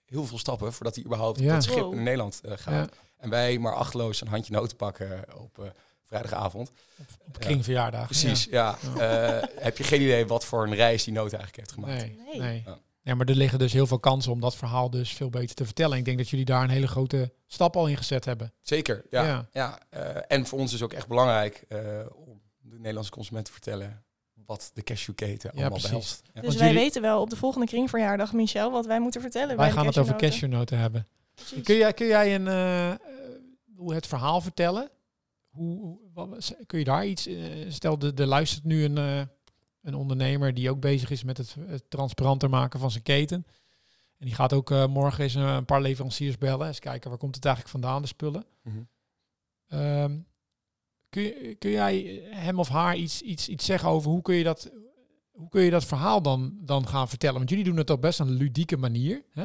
heel 0.04 0.24
veel 0.26 0.38
stappen 0.38 0.72
voordat 0.72 0.94
hij 0.94 1.04
überhaupt 1.04 1.38
op 1.38 1.44
Ja. 1.44 1.54
dat 1.54 1.62
schip 1.62 1.78
Wow. 1.78 1.92
in 1.94 2.02
Nederland 2.02 2.40
eh, 2.44 2.52
gaat. 2.56 2.90
Ja. 2.92 2.98
En 3.16 3.30
wij 3.30 3.58
maar 3.58 3.74
achteloos 3.74 4.20
een 4.20 4.28
handje 4.28 4.52
noten 4.52 4.76
pakken 4.76 5.24
op 5.38 5.58
eh, 5.58 5.70
vrijdagavond. 6.10 6.72
Op 7.26 7.38
kringverjaardag. 7.38 8.04
Precies, 8.06 8.44
ja. 8.44 8.76
Eh, 8.98 9.42
heb 9.62 9.76
je 9.78 9.84
geen 9.84 10.00
idee 10.00 10.26
wat 10.26 10.44
voor 10.44 10.66
een 10.66 10.74
reis 10.74 11.04
die 11.04 11.12
noot 11.14 11.32
eigenlijk 11.32 11.56
heeft 11.56 11.72
gemaakt. 11.72 11.92
Nee, 12.02 12.18
Nee. 12.26 12.40
nee. 12.40 12.64
Ja. 13.02 13.14
Maar 13.14 13.26
er 13.26 13.34
liggen 13.34 13.58
dus 13.58 13.72
heel 13.72 13.86
veel 13.86 13.98
kansen 13.98 14.32
om 14.32 14.40
dat 14.40 14.56
verhaal 14.56 14.90
dus 14.90 15.12
veel 15.12 15.30
beter 15.30 15.54
te 15.54 15.64
vertellen. 15.64 15.98
Ik 15.98 16.04
denk 16.04 16.18
dat 16.18 16.28
jullie 16.28 16.44
daar 16.44 16.62
een 16.62 16.68
hele 16.70 16.86
grote 16.88 17.32
stap 17.46 17.76
al 17.76 17.86
in 17.88 17.96
gezet 17.96 18.24
hebben. 18.24 18.52
Zeker, 18.62 19.04
ja. 19.10 19.24
Ja. 19.24 19.48
ja. 19.52 19.78
eh, 19.90 20.22
en 20.28 20.46
voor 20.46 20.58
ons 20.58 20.72
is 20.72 20.82
ook 20.82 20.92
echt 20.92 21.08
belangrijk 21.08 21.64
eh, 21.68 21.78
om 22.14 22.40
de 22.60 22.76
Nederlandse 22.78 23.12
consument 23.12 23.44
te 23.44 23.52
vertellen 23.52 24.04
wat 24.46 24.70
de 24.74 24.82
cashewketen 24.82 25.50
allemaal 25.50 25.68
precies. 25.68 25.88
behelst. 25.88 26.20
Ja. 26.24 26.32
Dus 26.32 26.42
Want 26.42 26.54
wij 26.58 26.66
jullie- 26.68 26.82
weten 26.82 27.02
wel 27.02 27.20
op 27.20 27.30
de 27.30 27.36
volgende 27.36 27.66
kringverjaardag, 27.66 28.32
Michel, 28.32 28.70
wat 28.70 28.86
wij 28.86 29.00
moeten 29.00 29.20
vertellen. 29.20 29.48
bij 29.48 29.56
Wij 29.56 29.68
de 29.68 29.72
gaan 29.74 29.86
het 29.86 29.98
over 29.98 30.16
cashewnoten. 30.16 30.78
hebben. 30.78 31.06
Precies. 31.34 31.62
Kun 31.62 31.76
jij, 31.76 31.92
kun 31.92 32.06
jij 32.06 32.34
een, 32.34 32.46
hoe 33.76 33.94
het 33.94 34.06
verhaal 34.06 34.40
vertellen? 34.40 34.90
Hoe, 35.50 35.98
wat, 36.12 36.56
kun 36.66 36.78
je 36.78 36.84
daar 36.84 37.06
iets... 37.06 37.26
eh, 37.26 37.36
stel, 37.68 37.98
er 37.98 38.20
er 38.20 38.26
luistert 38.26 38.64
nu 38.64 38.84
een, 38.84 38.98
eh, 38.98 39.22
een 39.82 39.94
ondernemer 39.94 40.54
die 40.54 40.70
ook 40.70 40.80
bezig 40.80 41.10
is 41.10 41.24
met 41.24 41.36
het, 41.36 41.56
het 41.60 41.90
transparanter 41.90 42.50
maken 42.50 42.80
van 42.80 42.90
zijn 42.90 43.02
keten. 43.02 43.46
En 44.18 44.26
die 44.26 44.34
gaat 44.34 44.52
ook 44.52 44.70
eh, 44.70 44.86
morgen 44.86 45.22
eens 45.22 45.34
een, 45.34 45.42
een 45.42 45.64
paar 45.64 45.80
leveranciers 45.80 46.38
bellen. 46.38 46.66
Eens 46.66 46.78
kijken, 46.78 47.10
waar 47.10 47.18
komt 47.18 47.34
het 47.34 47.44
eigenlijk 47.44 47.74
vandaan, 47.74 48.02
de 48.02 48.08
spullen. 48.08 48.44
Mhm. 48.62 48.82
Ehm, 49.66 50.18
kun, 51.08 51.56
kun 51.58 51.70
jij 51.70 52.22
hem 52.30 52.58
of 52.58 52.68
haar 52.68 52.96
iets, 52.96 53.22
iets, 53.22 53.48
iets 53.48 53.64
zeggen 53.64 53.88
over 53.88 54.10
hoe 54.10 54.22
kun 54.22 54.34
je 54.34 54.44
dat, 54.44 54.70
hoe 55.30 55.48
kun 55.48 55.62
je 55.62 55.70
dat 55.70 55.84
verhaal 55.84 56.22
dan, 56.22 56.58
dan 56.60 56.88
gaan 56.88 57.08
vertellen? 57.08 57.36
Want 57.36 57.50
jullie 57.50 57.64
doen 57.64 57.76
het 57.76 57.90
op 57.90 58.00
best 58.00 58.20
een 58.20 58.30
ludieke 58.30 58.76
manier. 58.76 59.24
Hè? 59.30 59.44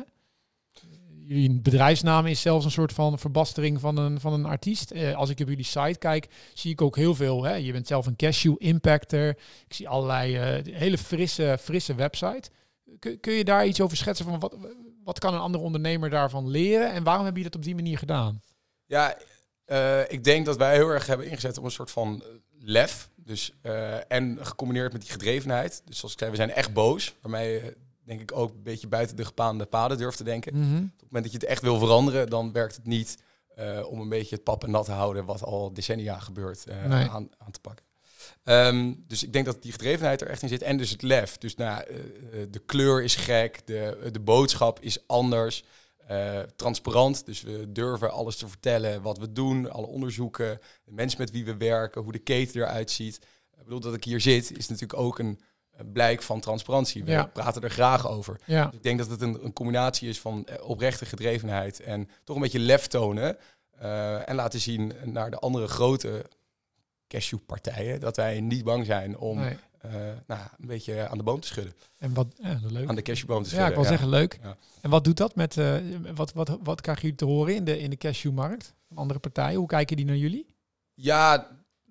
Jullie 1.27 1.59
bedrijfsnaam 1.61 2.25
is 2.25 2.41
zelfs 2.41 2.65
een 2.65 2.71
soort 2.71 2.93
van 2.93 3.19
verbastering 3.19 3.79
van 3.79 3.97
een, 3.97 4.19
van 4.19 4.33
een 4.33 4.45
artiest. 4.45 4.91
Eh, 4.91 5.15
als 5.15 5.29
ik 5.29 5.39
op 5.39 5.47
jullie 5.47 5.63
site 5.63 5.97
kijk, 5.99 6.27
zie 6.53 6.71
ik 6.71 6.81
ook 6.81 6.95
heel 6.95 7.15
veel. 7.15 7.43
Hè? 7.43 7.53
Je 7.53 7.71
bent 7.71 7.87
zelf 7.87 8.05
een 8.05 8.15
cashew 8.15 8.55
impactor. 8.57 9.27
Ik 9.67 9.73
zie 9.73 9.89
allerlei 9.89 10.37
eh, 10.37 10.75
hele 10.75 10.97
frisse, 10.97 11.57
frisse 11.61 11.95
website. 11.95 12.49
Kun, 12.99 13.19
kun 13.19 13.33
je 13.33 13.43
daar 13.43 13.65
iets 13.65 13.81
over 13.81 13.97
schetsen 13.97 14.25
van 14.25 14.39
wat, 14.39 14.55
wat 15.03 15.19
kan 15.19 15.33
een 15.33 15.39
andere 15.39 15.63
ondernemer 15.63 16.09
daarvan 16.09 16.49
leren? 16.49 16.91
En 16.91 17.03
waarom 17.03 17.25
heb 17.25 17.37
je 17.37 17.43
dat 17.43 17.55
op 17.55 17.63
die 17.63 17.75
manier 17.75 17.97
gedaan? 17.97 18.41
Ja, 18.85 19.17
eh, 19.65 20.11
ik 20.11 20.23
denk 20.23 20.45
dat 20.45 20.57
wij 20.57 20.75
heel 20.75 20.89
erg 20.89 21.05
hebben 21.07 21.29
ingezet 21.29 21.57
op 21.57 21.63
een 21.63 21.71
soort 21.71 21.91
van 21.91 22.23
lef. 22.59 23.09
Dus, 23.15 23.53
en 24.07 24.37
gecombineerd 24.41 24.91
met 24.93 25.01
die 25.01 25.11
gedrevenheid. 25.11 25.81
Dus 25.85 25.97
zoals 25.97 26.13
ik 26.13 26.19
zei, 26.19 26.31
we 26.31 26.37
zijn 26.37 26.51
echt 26.51 26.73
boos. 26.73 27.15
Waarmee 27.21 27.53
je 27.53 27.75
denk 28.05 28.21
ik 28.21 28.31
ook 28.37 28.49
een 28.53 28.63
beetje 28.63 28.87
buiten 28.87 29.15
de 29.15 29.25
gepaande 29.25 29.65
paden 29.65 29.97
durft 29.97 30.17
te 30.17 30.23
denken. 30.23 30.51
Op 30.53 30.59
het 30.59 31.11
moment 31.11 31.23
dat 31.23 31.31
je 31.31 31.37
het 31.37 31.43
echt 31.43 31.61
wil 31.61 31.77
veranderen, 31.79 32.29
dan 32.29 32.51
werkt 32.51 32.75
het 32.75 32.85
niet 32.85 33.17
eh, 33.55 33.85
om 33.89 33.99
een 33.99 34.09
beetje 34.09 34.35
het 34.35 34.43
pap 34.43 34.63
en 34.63 34.71
nat 34.71 34.85
te 34.85 34.91
houden, 34.91 35.25
wat 35.25 35.43
al 35.43 35.73
decennia 35.73 36.19
gebeurt, 36.19 36.65
eh, 36.65 36.85
Nee. 36.85 37.09
aan, 37.09 37.29
aan 37.37 37.51
te 37.51 37.59
pakken. 37.59 37.85
Ehm, 38.43 38.93
dus 39.07 39.23
ik 39.23 39.33
denk 39.33 39.45
dat 39.45 39.61
die 39.61 39.71
gedrevenheid 39.71 40.21
er 40.21 40.27
echt 40.27 40.41
in 40.41 40.47
zit. 40.47 40.61
En 40.61 40.77
dus 40.77 40.89
het 40.89 41.01
lef. 41.01 41.37
Dus 41.37 41.55
nou, 41.55 41.83
eh, 41.83 41.95
de 42.49 42.59
kleur 42.65 43.03
is 43.03 43.15
gek, 43.15 43.67
de, 43.67 44.09
de 44.11 44.19
boodschap 44.19 44.79
is 44.79 45.07
anders. 45.07 45.63
transparant, 46.55 47.25
dus 47.25 47.41
we 47.41 47.71
durven 47.71 48.11
alles 48.11 48.35
te 48.35 48.47
vertellen 48.47 49.01
wat 49.01 49.17
we 49.17 49.31
doen, 49.31 49.71
alle 49.71 49.85
onderzoeken, 49.85 50.59
de 50.83 50.91
mensen 50.91 51.19
met 51.19 51.31
wie 51.31 51.45
we 51.45 51.57
werken, 51.57 52.01
hoe 52.01 52.11
de 52.11 52.19
keten 52.19 52.61
eruit 52.61 52.91
ziet. 52.91 53.15
Ik 53.57 53.63
bedoel, 53.63 53.79
dat 53.79 53.93
ik 53.93 54.03
hier 54.03 54.21
zit, 54.21 54.57
is 54.57 54.67
natuurlijk 54.67 54.99
ook 54.99 55.19
een 55.19 55.39
blijk 55.93 56.21
van 56.21 56.39
transparantie. 56.39 57.03
We 57.03 57.11
Ja. 57.11 57.25
praten 57.25 57.61
er 57.61 57.69
graag 57.69 58.07
over. 58.07 58.39
Ja, 58.45 58.65
Dus 58.65 58.75
ik 58.75 58.83
denk 58.83 58.97
dat 58.99 59.09
het 59.09 59.21
een, 59.21 59.43
een 59.45 59.53
combinatie 59.53 60.09
is 60.09 60.19
van 60.19 60.45
eh, 60.45 60.69
oprechte 60.69 61.05
gedrevenheid 61.05 61.79
en 61.79 62.09
toch 62.23 62.35
een 62.35 62.41
beetje 62.41 62.59
lef 62.59 62.87
tonen. 62.87 63.37
eh, 63.79 64.29
en 64.29 64.35
laten 64.35 64.59
zien 64.59 64.93
naar 65.03 65.31
de 65.31 65.39
andere 65.39 65.67
grote 65.67 66.25
cashewpartijen 67.07 67.99
dat 67.99 68.15
wij 68.15 68.41
niet 68.41 68.63
bang 68.63 68.85
zijn 68.85 69.17
om 69.17 69.39
nee. 69.39 69.57
eh, 69.81 69.91
nou, 70.27 70.41
een 70.59 70.67
beetje 70.67 71.07
aan 71.07 71.17
de 71.17 71.23
boom 71.23 71.39
te 71.39 71.47
schudden. 71.47 71.73
En 71.97 72.13
wat, 72.13 72.27
ja, 72.41 72.59
leuk. 72.63 72.87
Aan 72.89 72.95
de 72.95 73.01
cashewboom 73.01 73.43
te 73.43 73.49
Ja, 73.49 73.55
schudden. 73.55 73.69
ik 73.69 73.75
wil 73.75 73.85
zeggen 73.89 74.09
leuk. 74.09 74.39
Ja. 74.43 74.55
En 74.81 74.89
wat 74.89 75.03
doet 75.03 75.17
dat 75.17 75.35
met, 75.35 75.57
eh, 75.57 75.75
wat, 76.15 76.33
wat, 76.33 76.57
wat 76.63 76.81
krijgen 76.81 77.03
jullie 77.03 77.17
te 77.17 77.25
horen 77.25 77.55
in 77.55 77.63
de, 77.63 77.79
in 77.79 77.89
de 77.89 77.97
cashewmarkt? 77.97 78.73
Andere 78.95 79.19
partijen, 79.19 79.57
hoe 79.59 79.67
kijken 79.67 79.95
die 79.95 80.05
naar 80.05 80.15
jullie? 80.15 80.45
Ja, 80.93 81.47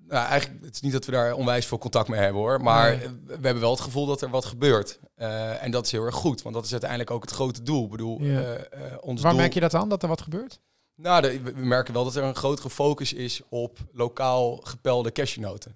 nou, 0.09 0.27
eigenlijk 0.27 0.64
het 0.64 0.75
is 0.75 0.81
niet 0.81 0.93
dat 0.93 1.05
we 1.05 1.12
daar 1.12 1.35
onwijs 1.35 1.67
veel 1.67 1.79
contact 1.79 2.09
mee 2.09 2.21
hebben 2.21 2.40
hoor. 2.40 2.61
Maar 2.61 2.97
Nee. 2.97 3.09
we 3.27 3.33
hebben 3.33 3.61
wel 3.61 3.71
het 3.71 3.81
gevoel 3.81 4.07
dat 4.07 4.23
er 4.23 4.31
wat 4.31 4.45
gebeurt. 4.45 4.99
Eh, 5.14 5.62
en 5.62 5.71
dat 5.71 5.85
is 5.87 5.93
heel 5.93 6.05
erg 6.05 6.14
goed, 6.14 6.43
want 6.43 6.55
dat 6.55 6.64
is 6.64 6.71
uiteindelijk 6.71 7.11
ook 7.11 7.23
het 7.23 7.31
grote 7.31 7.62
doel. 7.62 7.85
Ik 7.85 7.90
bedoel, 7.90 8.21
Ja. 8.23 8.40
eh, 8.40 8.55
eh, 8.93 8.97
ons 9.01 9.21
Waar 9.23 9.31
doel... 9.31 9.40
merk 9.40 9.55
je 9.55 9.61
dat 9.61 9.75
aan, 9.75 9.88
dat 9.88 10.03
er 10.03 10.09
wat 10.09 10.21
gebeurt? 10.23 10.61
Nou, 10.97 11.23
de- 11.23 11.40
we 11.40 11.53
merken 11.67 11.95
wel 11.95 12.05
dat 12.05 12.17
er 12.17 12.23
een 12.23 12.35
grotere 12.35 12.71
focus 12.71 13.12
is 13.12 13.40
op 13.49 13.79
lokaal 13.93 14.57
gepelde 14.57 15.12
cashewnoten. 15.12 15.75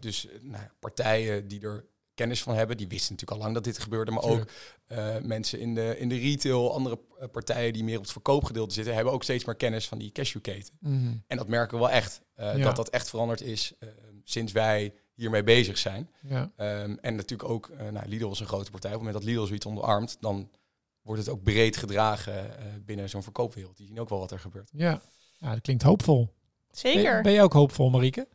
Dus 0.00 0.28
nou, 0.40 0.62
partijen 0.80 1.48
die 1.48 1.60
er 1.60 1.84
kennis 2.14 2.42
van 2.42 2.54
hebben, 2.54 2.76
die 2.76 2.88
wisten 2.88 3.12
natuurlijk 3.12 3.40
al 3.40 3.44
lang 3.44 3.54
dat 3.54 3.64
dit 3.64 3.78
gebeurde, 3.82 4.10
maar 4.10 4.22
ook 4.22 4.44
eh, 4.86 5.18
mensen 5.22 5.60
in 5.60 5.74
de, 5.74 5.98
in 5.98 6.08
de 6.08 6.18
retail, 6.18 6.72
andere 6.74 7.00
eh, 7.18 7.28
partijen 7.28 7.72
die 7.72 7.84
meer 7.84 7.96
op 7.96 8.02
het 8.02 8.12
verkoopgedeelte 8.12 8.74
zitten, 8.74 8.94
hebben 8.94 9.12
ook 9.12 9.22
steeds 9.22 9.44
meer 9.44 9.54
kennis 9.56 9.88
van 9.88 9.98
die 9.98 10.12
cashewketen. 10.12 10.74
Mhm. 10.80 11.14
En 11.26 11.36
dat 11.36 11.48
merken 11.48 11.74
we 11.78 11.82
wel 11.84 11.92
echt, 11.92 12.20
eh, 12.34 12.56
Ja. 12.56 12.64
dat 12.64 12.76
dat 12.76 12.88
echt 12.88 13.08
veranderd 13.08 13.40
is 13.40 13.72
sinds 14.24 14.52
wij 14.52 14.94
hiermee 15.14 15.42
bezig 15.42 15.78
zijn. 15.78 16.10
Ja. 16.28 16.52
Ehm, 16.56 16.96
en 17.00 17.14
natuurlijk 17.14 17.48
ook, 17.48 17.68
eh 17.68 17.88
nou, 17.88 18.08
Lidl 18.08 18.26
was 18.28 18.40
een 18.40 18.46
grote 18.46 18.70
partij. 18.70 18.90
Op 18.90 18.96
het 18.96 19.06
moment 19.06 19.24
dat 19.24 19.34
Lidl 19.34 19.46
zoiets 19.46 19.66
onderarmt, 19.66 20.16
dan 20.20 20.50
wordt 21.02 21.20
het 21.20 21.30
ook 21.30 21.42
breed 21.42 21.76
gedragen 21.76 22.58
eh, 22.58 22.64
binnen 22.84 23.08
zo'n 23.08 23.22
verkoopwereld. 23.22 23.76
Die 23.76 23.86
zien 23.86 24.00
ook 24.00 24.08
wel 24.08 24.18
wat 24.18 24.30
er 24.30 24.38
gebeurt. 24.38 24.70
Ja. 24.72 25.00
ja, 25.38 25.52
dat 25.52 25.60
klinkt 25.60 25.82
hoopvol. 25.82 26.24
Ben, 26.24 26.80
Zeker. 26.80 27.22
ben 27.22 27.32
je 27.32 27.42
ook 27.42 27.52
hoopvol, 27.52 27.90
Marieke? 27.90 28.28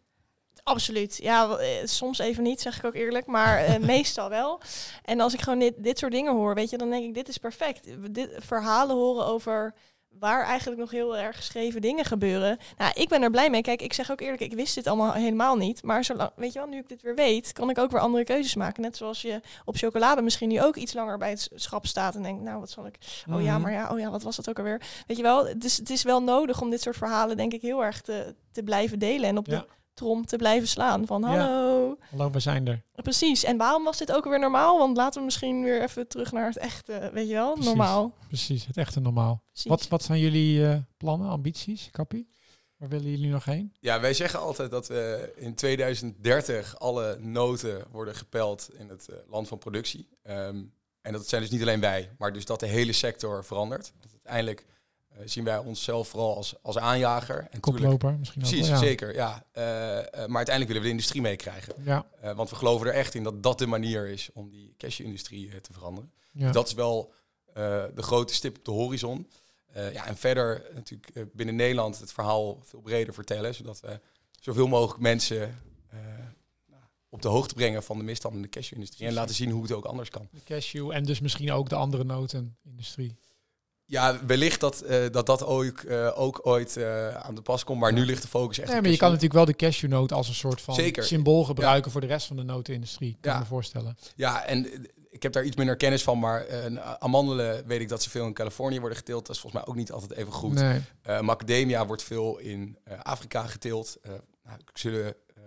Absoluut. 0.68 1.18
Ja, 1.22 1.58
eh, 1.58 1.68
soms 1.86 2.20
even 2.20 2.44
niet, 2.44 2.62
zeg 2.62 2.78
ik 2.78 2.84
ook 2.86 2.96
eerlijk, 2.96 3.26
maar 3.26 3.58
eh, 3.58 3.78
meestal 3.96 4.30
wel. 4.30 4.60
En 5.04 5.20
als 5.20 5.34
ik 5.34 5.42
gewoon 5.42 5.60
dit, 5.60 5.74
dit 5.78 5.98
soort 6.00 6.12
dingen 6.12 6.34
hoor, 6.34 6.56
weet 6.56 6.70
je, 6.70 6.78
dan 6.78 6.90
denk 6.90 7.04
ik, 7.06 7.14
dit 7.14 7.28
is 7.28 7.38
perfect. 7.38 8.14
Dit, 8.14 8.30
verhalen 8.40 8.96
horen 8.96 9.26
over 9.26 9.74
waar 10.20 10.44
eigenlijk 10.46 10.80
nog 10.80 10.92
heel 10.92 11.18
erg 11.18 11.36
geschreven 11.36 11.82
dingen 11.82 12.06
gebeuren. 12.06 12.58
Nou, 12.78 12.92
ik 12.96 13.08
ben 13.10 13.22
er 13.22 13.30
blij 13.32 13.50
mee. 13.50 13.62
Kijk, 13.62 13.82
ik 13.82 13.94
zeg 13.94 14.12
ook 14.12 14.22
eerlijk, 14.22 14.42
ik 14.42 14.54
wist 14.54 14.76
dit 14.76 14.88
allemaal 14.88 15.12
helemaal 15.14 15.56
niet. 15.56 15.84
Maar 15.84 16.04
zolang, 16.04 16.30
weet 16.36 16.54
je 16.54 16.60
wel, 16.60 16.68
nu 16.68 16.78
ik 16.78 16.88
dit 16.88 17.02
weer 17.02 17.16
weet, 17.16 17.54
kan 17.54 17.70
ik 17.70 17.78
ook 17.78 17.92
weer 17.92 18.00
andere 18.00 18.24
keuzes 18.24 18.56
maken. 18.56 18.82
Net 18.82 18.98
zoals 18.98 19.22
je 19.22 19.42
op 19.66 19.76
chocolade 19.76 20.22
misschien 20.22 20.50
nu 20.50 20.62
ook 20.62 20.76
iets 20.76 20.94
langer 20.94 21.18
bij 21.18 21.30
het 21.30 21.50
schap 21.56 21.86
staat 21.86 22.16
en 22.16 22.24
denkt, 22.24 22.44
nou, 22.44 22.60
wat 22.60 22.70
zal 22.70 22.86
ik... 22.86 22.96
Oh 23.34 23.42
ja, 23.42 23.54
Mhm. 23.54 23.62
maar 23.62 23.72
ja, 23.72 23.92
oh 23.92 24.00
ja, 24.00 24.10
wat 24.10 24.24
was 24.24 24.36
dat 24.36 24.50
ook 24.50 24.58
alweer? 24.58 24.82
Weet 25.08 25.18
je 25.18 25.24
wel, 25.24 25.48
dus 25.58 25.78
het 25.78 25.90
is 25.90 26.04
wel 26.04 26.24
nodig 26.24 26.62
om 26.62 26.70
dit 26.70 26.82
soort 26.82 26.98
verhalen, 26.98 27.38
denk 27.38 27.54
ik, 27.54 27.62
heel 27.62 27.84
erg 27.84 28.02
te, 28.02 28.36
te 28.52 28.64
blijven 28.64 29.00
delen. 29.00 29.30
En 29.30 29.38
op 29.38 29.48
Ja. 29.48 29.60
de 29.60 29.66
trom 29.98 30.26
te 30.26 30.36
blijven 30.36 30.68
slaan. 30.68 31.06
Van 31.06 31.22
Ja. 31.22 31.28
hallo. 31.28 31.98
Hallo, 32.10 32.32
we 32.32 32.40
zijn 32.40 32.68
er. 32.68 32.84
Precies. 32.96 33.44
En 33.44 33.58
waarom 33.58 33.84
was 33.84 33.98
dit 33.98 34.12
ook 34.14 34.24
weer 34.26 34.40
normaal? 34.40 34.78
Want 34.78 34.98
laten 34.98 35.20
we 35.20 35.26
misschien 35.26 35.64
weer 35.64 35.82
even 35.82 36.08
terug 36.08 36.32
naar 36.32 36.48
het 36.48 36.58
echte, 36.58 37.10
weet 37.14 37.28
je 37.28 37.34
wel, 37.34 37.52
Precies. 37.54 37.70
normaal. 37.70 38.14
Precies, 38.28 38.66
het 38.66 38.78
echte 38.78 39.00
normaal. 39.00 39.42
Precies. 39.52 39.70
Wat, 39.70 39.88
wat 39.88 40.04
zijn 40.04 40.20
jullie 40.20 40.68
eh, 40.68 40.78
plannen, 40.98 41.30
ambities, 41.30 41.90
Kappie? 41.92 42.30
Waar 42.78 42.90
willen 42.90 43.10
jullie 43.10 43.30
nog 43.30 43.46
heen? 43.46 43.74
Ja, 43.80 44.00
wij 44.00 44.14
zeggen 44.14 44.40
altijd 44.40 44.72
dat 44.72 44.88
we 44.88 45.34
in 45.36 45.56
2030 45.56 46.80
alle 46.80 47.18
noten 47.20 47.84
worden 47.92 48.16
gepeld 48.16 48.70
in 48.78 48.90
het 48.90 49.08
eh, 49.10 49.16
land 49.30 49.48
van 49.48 49.58
productie. 49.58 50.08
Ehm, 50.24 50.64
en 51.02 51.14
dat 51.14 51.28
zijn 51.28 51.42
dus 51.42 51.52
niet 51.52 51.62
alleen 51.62 51.80
wij, 51.80 52.12
maar 52.18 52.34
dus 52.34 52.46
dat 52.46 52.60
de 52.60 52.66
hele 52.66 52.92
sector 52.94 53.46
verandert. 53.46 53.94
Dat 54.02 54.12
uiteindelijk 54.12 54.66
zien 55.26 55.44
wij 55.44 55.58
onszelf 55.58 56.08
vooral 56.08 56.36
als, 56.36 56.56
als 56.62 56.78
aanjager. 56.78 57.38
En 57.52 57.62
tuurlijk- 57.62 57.62
Koploper 57.84 58.18
misschien 58.20 58.44
ook 58.44 58.48
Precies, 58.50 58.68
wel, 58.70 58.78
ja. 58.80 58.84
zeker. 58.86 59.14
Ja. 59.16 59.44
Eh, 59.52 59.98
eh, 59.98 60.04
maar 60.14 60.18
uiteindelijk 60.22 60.68
willen 60.68 60.82
we 60.82 60.88
de 60.88 60.90
industrie 60.90 61.22
meekrijgen. 61.22 61.74
Ja, 61.84 62.06
Eh, 62.22 62.36
want 62.36 62.50
we 62.50 62.56
geloven 62.56 62.88
er 62.88 62.94
echt 62.94 63.14
in 63.16 63.24
dat 63.24 63.44
dat 63.44 63.60
de 63.60 63.68
manier 63.68 64.08
is 64.08 64.30
om 64.34 64.50
die 64.50 64.74
cashew-industrie 64.78 65.50
eh, 65.52 65.58
te 65.58 65.74
veranderen. 65.74 66.12
ja. 66.32 66.52
Dat 66.52 66.68
is 66.68 66.74
wel 66.74 67.14
eh, 67.54 67.84
de 67.96 68.02
grote 68.02 68.34
stip 68.34 68.58
op 68.58 68.66
de 68.66 68.72
horizon. 68.72 69.28
Eh, 69.68 69.94
ja, 69.94 70.06
en 70.06 70.18
verder 70.18 70.66
natuurlijk 70.74 71.10
eh, 71.14 71.24
binnen 71.34 71.56
Nederland 71.56 72.00
het 72.00 72.12
verhaal 72.14 72.60
veel 72.64 72.82
breder 72.82 73.14
vertellen, 73.14 73.56
zodat 73.56 73.80
we 73.80 74.00
zoveel 74.40 74.68
mogelijk 74.68 75.00
mensen 75.02 75.42
eh, 75.90 75.98
nou, 76.68 76.82
op 77.10 77.22
de 77.22 77.28
hoogte 77.28 77.54
brengen 77.54 77.84
van 77.84 77.98
de 77.98 78.04
misstanden 78.04 78.40
in 78.42 78.46
de 78.52 78.58
cashew-industrie 78.58 79.08
en 79.08 79.14
laten 79.14 79.36
zien 79.36 79.50
hoe 79.52 79.62
het 79.62 79.72
ook 79.72 79.86
anders 79.86 80.10
kan. 80.10 80.28
de 80.32 80.44
cashew 80.44 80.92
en 80.92 81.04
dus 81.04 81.20
misschien 81.20 81.52
ook 81.52 81.70
de 81.70 81.76
andere 81.76 82.04
notenindustrie. 82.04 83.16
Ja, 83.90 84.26
wellicht 84.26 84.60
dat 84.60 84.82
eh, 84.82 85.06
dat, 85.12 85.26
dat 85.26 85.46
ook, 85.46 85.80
eh, 85.80 86.20
ook 86.20 86.40
ooit 86.44 86.78
eh, 86.78 87.16
aan 87.16 87.36
de 87.36 87.42
pas 87.42 87.64
komt, 87.64 87.80
maar 87.80 87.94
nu 87.94 88.06
ligt 88.06 88.22
de 88.22 88.28
focus 88.28 88.60
echt 88.60 88.72
Nee, 88.72 88.82
maar 88.82 88.90
je 88.90 88.98
kan 88.98 89.08
natuurlijk 89.08 89.34
wel 89.34 89.46
de 89.46 89.56
cashewnoot 89.56 90.12
als 90.12 90.28
een 90.28 90.34
soort 90.36 90.62
van 90.62 90.76
Zeker. 90.76 91.04
symbool 91.04 91.44
gebruiken 91.44 91.92
voor 91.92 92.02
de 92.02 92.08
rest 92.08 92.28
van 92.28 92.36
de 92.36 92.44
notenindustrie. 92.44 93.18
Kan 93.22 93.32
Ja. 93.32 93.38
ik 93.38 93.44
me 93.44 93.50
voorstellen. 93.50 93.98
Ja, 94.16 94.46
en 94.46 94.86
ik 95.10 95.24
heb 95.24 95.34
daar 95.34 95.44
iets 95.44 95.56
minder 95.56 95.76
kennis 95.76 96.04
van, 96.04 96.20
maar 96.20 96.46
amandelen 97.00 97.68
weet 97.68 97.82
ik 97.82 97.90
dat 97.90 98.04
ze 98.04 98.10
veel 98.10 98.26
in 98.26 98.34
Californië 98.34 98.80
worden 98.80 98.98
geteeld. 98.98 99.26
Dat 99.26 99.36
is 99.36 99.42
volgens 99.42 99.62
mij 99.62 99.72
ook 99.72 99.78
niet 99.80 99.92
altijd 99.92 100.12
even 100.12 100.34
goed. 100.34 100.54
Nee. 100.54 100.82
Eh, 101.02 101.20
macadamia 101.20 101.86
wordt 101.86 102.04
veel 102.04 102.38
in 102.38 102.78
eh, 102.84 103.00
Afrika 103.02 103.48
geteeld. 103.48 103.98
Eh 104.02 104.12
nou, 104.44 104.60
zullen, 104.74 105.06
eh, 105.36 105.44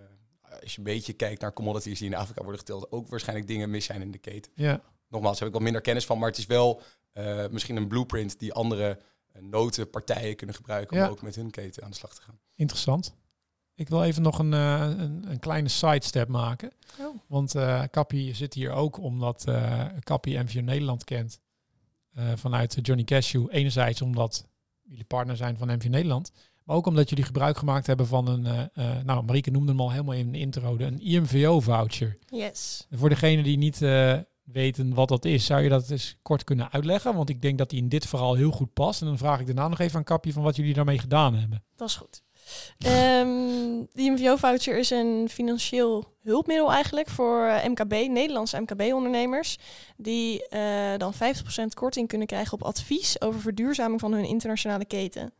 als 0.62 0.72
je 0.72 0.78
een 0.78 0.84
beetje 0.84 1.12
kijkt 1.12 1.40
naar 1.40 1.52
commodities 1.52 1.98
die 1.98 2.08
in 2.08 2.14
Afrika 2.14 2.40
worden 2.42 2.60
geteeld, 2.60 2.92
ook 2.92 3.08
waarschijnlijk 3.08 3.48
dingen 3.48 3.70
mis 3.70 3.84
zijn 3.84 4.02
in 4.02 4.10
de 4.10 4.18
keten. 4.18 4.52
Ja. 4.54 4.80
Nogmaals, 5.08 5.38
heb 5.38 5.48
ik 5.48 5.54
wat 5.54 5.62
minder 5.62 5.80
kennis 5.80 6.06
van, 6.06 6.18
maar 6.18 6.28
het 6.28 6.38
is 6.38 6.46
wel 6.46 6.82
eh, 7.12 7.44
misschien 7.50 7.76
een 7.76 7.88
blueprint 7.88 8.38
die 8.38 8.52
andere 8.52 8.98
uh, 9.36 9.42
notenpartijen 9.42 10.36
kunnen 10.36 10.56
gebruiken 10.56 10.96
Ja. 10.96 11.04
om 11.06 11.10
ook 11.10 11.22
met 11.22 11.34
hun 11.36 11.50
keten 11.50 11.82
aan 11.84 11.90
de 11.90 11.96
slag 11.96 12.14
te 12.14 12.22
gaan. 12.22 12.38
Interessant. 12.54 13.14
Ik 13.74 13.88
wil 13.88 14.04
even 14.04 14.22
nog 14.22 14.38
een, 14.38 14.52
eh, 14.54 14.80
een, 14.98 15.24
een 15.30 15.38
kleine 15.38 15.68
sidestep 15.68 16.28
maken. 16.28 16.72
Oh. 17.00 17.16
Want 17.28 17.54
eh 17.54 17.82
Kappie 17.90 18.34
zit 18.34 18.54
hier 18.54 18.70
ook 18.72 18.98
omdat 18.98 19.44
eh 19.46 19.84
Kappie 20.02 20.38
MVO 20.38 20.60
Nederland 20.60 21.04
kent. 21.04 21.40
eh, 22.14 22.24
vanuit 22.36 22.78
Johnny 22.82 23.04
Cashew. 23.04 23.46
Enerzijds 23.50 24.02
omdat 24.02 24.46
jullie 24.82 25.04
partner 25.04 25.36
zijn 25.36 25.56
van 25.56 25.68
MVO 25.76 25.88
Nederland. 25.88 26.32
Maar 26.64 26.76
ook 26.76 26.86
omdat 26.86 27.08
jullie 27.08 27.24
gebruik 27.24 27.56
gemaakt 27.56 27.86
hebben 27.86 28.06
van 28.06 28.26
een... 28.28 28.46
eh, 28.46 28.60
eh, 28.98 29.04
nou, 29.04 29.24
Marieke 29.24 29.50
noemde 29.50 29.70
hem 29.72 29.80
al 29.80 29.90
helemaal 29.90 30.14
in 30.14 30.32
de 30.32 30.38
intro. 30.38 30.76
de- 30.76 30.84
Een 30.84 31.00
IMVO-voucher. 31.00 32.18
Yes. 32.26 32.86
Voor 32.90 33.08
degenen 33.08 33.44
die 33.44 33.56
niet 33.58 33.82
eh, 33.82 34.18
weten 34.52 34.94
wat 34.94 35.08
dat 35.08 35.24
is, 35.24 35.44
zou 35.46 35.62
je 35.62 35.68
dat 35.68 35.90
eens 35.90 36.16
kort 36.22 36.44
kunnen 36.44 36.72
uitleggen? 36.72 37.14
Want 37.14 37.28
ik 37.28 37.42
denk 37.42 37.58
dat 37.58 37.70
die 37.70 37.82
in 37.82 37.88
dit 37.88 38.06
verhaal 38.06 38.34
heel 38.34 38.50
goed 38.50 38.72
past. 38.72 39.00
En 39.00 39.06
dan 39.06 39.18
vraag 39.18 39.40
ik 39.40 39.46
daarna 39.46 39.68
nog 39.68 39.78
even 39.78 39.96
aan 39.96 40.04
Kappie 40.04 40.32
van 40.32 40.42
wat 40.42 40.56
jullie 40.56 40.74
daarmee 40.74 40.98
gedaan 40.98 41.34
hebben. 41.34 41.64
Dat 41.76 41.88
is 41.88 41.96
goed. 41.96 42.22
Ehm 42.78 43.50
die 43.92 44.10
MVO-voucher 44.10 44.78
is 44.78 44.90
een 44.90 45.28
financieel 45.30 46.16
hulpmiddel 46.22 46.72
eigenlijk 46.72 47.08
voor 47.08 47.46
eh, 47.46 47.68
MKB, 47.68 47.92
Nederlandse 47.92 48.60
MKB-ondernemers, 48.60 49.58
die 49.96 50.48
eh, 50.48 50.96
dan 50.96 51.14
50% 51.14 51.16
korting 51.74 52.08
kunnen 52.08 52.26
krijgen 52.26 52.52
op 52.52 52.62
advies 52.62 53.20
over 53.20 53.40
verduurzaming 53.40 54.00
van 54.00 54.12
hun 54.12 54.24
internationale 54.24 54.84
keten. 54.84 55.34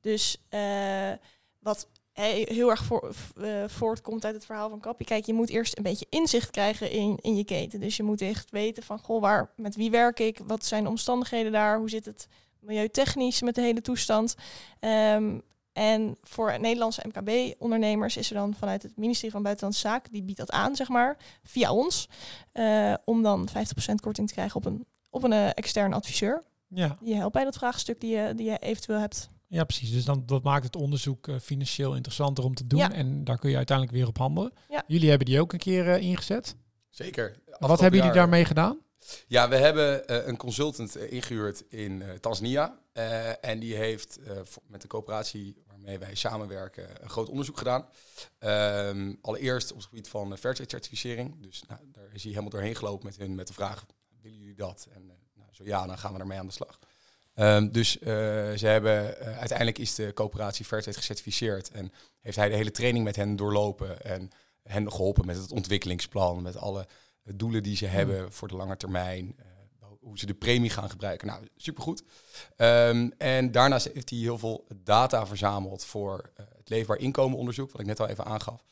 Dus 0.00 0.36
eh, 0.48 1.12
wat 1.58 1.88
heel 2.20 2.70
erg 2.70 2.84
voor, 2.84 3.14
eh, 3.40 3.64
voortkomt 3.66 4.24
uit 4.24 4.34
het 4.34 4.44
verhaal 4.44 4.68
van 4.68 4.80
Kappie. 4.80 5.06
Kijk, 5.06 5.24
je 5.24 5.32
moet 5.32 5.48
eerst 5.48 5.76
een 5.76 5.82
beetje 5.82 6.06
inzicht 6.08 6.50
krijgen 6.50 6.90
in, 6.90 7.18
in 7.20 7.36
je 7.36 7.44
keten. 7.44 7.80
Dus 7.80 7.96
je 7.96 8.02
moet 8.02 8.20
echt 8.20 8.50
weten 8.50 8.82
van, 8.82 8.98
goh, 8.98 9.20
waar, 9.20 9.50
met 9.56 9.76
wie 9.76 9.90
werk 9.90 10.20
ik? 10.20 10.40
Wat 10.46 10.64
zijn 10.64 10.82
de 10.82 10.88
omstandigheden 10.88 11.52
daar? 11.52 11.78
Hoe 11.78 11.90
zit 11.90 12.04
het 12.04 12.28
milieutechnisch 12.60 13.42
met 13.42 13.54
de 13.54 13.60
hele 13.60 13.80
toestand? 13.80 14.34
Ehm, 14.80 15.38
en 15.72 16.16
voor 16.22 16.60
Nederlandse 16.60 17.04
MKB-ondernemers 17.12 18.16
is 18.16 18.28
er 18.28 18.34
dan 18.34 18.54
vanuit 18.54 18.82
het 18.82 18.96
ministerie 18.96 19.32
van 19.32 19.42
Buitenlandse 19.42 19.88
Zaken, 19.88 20.12
die 20.12 20.22
biedt 20.22 20.38
dat 20.38 20.50
aan, 20.50 20.76
zeg 20.76 20.88
maar, 20.88 21.16
via 21.42 21.72
ons, 21.72 22.08
eh, 22.52 22.94
om 23.04 23.22
dan 23.22 23.48
50% 23.48 24.00
korting 24.00 24.28
te 24.28 24.34
krijgen 24.34 24.56
op 24.56 24.64
een, 24.64 24.86
op 25.10 25.22
een 25.22 25.32
eh, 25.32 25.48
extern 25.48 25.92
adviseur. 25.92 26.42
Ja, 26.68 26.96
Die 27.00 27.08
je 27.08 27.14
helpt 27.14 27.32
bij 27.32 27.44
dat 27.44 27.56
vraagstuk 27.56 28.00
die 28.00 28.16
je, 28.16 28.34
die 28.34 28.50
je 28.50 28.58
eventueel 28.58 28.98
hebt. 28.98 29.30
Ja 29.50 29.64
precies. 29.64 29.90
Dus 29.90 30.04
dan, 30.04 30.22
dat 30.26 30.42
maakt 30.42 30.64
het 30.64 30.76
onderzoek 30.76 31.28
eh, 31.28 31.38
financieel 31.38 31.94
interessanter 31.94 32.44
om 32.44 32.54
te 32.54 32.66
doen. 32.66 32.78
Ja. 32.78 32.92
En 32.92 33.24
daar 33.24 33.38
kun 33.38 33.50
je 33.50 33.56
uiteindelijk 33.56 33.96
weer 33.96 34.06
op 34.06 34.18
handelen. 34.18 34.52
Ja. 34.68 34.84
Jullie 34.86 35.08
hebben 35.08 35.26
die 35.26 35.40
ook 35.40 35.52
een 35.52 35.58
keer 35.58 35.90
eh, 35.90 36.02
ingezet. 36.02 36.56
Zeker. 36.88 37.36
wat 37.58 37.80
hebben 37.80 37.98
jullie 37.98 38.04
jaar- 38.14 38.14
daarmee 38.14 38.44
gedaan? 38.44 38.78
Ja, 39.26 39.48
we 39.48 39.56
hebben 39.56 40.08
eh, 40.08 40.26
een 40.26 40.36
consultant 40.36 40.96
eh, 40.96 41.12
ingehuurd 41.12 41.64
in 41.68 42.02
eh, 42.02 42.08
Tanzania. 42.14 42.78
Eh, 42.92 43.44
en 43.44 43.58
die 43.58 43.74
heeft 43.76 44.18
eh, 44.22 44.36
met 44.66 44.80
de 44.82 44.88
coöperatie 44.88 45.62
waarmee 45.66 45.98
wij 45.98 46.14
samenwerken 46.14 47.02
een 47.02 47.10
groot 47.10 47.28
onderzoek 47.28 47.58
gedaan. 47.58 47.86
Ehm, 48.38 49.14
allereerst 49.20 49.70
op 49.70 49.76
het 49.76 49.86
gebied 49.86 50.08
van 50.08 50.32
uh, 50.32 50.38
Fairtrade-certificering. 50.38 51.42
Dus 51.42 51.62
nou, 51.68 51.80
daar 51.92 52.04
is 52.12 52.22
hij 52.22 52.30
helemaal 52.30 52.50
doorheen 52.50 52.76
gelopen 52.76 53.06
met 53.06 53.16
hun 53.16 53.34
met 53.34 53.46
de 53.46 53.52
vraag, 53.52 53.86
willen 54.22 54.38
jullie 54.38 54.54
dat? 54.54 54.86
En 54.94 55.02
eh, 55.10 55.14
nou, 55.34 55.48
zo 55.52 55.64
ja, 55.64 55.86
dan 55.86 55.98
gaan 55.98 56.12
we 56.14 56.18
ermee 56.18 56.38
aan 56.38 56.46
de 56.46 56.52
slag. 56.52 56.78
Ehm, 57.40 57.68
dus 57.70 57.98
eh, 57.98 58.06
ze 58.56 58.66
hebben, 58.66 59.20
eh, 59.20 59.38
uiteindelijk 59.38 59.78
is 59.78 59.94
de 59.94 60.12
coöperatie 60.14 60.64
Fairtrade 60.64 60.98
gecertificeerd. 60.98 61.70
En 61.70 61.92
heeft 62.20 62.36
hij 62.36 62.48
de 62.48 62.54
hele 62.54 62.70
training 62.70 63.04
met 63.04 63.16
hen 63.16 63.36
doorlopen. 63.36 64.02
En 64.02 64.30
hen 64.62 64.90
geholpen 64.92 65.26
met 65.26 65.36
het 65.36 65.52
ontwikkelingsplan, 65.52 66.42
met 66.42 66.56
alle 66.56 66.86
doelen 67.22 67.62
die 67.62 67.76
ze 67.76 67.86
hebben 67.86 68.32
voor 68.32 68.48
de 68.48 68.56
lange 68.56 68.76
termijn. 68.76 69.34
eh, 69.38 69.46
hoe 70.00 70.18
ze 70.18 70.26
de 70.26 70.34
premie 70.34 70.70
gaan 70.70 70.90
gebruiken. 70.90 71.26
Nou, 71.26 71.46
supergoed. 71.56 72.02
Ehm, 72.56 73.10
en 73.18 73.50
daarnaast 73.52 73.90
heeft 73.92 74.10
hij 74.10 74.18
heel 74.18 74.38
veel 74.38 74.66
data 74.76 75.26
verzameld 75.26 75.84
voor 75.84 76.30
het 76.56 76.68
leefbaar 76.68 76.98
inkomenonderzoek, 76.98 77.70
wat 77.70 77.80
ik 77.80 77.86
net 77.86 78.00
al 78.00 78.08
even 78.08 78.24
aangaf. 78.24 78.64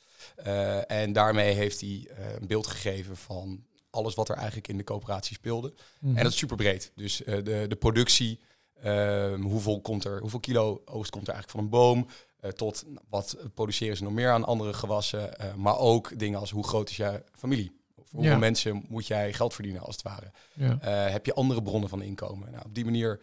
En 0.87 1.13
daarmee 1.13 1.55
heeft 1.55 1.81
hij 1.81 2.09
een 2.41 2.47
beeld 2.47 2.67
gegeven 2.67 3.17
van 3.17 3.65
alles 3.91 4.15
wat 4.15 4.29
er 4.29 4.37
eigenlijk 4.37 4.69
in 4.69 4.77
de 4.77 4.85
coöperatie 4.85 5.37
speelde. 5.37 5.75
Mhm. 6.01 6.17
En 6.17 6.23
dat 6.23 6.33
is 6.33 6.39
super 6.39 6.57
breed. 6.57 6.93
Dus 6.95 7.17
de, 7.17 7.65
de 7.69 7.77
productie, 7.79 8.41
ehm, 8.83 9.41
hoeveel, 9.41 9.81
komt 9.81 10.05
er, 10.05 10.21
hoeveel 10.21 10.41
kilo 10.41 10.83
oogst 10.85 11.11
komt 11.11 11.29
er 11.29 11.35
eigenlijk 11.35 11.51
van 11.51 11.61
een 11.61 11.81
boom, 11.81 12.07
eh, 12.41 12.51
tot 12.51 12.85
nou, 12.87 13.05
wat 13.09 13.37
produceren 13.55 13.97
ze 13.97 14.03
nog 14.03 14.13
meer 14.13 14.31
aan 14.31 14.45
andere 14.45 14.73
gewassen, 14.73 15.39
eh, 15.39 15.55
maar 15.55 15.79
ook 15.79 16.19
dingen 16.19 16.39
als 16.41 16.51
hoe 16.51 16.67
groot 16.67 16.91
is 16.91 16.97
je 16.97 17.23
familie? 17.33 17.77
Voor 17.95 18.05
hoeveel 18.11 18.33
Ja. 18.33 18.39
mensen 18.39 18.85
moet 18.89 19.07
jij 19.07 19.33
geld 19.33 19.55
verdienen 19.55 19.83
als 19.83 19.95
het 19.95 20.05
ware? 20.05 20.31
ja. 20.55 20.79
Eh, 20.81 21.13
heb 21.13 21.27
je 21.27 21.35
andere 21.35 21.63
bronnen 21.63 21.89
van 21.89 22.03
inkomen? 22.03 22.51
Nou, 22.51 22.65
op 22.65 22.75
die 22.75 22.85
manier 22.85 23.21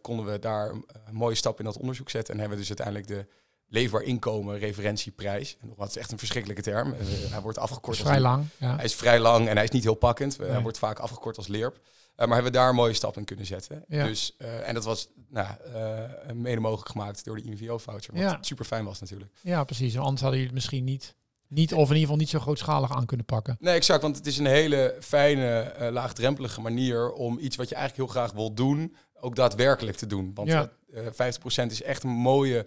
konden 0.00 0.26
we 0.26 0.38
daar 0.38 0.70
een, 0.70 0.84
mooie 1.10 1.34
stap 1.34 1.58
in 1.58 1.64
dat 1.64 1.78
onderzoek 1.78 2.10
zetten. 2.10 2.34
En 2.34 2.40
hebben 2.40 2.58
we 2.58 2.66
dus 2.66 2.78
uiteindelijk 2.78 3.06
de 3.06 3.38
leefbaar 3.66 4.02
inkomen 4.02 4.58
referentieprijs. 4.58 5.56
En 5.60 5.74
het 5.78 5.88
is 5.88 5.96
echt 5.96 6.12
een 6.12 6.18
verschrikkelijke 6.18 6.62
term. 6.62 6.94
Hij 7.30 7.40
wordt 7.40 7.58
Dat 7.58 7.64
afgekort 7.68 7.96
is 7.96 8.02
als 8.02 8.08
vrij 8.10 8.20
lang. 8.22 8.44
Ja. 8.56 8.76
Hij 8.76 8.84
is 8.84 8.94
vrij 8.94 9.20
lang 9.20 9.48
en 9.48 9.54
hij 9.54 9.64
is 9.64 9.70
niet 9.70 9.82
heel 9.82 9.94
pakkend. 9.94 10.38
Nee. 10.38 10.50
Hij 10.50 10.60
wordt 10.62 10.78
vaak 10.78 10.98
afgekort 10.98 11.36
als 11.36 11.46
leerp. 11.46 11.80
Eh, 12.20 12.26
maar 12.26 12.34
hebben 12.34 12.52
we 12.52 12.58
daar 12.58 12.68
een 12.68 12.74
mooie 12.74 12.92
stap 12.92 13.16
in 13.16 13.24
kunnen 13.24 13.46
zetten. 13.46 13.84
Ja. 13.88 14.04
Dus, 14.06 14.34
eh, 14.38 14.68
en 14.68 14.74
dat 14.74 14.84
was 14.84 15.08
nou, 15.28 15.48
eh, 15.74 16.32
mede 16.34 16.60
mogelijk 16.60 16.88
gemaakt 16.90 17.24
door 17.24 17.36
de 17.36 17.42
INVO-voucher. 17.42 18.12
Wat 18.14 18.22
Ja. 18.22 18.38
super 18.40 18.64
fijn 18.64 18.84
was 18.84 19.00
natuurlijk. 19.00 19.32
ja, 19.42 19.64
precies. 19.64 19.98
Anders 19.98 20.20
hadden 20.20 20.30
jullie 20.40 20.44
het 20.46 20.54
misschien 20.54 20.84
niet, 20.84 21.14
niet, 21.48 21.72
of 21.72 21.78
in 21.78 21.86
ieder 21.86 22.00
geval 22.00 22.16
niet 22.16 22.28
zo 22.28 22.38
grootschalig 22.38 22.92
aan 22.92 23.06
kunnen 23.06 23.26
pakken. 23.26 23.56
Nee, 23.60 23.74
exact. 23.74 24.02
Want 24.02 24.16
het 24.16 24.26
is 24.26 24.38
een 24.38 24.46
hele 24.46 24.96
fijne, 25.00 25.74
laagdrempelige 25.92 26.60
manier 26.60 27.12
om 27.12 27.38
iets 27.38 27.56
wat 27.56 27.68
je 27.68 27.74
eigenlijk 27.74 28.04
heel 28.12 28.20
graag 28.22 28.32
wil 28.32 28.54
doen, 28.54 28.96
ook 29.14 29.36
daadwerkelijk 29.36 29.96
te 29.96 30.06
doen. 30.06 30.34
Want 30.34 30.48
Ja. 30.48 30.72
eh, 30.92 31.06
50% 31.12 31.70
is 31.72 31.82
echt 31.82 32.02
een 32.02 32.10
mooie 32.10 32.66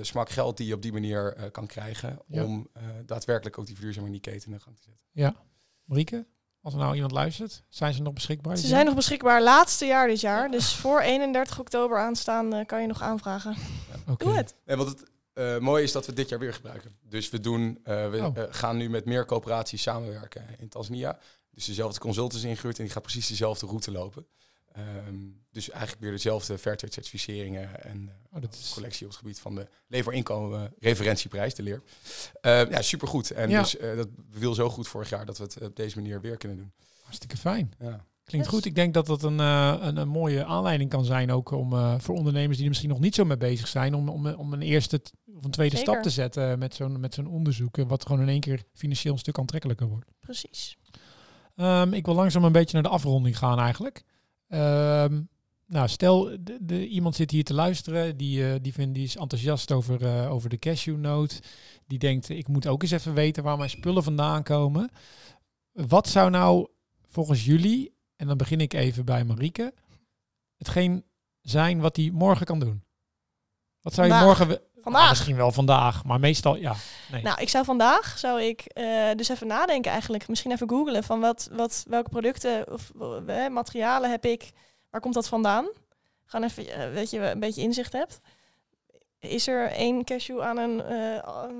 smak 0.00 0.28
geld 0.30 0.56
die 0.56 0.66
je 0.66 0.74
op 0.74 0.82
die 0.82 0.92
manier 0.92 1.50
kan 1.50 1.66
krijgen. 1.66 2.18
Ja. 2.26 2.44
Om 2.44 2.68
daadwerkelijk 3.06 3.58
ook 3.58 3.66
die 3.66 3.74
verduurzaming 3.74 4.14
in 4.14 4.20
die 4.22 4.32
keten 4.32 4.52
in 4.52 4.60
gang 4.60 4.76
te 4.76 4.82
zetten. 4.82 5.02
Ja. 5.12 5.34
Marieke, 5.84 6.26
als 6.62 6.72
er 6.74 6.80
nou 6.80 6.94
iemand 6.94 7.12
luistert, 7.12 7.62
zijn 7.68 7.94
ze 7.94 8.02
nog 8.02 8.12
beschikbaar? 8.12 8.56
Ze 8.56 8.66
zijn 8.66 8.86
nog 8.86 8.94
beschikbaar 8.94 9.42
laatste 9.42 9.86
jaar 9.86 10.08
dit 10.08 10.20
jaar. 10.20 10.50
Dus 10.50 10.74
voor 10.74 11.00
31 11.00 11.58
oktober 11.60 11.98
aanstaande 11.98 12.66
kan 12.66 12.80
je 12.80 12.86
nog 12.86 13.02
aanvragen. 13.02 13.56
Oké. 14.08 14.24
Doe 14.24 14.34
het. 14.34 14.54
Nee, 14.66 14.76
want 14.76 14.88
het 14.88 15.10
eh, 15.32 15.58
mooie 15.58 15.82
is 15.82 15.92
dat 15.92 16.06
we 16.06 16.12
dit 16.12 16.28
jaar 16.28 16.38
weer 16.38 16.54
gebruiken. 16.54 16.96
Dus 17.02 17.30
we 17.30 17.40
doen, 17.40 17.78
eh, 17.84 18.10
we 18.10 18.18
Oh. 18.18 18.36
eh, 18.38 18.44
gaan 18.50 18.76
nu 18.76 18.90
met 18.90 19.04
meer 19.04 19.26
coöperaties 19.26 19.82
samenwerken 19.82 20.44
in 20.58 20.68
Tanzania. 20.68 21.18
Dus 21.50 21.64
dezelfde 21.64 22.00
consultants 22.00 22.44
ingehuurd 22.44 22.78
en 22.78 22.84
die 22.84 22.92
gaat 22.92 23.02
precies 23.02 23.26
dezelfde 23.26 23.66
route 23.66 23.90
lopen. 23.90 24.26
Ehm, 24.72 25.16
dus 25.50 25.70
eigenlijk 25.70 26.02
weer 26.02 26.10
dezelfde 26.10 26.58
Fairtrade 26.58 26.92
certificeringen 26.92 27.84
en 27.84 28.02
uh, 28.02 28.10
oh, 28.32 28.40
dat 28.40 28.54
is... 28.54 28.70
collectie 28.74 29.04
op 29.06 29.10
het 29.10 29.20
gebied 29.20 29.40
van 29.40 29.54
de 29.54 29.68
leverinkomen 29.86 30.74
referentieprijs, 30.78 31.54
de 31.54 31.62
leer. 31.62 31.82
Uh, 32.42 32.70
ja, 32.70 32.82
supergoed. 32.82 33.30
En 33.30 33.50
Ja. 33.50 33.60
dus 33.60 33.76
uh, 33.80 33.96
dat 33.96 34.08
wil 34.30 34.54
zo 34.54 34.70
goed 34.70 34.88
vorig 34.88 35.08
jaar 35.10 35.26
dat 35.26 35.38
we 35.38 35.44
het 35.44 35.60
op 35.60 35.76
deze 35.76 35.96
manier 35.96 36.20
weer 36.20 36.36
kunnen 36.36 36.56
doen. 36.58 36.72
Hartstikke 37.02 37.36
fijn. 37.36 37.72
Ja. 37.78 38.04
Klinkt 38.24 38.46
Yes. 38.46 38.56
goed. 38.56 38.64
Ik 38.66 38.74
denk 38.74 38.94
dat 38.94 39.06
dat 39.06 39.22
een, 39.22 39.40
eh, 39.40 39.74
een, 39.80 39.96
een 39.96 40.08
mooie 40.08 40.44
aanleiding 40.44 40.90
kan 40.90 41.04
zijn 41.04 41.30
ook 41.30 41.50
om 41.50 41.72
eh, 41.72 41.94
voor 41.98 42.14
ondernemers 42.16 42.52
die 42.54 42.62
er 42.62 42.68
misschien 42.68 42.90
nog 42.90 43.00
niet 43.00 43.14
zo 43.14 43.24
mee 43.24 43.36
bezig 43.36 43.68
zijn, 43.68 43.94
om, 43.94 44.08
om, 44.08 44.26
om 44.26 44.52
een 44.52 44.62
eerste 44.62 45.00
of 45.36 45.44
een 45.44 45.50
tweede 45.50 45.76
Zeker. 45.76 45.92
stap 45.92 46.02
te 46.02 46.10
zetten 46.10 46.58
met 46.58 46.74
zo'n 46.74 47.00
met 47.00 47.14
zo'n 47.14 47.26
onderzoek, 47.26 47.78
eh, 47.78 47.84
wat 47.88 48.06
gewoon 48.06 48.22
in 48.22 48.28
één 48.28 48.40
keer 48.40 48.62
financieel 48.74 49.12
een 49.12 49.18
stuk 49.18 49.38
aantrekkelijker 49.38 49.86
wordt. 49.86 50.10
Precies. 50.20 50.76
Ehm, 51.56 51.92
ik 51.92 52.04
wil 52.04 52.14
langzaam 52.14 52.44
een 52.44 52.52
beetje 52.52 52.74
naar 52.74 52.82
de 52.82 52.88
afronding 52.88 53.38
gaan 53.38 53.58
eigenlijk. 53.58 54.04
Ehm, 54.52 55.22
nou, 55.66 55.88
stel, 55.88 56.24
de, 56.40 56.58
de, 56.60 56.88
iemand 56.88 57.14
zit 57.14 57.30
hier 57.30 57.44
te 57.44 57.54
luisteren, 57.54 58.16
die, 58.16 58.52
eh, 58.52 58.54
die, 58.62 58.72
vindt, 58.72 58.94
die 58.94 59.04
is 59.04 59.16
enthousiast 59.16 59.72
over, 59.72 60.06
eh, 60.06 60.32
over 60.32 60.48
de 60.48 60.58
cashewnoot. 60.58 61.40
Die 61.86 61.98
denkt, 61.98 62.28
ik 62.28 62.48
moet 62.48 62.66
ook 62.66 62.82
eens 62.82 62.90
even 62.90 63.14
weten 63.14 63.42
waar 63.42 63.56
mijn 63.56 63.70
spullen 63.70 64.02
vandaan 64.02 64.42
komen. 64.42 64.90
Wat 65.72 66.08
zou 66.08 66.30
nou 66.30 66.68
volgens 67.06 67.44
jullie, 67.44 67.94
en 68.16 68.26
dan 68.26 68.36
begin 68.36 68.60
ik 68.60 68.72
even 68.72 69.04
bij 69.04 69.24
Marieke, 69.24 69.74
hetgeen 70.56 71.04
zijn 71.40 71.80
wat 71.80 71.96
hij 71.96 72.10
morgen 72.12 72.46
kan 72.46 72.58
doen? 72.58 72.82
Wat 73.80 73.94
zou 73.94 74.06
je 74.06 74.12
Vandaag. 74.12 74.38
morgen... 74.38 74.60
Vandaag. 74.82 75.02
Ah, 75.02 75.08
misschien 75.08 75.36
wel 75.36 75.52
vandaag, 75.52 76.04
maar 76.04 76.20
meestal 76.20 76.56
ja. 76.56 76.74
Nee. 77.10 77.22
Nou, 77.22 77.40
ik 77.40 77.48
zou 77.48 77.64
vandaag 77.64 78.18
zou 78.18 78.42
ik 78.42 78.60
eh, 78.60 79.10
dus 79.16 79.28
even 79.28 79.46
nadenken 79.46 79.90
eigenlijk. 79.90 80.28
Misschien 80.28 80.52
even 80.52 80.68
googlen 80.68 81.04
van 81.04 81.20
wat, 81.20 81.48
wat, 81.52 81.84
welke 81.88 82.08
producten 82.08 82.72
of 82.72 82.92
eh, 83.26 83.48
materialen 83.48 84.10
heb 84.10 84.24
ik. 84.24 84.50
Waar 84.90 85.00
komt 85.00 85.14
dat 85.14 85.28
vandaan? 85.28 85.66
Gewoon 86.24 86.46
even, 86.48 86.92
weet 86.92 87.10
je, 87.10 87.30
een 87.30 87.40
beetje 87.40 87.62
inzicht 87.62 87.92
hebt. 87.92 88.20
Is 89.18 89.46
er 89.46 89.70
één 89.70 90.04
cashew 90.04 90.40
aan 90.40 90.56
een, 90.56 90.80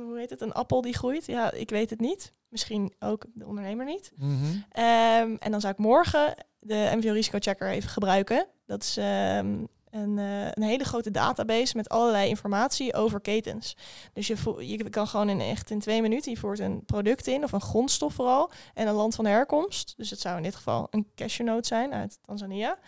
hoe 0.07 0.19
heet 0.19 0.31
het, 0.31 0.41
een 0.41 0.53
appel 0.53 0.81
die 0.81 0.95
groeit? 0.95 1.27
Ja, 1.27 1.53
ik 1.53 1.71
weet 1.71 1.91
het 1.91 2.01
niet. 2.01 2.33
Misschien 2.49 2.95
ook 2.99 3.25
de 3.35 3.47
ondernemer 3.47 3.85
niet. 3.85 4.13
Mhm. 4.17 4.35
Ehm, 4.71 5.37
en 5.39 5.51
dan 5.51 5.61
zou 5.61 5.73
ik 5.73 5.79
morgen 5.79 6.35
de 6.59 6.93
MVO 6.97 7.13
Risico 7.13 7.39
Checker 7.41 7.71
even 7.71 7.91
gebruiken. 7.91 8.47
Dat 8.67 8.83
is 8.83 8.97
ehm, 8.97 9.65
een, 9.93 10.19
eh, 10.19 10.45
een 10.45 10.63
hele 10.63 10.85
grote 10.85 11.11
database 11.11 11.77
met 11.77 11.89
allerlei 11.89 12.29
informatie 12.29 12.95
over 12.95 13.21
ketens. 13.21 13.77
Dus 14.13 14.27
je, 14.27 14.37
je 14.59 14.91
kan 14.91 15.07
gewoon 15.07 15.29
in 15.29 15.41
echt 15.41 15.71
in 15.71 15.79
twee 15.79 16.03
minuten, 16.03 16.33
je 16.33 16.39
voert 16.39 16.59
een 16.59 16.85
product 16.85 17.27
in, 17.27 17.45
of 17.45 17.53
een 17.53 17.61
grondstof 17.61 18.15
vooral, 18.15 18.51
en 18.75 18.87
een 18.87 18.95
land 18.95 19.15
van 19.15 19.27
herkomst. 19.27 19.95
Dus 19.97 20.11
het 20.11 20.21
zou 20.21 20.37
in 20.37 20.43
dit 20.43 20.55
geval 20.55 20.87
een 20.91 21.07
cashewnoot 21.15 21.67
zijn 21.67 21.93
uit 21.93 22.19
Tanzania. 22.27 22.79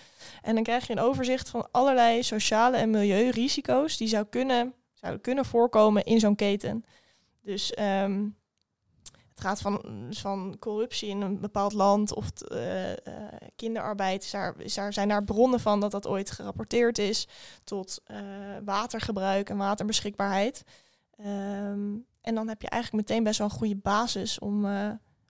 En 0.43 0.55
dan 0.55 0.63
krijg 0.63 0.87
je 0.87 0.93
een 0.93 0.99
overzicht 0.99 1.49
van 1.49 1.69
allerlei 1.71 2.23
sociale 2.23 2.77
en 2.77 2.91
milieurisico's 2.91 3.97
die 3.97 4.09
zou 4.09 4.25
kunnen, 4.25 4.75
zouden 4.93 5.21
kunnen 5.21 5.45
voorkomen 5.45 6.05
in 6.05 6.21
zo'n 6.21 6.37
keten. 6.37 6.85
Dus 7.43 7.75
ehm, 7.75 8.27
het 9.35 9.43
gaat 9.43 9.61
van, 9.61 9.85
van 10.11 10.57
corruptie 10.59 11.09
in 11.09 11.21
een 11.21 11.41
bepaald 11.41 11.73
land 11.73 12.15
of 12.15 12.31
t- 12.31 12.49
eh, 12.49 12.91
eh, 12.93 12.97
kinderarbeid. 13.57 14.23
Is 14.25 14.31
daar, 14.31 14.55
is 14.59 14.75
daar, 14.75 14.93
zijn 14.93 15.09
daar 15.09 15.25
bronnen 15.25 15.61
van 15.61 15.81
dat 15.81 15.91
dat 15.91 16.07
ooit 16.07 16.31
gerapporteerd 16.31 16.99
is. 16.99 17.29
Tot 17.65 18.01
eh, 18.05 18.19
watergebruik 18.65 19.51
en 19.51 19.57
waterbeschikbaarheid. 19.57 20.63
Ehm, 21.17 21.95
en 22.21 22.35
dan 22.35 22.49
heb 22.49 22.63
je 22.63 22.69
eigenlijk 22.69 23.09
meteen 23.09 23.25
best 23.25 23.39
wel 23.39 23.47
een 23.49 23.57
goede 23.57 23.77
basis 23.77 24.39
om, 24.39 24.65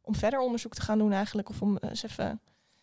om 0.03 0.15
verder 0.15 0.41
onderzoek 0.41 0.75
te 0.75 0.83
gaan 0.83 0.99
doen 0.99 1.13
eigenlijk. 1.13 1.49
Of 1.49 1.63
om 1.63 1.77
eens 1.77 2.03
even 2.03 2.41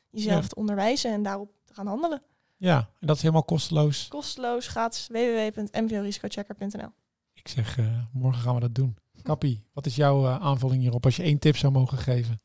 jezelf 0.09 0.41
Ja. 0.41 0.47
te 0.47 0.55
onderwijzen 0.55 1.11
en 1.11 1.23
daarop 1.23 1.51
te 1.63 1.73
gaan 1.73 1.87
handelen. 1.87 2.21
Ja, 2.57 2.77
en 2.99 3.07
dat 3.07 3.15
is 3.15 3.21
helemaal 3.21 3.43
kosteloos. 3.43 4.07
Kosteloos, 4.07 4.67
gratis, 4.67 5.07
www.mvorisicochecker.nl 5.07 6.89
Ik 7.33 7.47
zeg, 7.47 7.77
morgen 8.13 8.41
gaan 8.41 8.53
we 8.55 8.59
dat 8.61 8.75
doen. 8.75 8.97
Kappie, 9.21 9.63
wat 9.73 9.85
is 9.85 9.95
jouw 9.95 10.25
eh, 10.25 10.41
aanvulling 10.41 10.81
hierop 10.81 11.05
als 11.05 11.15
je 11.15 11.23
één 11.23 11.39
tip 11.39 11.57
zou 11.57 11.73
mogen 11.73 11.97
geven? 11.97 12.41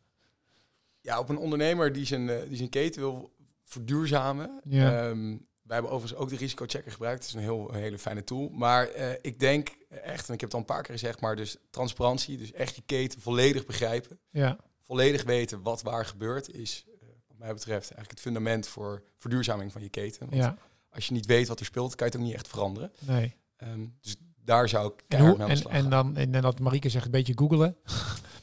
Ja, 1.01 1.19
op 1.19 1.29
een 1.29 1.39
ondernemer 1.39 1.93
die 1.93 2.07
zijn, 2.07 2.29
eh, 2.29 2.49
die 2.49 2.57
zijn 2.57 2.69
keten 2.69 3.01
wil 3.01 3.35
verduurzamen. 3.65 4.61
Ja. 4.65 5.09
Ehm, 5.09 5.37
wij 5.63 5.75
hebben 5.77 5.91
overigens 5.93 6.21
ook 6.21 6.29
de 6.29 6.37
risicochecker 6.37 6.93
gebruikt. 6.93 7.19
Het 7.19 7.29
is 7.29 7.35
een 7.35 7.41
heel 7.41 7.69
een 7.75 7.81
hele 7.81 7.99
fijne 7.99 8.25
tool. 8.25 8.49
Maar 8.49 8.89
eh, 8.89 9.13
ik 9.23 9.41
denk 9.41 9.69
echt, 9.89 10.29
en 10.29 10.35
ik 10.35 10.41
heb 10.41 10.49
het 10.51 10.53
al 10.53 10.59
een 10.59 10.65
paar 10.65 10.83
keer 10.83 10.95
gezegd, 10.95 11.21
maar 11.21 11.37
dus 11.37 11.57
transparantie, 11.71 12.37
dus 12.37 12.53
echt 12.53 12.77
je 12.77 12.83
keten 12.87 13.21
volledig 13.21 13.67
begrijpen. 13.67 14.19
Ja, 14.31 14.59
Volledig 14.83 15.25
weten 15.25 15.63
wat 15.63 15.83
waar 15.83 16.07
gebeurt, 16.07 16.51
is 16.51 16.85
wat 17.27 17.39
mij 17.39 17.53
betreft 17.53 17.91
eigenlijk 17.91 18.11
het 18.11 18.21
fundament 18.21 18.69
voor 18.69 19.03
verduurzaming 19.19 19.73
van 19.73 19.83
je 19.83 19.89
keten. 19.89 20.21
Want 20.21 20.43
ja, 20.43 20.57
als 20.91 21.07
je 21.07 21.13
niet 21.13 21.27
weet 21.27 21.49
wat 21.49 21.61
er 21.61 21.67
speelt, 21.67 21.95
kan 21.95 22.07
je 22.07 22.13
het 22.13 22.21
ook 22.23 22.27
niet 22.29 22.37
echt 22.37 22.49
veranderen. 22.49 22.93
nee. 22.99 23.35
Ehm, 23.57 23.87
dus 24.01 24.17
daar 24.47 24.69
zou 24.69 24.87
ik 24.93 25.03
En, 25.09 25.27
hoe, 25.27 25.37
en, 25.39 25.63
en, 25.71 25.91
dan, 25.91 26.17
en, 26.17 26.35
en 26.35 26.43
dat 26.43 26.59
Marieke 26.61 26.89
zegt 26.89 27.05
een 27.05 27.11
beetje 27.11 27.33
googelen. 27.37 27.77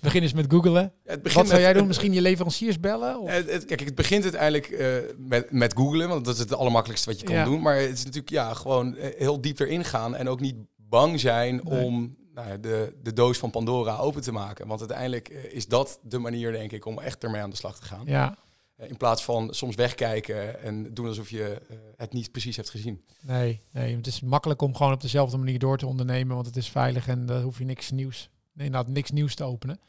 Begin 0.02 0.22
eens 0.22 0.34
met 0.34 0.46
googelen. 0.50 0.82
Ja, 0.82 1.12
het 1.12 1.22
begint 1.22 1.34
Wat 1.42 1.46
zou 1.48 1.58
met- 1.60 1.70
jij 1.70 1.74
doen? 1.74 1.88
Misschien 1.88 2.14
je 2.14 2.22
leveranciers 2.22 2.80
bellen? 2.80 3.20
Of? 3.20 3.30
Het, 3.30 3.52
het- 3.52 3.66
kijk, 3.66 3.80
het 3.80 3.96
begint 3.96 4.24
uiteindelijk 4.24 4.68
eh, 4.68 4.88
met, 5.18 5.52
met 5.52 5.74
googlen, 5.76 6.08
want 6.10 6.26
dat 6.26 6.34
is 6.34 6.40
het 6.40 6.54
allermakkelijkste 6.54 7.10
wat 7.10 7.20
je 7.20 7.26
kan 7.26 7.36
Ja. 7.36 7.44
doen. 7.44 7.62
Maar 7.62 7.76
het 7.76 7.92
is 7.92 8.04
natuurlijk 8.04 8.30
ja, 8.30 8.54
gewoon 8.54 8.96
eh, 8.96 9.20
heel 9.20 9.42
diep 9.42 9.60
erin 9.60 9.84
gaan 9.86 10.16
en 10.16 10.30
ook 10.30 10.40
niet 10.40 10.56
bang 10.76 11.20
zijn 11.20 11.62
Nee. 11.64 11.84
om 11.86 12.16
nou, 12.34 12.60
de, 12.60 12.94
de 13.04 13.14
doos 13.14 13.38
van 13.38 13.50
Pandora 13.52 13.98
open 13.98 14.22
te 14.22 14.32
maken. 14.32 14.68
Want 14.68 14.80
uiteindelijk 14.80 15.30
eh, 15.30 15.54
is 15.54 15.68
dat 15.68 16.00
de 16.04 16.18
manier, 16.20 16.52
denk 16.52 16.72
ik, 16.72 16.86
om 16.86 17.00
echt 17.00 17.24
ermee 17.24 17.42
aan 17.42 17.50
de 17.50 17.56
slag 17.56 17.80
te 17.80 17.86
gaan. 17.86 18.02
Ja, 18.06 18.38
in 18.78 18.98
plaats 18.98 19.24
van 19.24 19.54
soms 19.54 19.76
wegkijken 19.76 20.60
en 20.62 20.94
doen 20.94 21.08
alsof 21.08 21.30
je 21.30 21.62
eh, 21.70 21.78
het 21.98 22.14
niet 22.14 22.32
precies 22.32 22.56
hebt 22.56 22.70
gezien. 22.70 23.06
nee, 23.22 23.62
nee. 23.72 23.96
Het 23.96 24.08
is 24.08 24.22
makkelijk 24.22 24.62
om 24.62 24.76
gewoon 24.76 24.94
op 24.94 25.02
dezelfde 25.02 25.38
manier 25.38 25.60
door 25.60 25.78
te 25.78 25.88
ondernemen, 25.88 26.36
want 26.36 26.48
het 26.48 26.58
is 26.58 26.70
veilig 26.70 27.08
en 27.08 27.26
daar 27.26 27.42
hoef 27.42 27.58
je 27.58 27.66
niks 27.66 27.92
nieuws, 27.92 28.30
nee, 28.54 28.66
inderdaad, 28.66 28.92
niks 28.94 29.12
nieuws 29.12 29.36
te 29.36 29.44
openen. 29.44 29.80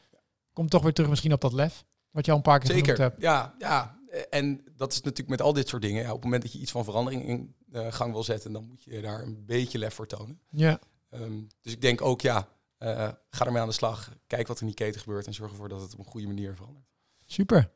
Kom 0.53 0.69
toch 0.69 0.83
weer 0.83 0.93
terug 0.93 1.09
misschien 1.09 1.33
op 1.33 1.41
dat 1.41 1.53
lef, 1.53 1.85
wat 2.11 2.25
je 2.25 2.31
al 2.31 2.37
een 2.37 2.43
paar 2.43 2.59
keer 2.59 2.69
genoemd 2.69 2.85
Zeker, 2.87 3.01
hebt. 3.03 3.21
ja, 3.21 3.55
ja. 3.59 3.99
Eh, 4.09 4.21
En 4.29 4.63
dat 4.75 4.91
is 4.91 5.01
natuurlijk 5.01 5.29
met 5.29 5.41
al 5.41 5.53
dit 5.53 5.67
soort 5.67 5.81
dingen. 5.81 6.01
Ja, 6.01 6.07
op 6.09 6.15
het 6.15 6.23
moment 6.23 6.41
dat 6.41 6.53
je 6.53 6.59
iets 6.59 6.71
van 6.71 6.83
verandering 6.83 7.25
in 7.25 7.55
eh, 7.71 7.91
gang 7.91 8.11
wil 8.11 8.23
zetten, 8.23 8.51
dan 8.51 8.67
moet 8.67 8.83
je 8.83 9.01
daar 9.01 9.21
een 9.23 9.45
beetje 9.45 9.77
lef 9.77 9.93
voor 9.93 10.07
tonen. 10.07 10.39
Ja, 10.49 10.79
Ehm, 11.09 11.41
dus 11.61 11.73
ik 11.73 11.81
denk 11.81 12.01
ook, 12.01 12.21
ja, 12.21 12.47
eh, 12.77 13.09
ga 13.29 13.45
ermee 13.45 13.61
aan 13.61 13.67
de 13.67 13.73
slag. 13.73 14.11
Kijk 14.27 14.47
wat 14.47 14.55
er 14.55 14.61
in 14.61 14.67
die 14.67 14.75
keten 14.85 15.01
gebeurt 15.01 15.27
en 15.27 15.33
zorg 15.33 15.51
ervoor 15.51 15.69
dat 15.69 15.81
het 15.81 15.93
op 15.93 15.99
een 15.99 16.05
goede 16.05 16.27
manier 16.27 16.55
verandert. 16.55 16.85
super. 17.25 17.71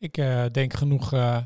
Ik 0.00 0.16
eh, 0.16 0.42
denk 0.52 0.72
genoeg 0.72 1.12
eh, 1.12 1.36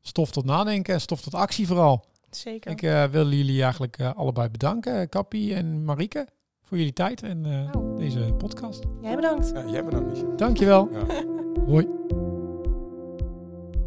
stof 0.00 0.30
tot 0.30 0.44
nadenken 0.44 0.94
en 0.94 1.00
stof 1.00 1.20
tot 1.20 1.34
actie 1.34 1.66
vooral. 1.66 2.04
Zeker. 2.30 2.70
Ik 2.70 2.82
eh, 2.82 3.04
wil 3.04 3.30
jullie 3.32 3.62
eigenlijk 3.62 3.98
eh, 3.98 4.10
allebei 4.16 4.48
bedanken, 4.48 5.08
Kappie 5.08 5.54
en 5.54 5.84
Marieke, 5.84 6.26
voor 6.62 6.76
jullie 6.78 6.92
tijd 6.92 7.22
en 7.22 7.44
eh, 7.44 7.72
Nou. 7.72 7.98
deze 7.98 8.20
podcast. 8.38 8.82
Jij 9.02 9.14
bedankt. 9.16 9.50
Ja, 9.54 9.64
jij 9.70 9.82
dan 9.82 10.06
niet. 10.06 10.24
Dankjewel. 10.38 10.88
Ja. 10.92 11.24
Hoi. 11.72 11.86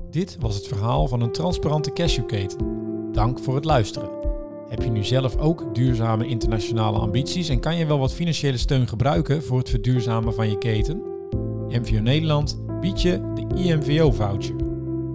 Dit 0.10 0.38
was 0.40 0.56
het 0.56 0.68
verhaal 0.68 1.08
van 1.08 1.22
een 1.22 1.32
transparante 1.32 1.94
cashewketen. 1.94 2.58
Dank 3.12 3.40
voor 3.40 3.56
het 3.56 3.66
luisteren. 3.66 4.10
Heb 4.70 4.82
je 4.82 4.90
nu 4.90 5.04
zelf 5.04 5.38
ook 5.38 5.76
duurzame 5.76 6.28
internationale 6.28 6.98
ambities 7.00 7.50
en 7.50 7.60
kan 7.60 7.76
je 7.76 7.86
wel 7.86 8.00
wat 8.00 8.14
financiële 8.14 8.58
steun 8.58 8.88
gebruiken 8.88 9.44
voor 9.44 9.58
het 9.58 9.70
verduurzamen 9.70 10.34
van 10.34 10.50
je 10.50 10.58
keten? 10.58 11.02
MVO 11.68 12.00
Nederland 12.02 12.60
biedt 12.82 13.02
je 13.02 13.22
de 13.34 13.46
IMVO-voucher. 13.56 14.56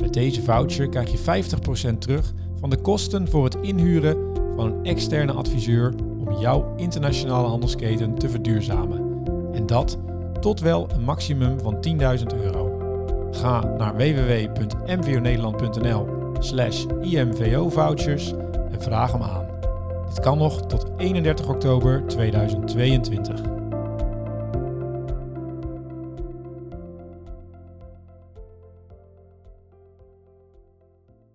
Met 0.01 0.13
deze 0.13 0.43
voucher 0.43 0.89
krijg 0.89 1.11
je 1.11 1.19
50% 1.95 1.99
terug 1.99 2.33
van 2.61 2.71
de 2.71 2.77
kosten 2.77 3.29
voor 3.29 3.45
het 3.45 3.57
inhuren 3.61 4.17
van 4.57 4.67
een 4.67 4.85
externe 4.85 5.33
adviseur 5.33 5.95
om 6.19 6.41
jouw 6.41 6.73
internationale 6.77 7.49
handelsketen 7.49 8.15
te 8.15 8.29
verduurzamen. 8.29 9.23
En 9.53 9.67
dat 9.67 9.99
tot 10.41 10.61
wel 10.61 10.89
een 10.95 11.05
maximum 11.05 11.61
van 11.61 11.75
10.000 11.75 11.81
euro. 12.43 12.79
Ga 13.31 13.75
naar 13.79 13.97
www.mvonederland.nl 13.97 16.07
slash 16.39 16.85
imvo-vouchers 17.01 18.33
en 18.71 18.83
vraag 18.83 19.13
hem 19.13 19.23
aan. 19.23 19.47
Dit 20.09 20.21
kan 20.21 20.39
nog 20.39 20.67
tot 20.67 20.87
31 20.97 21.49
oktober 21.49 22.07
2022. 22.07 23.64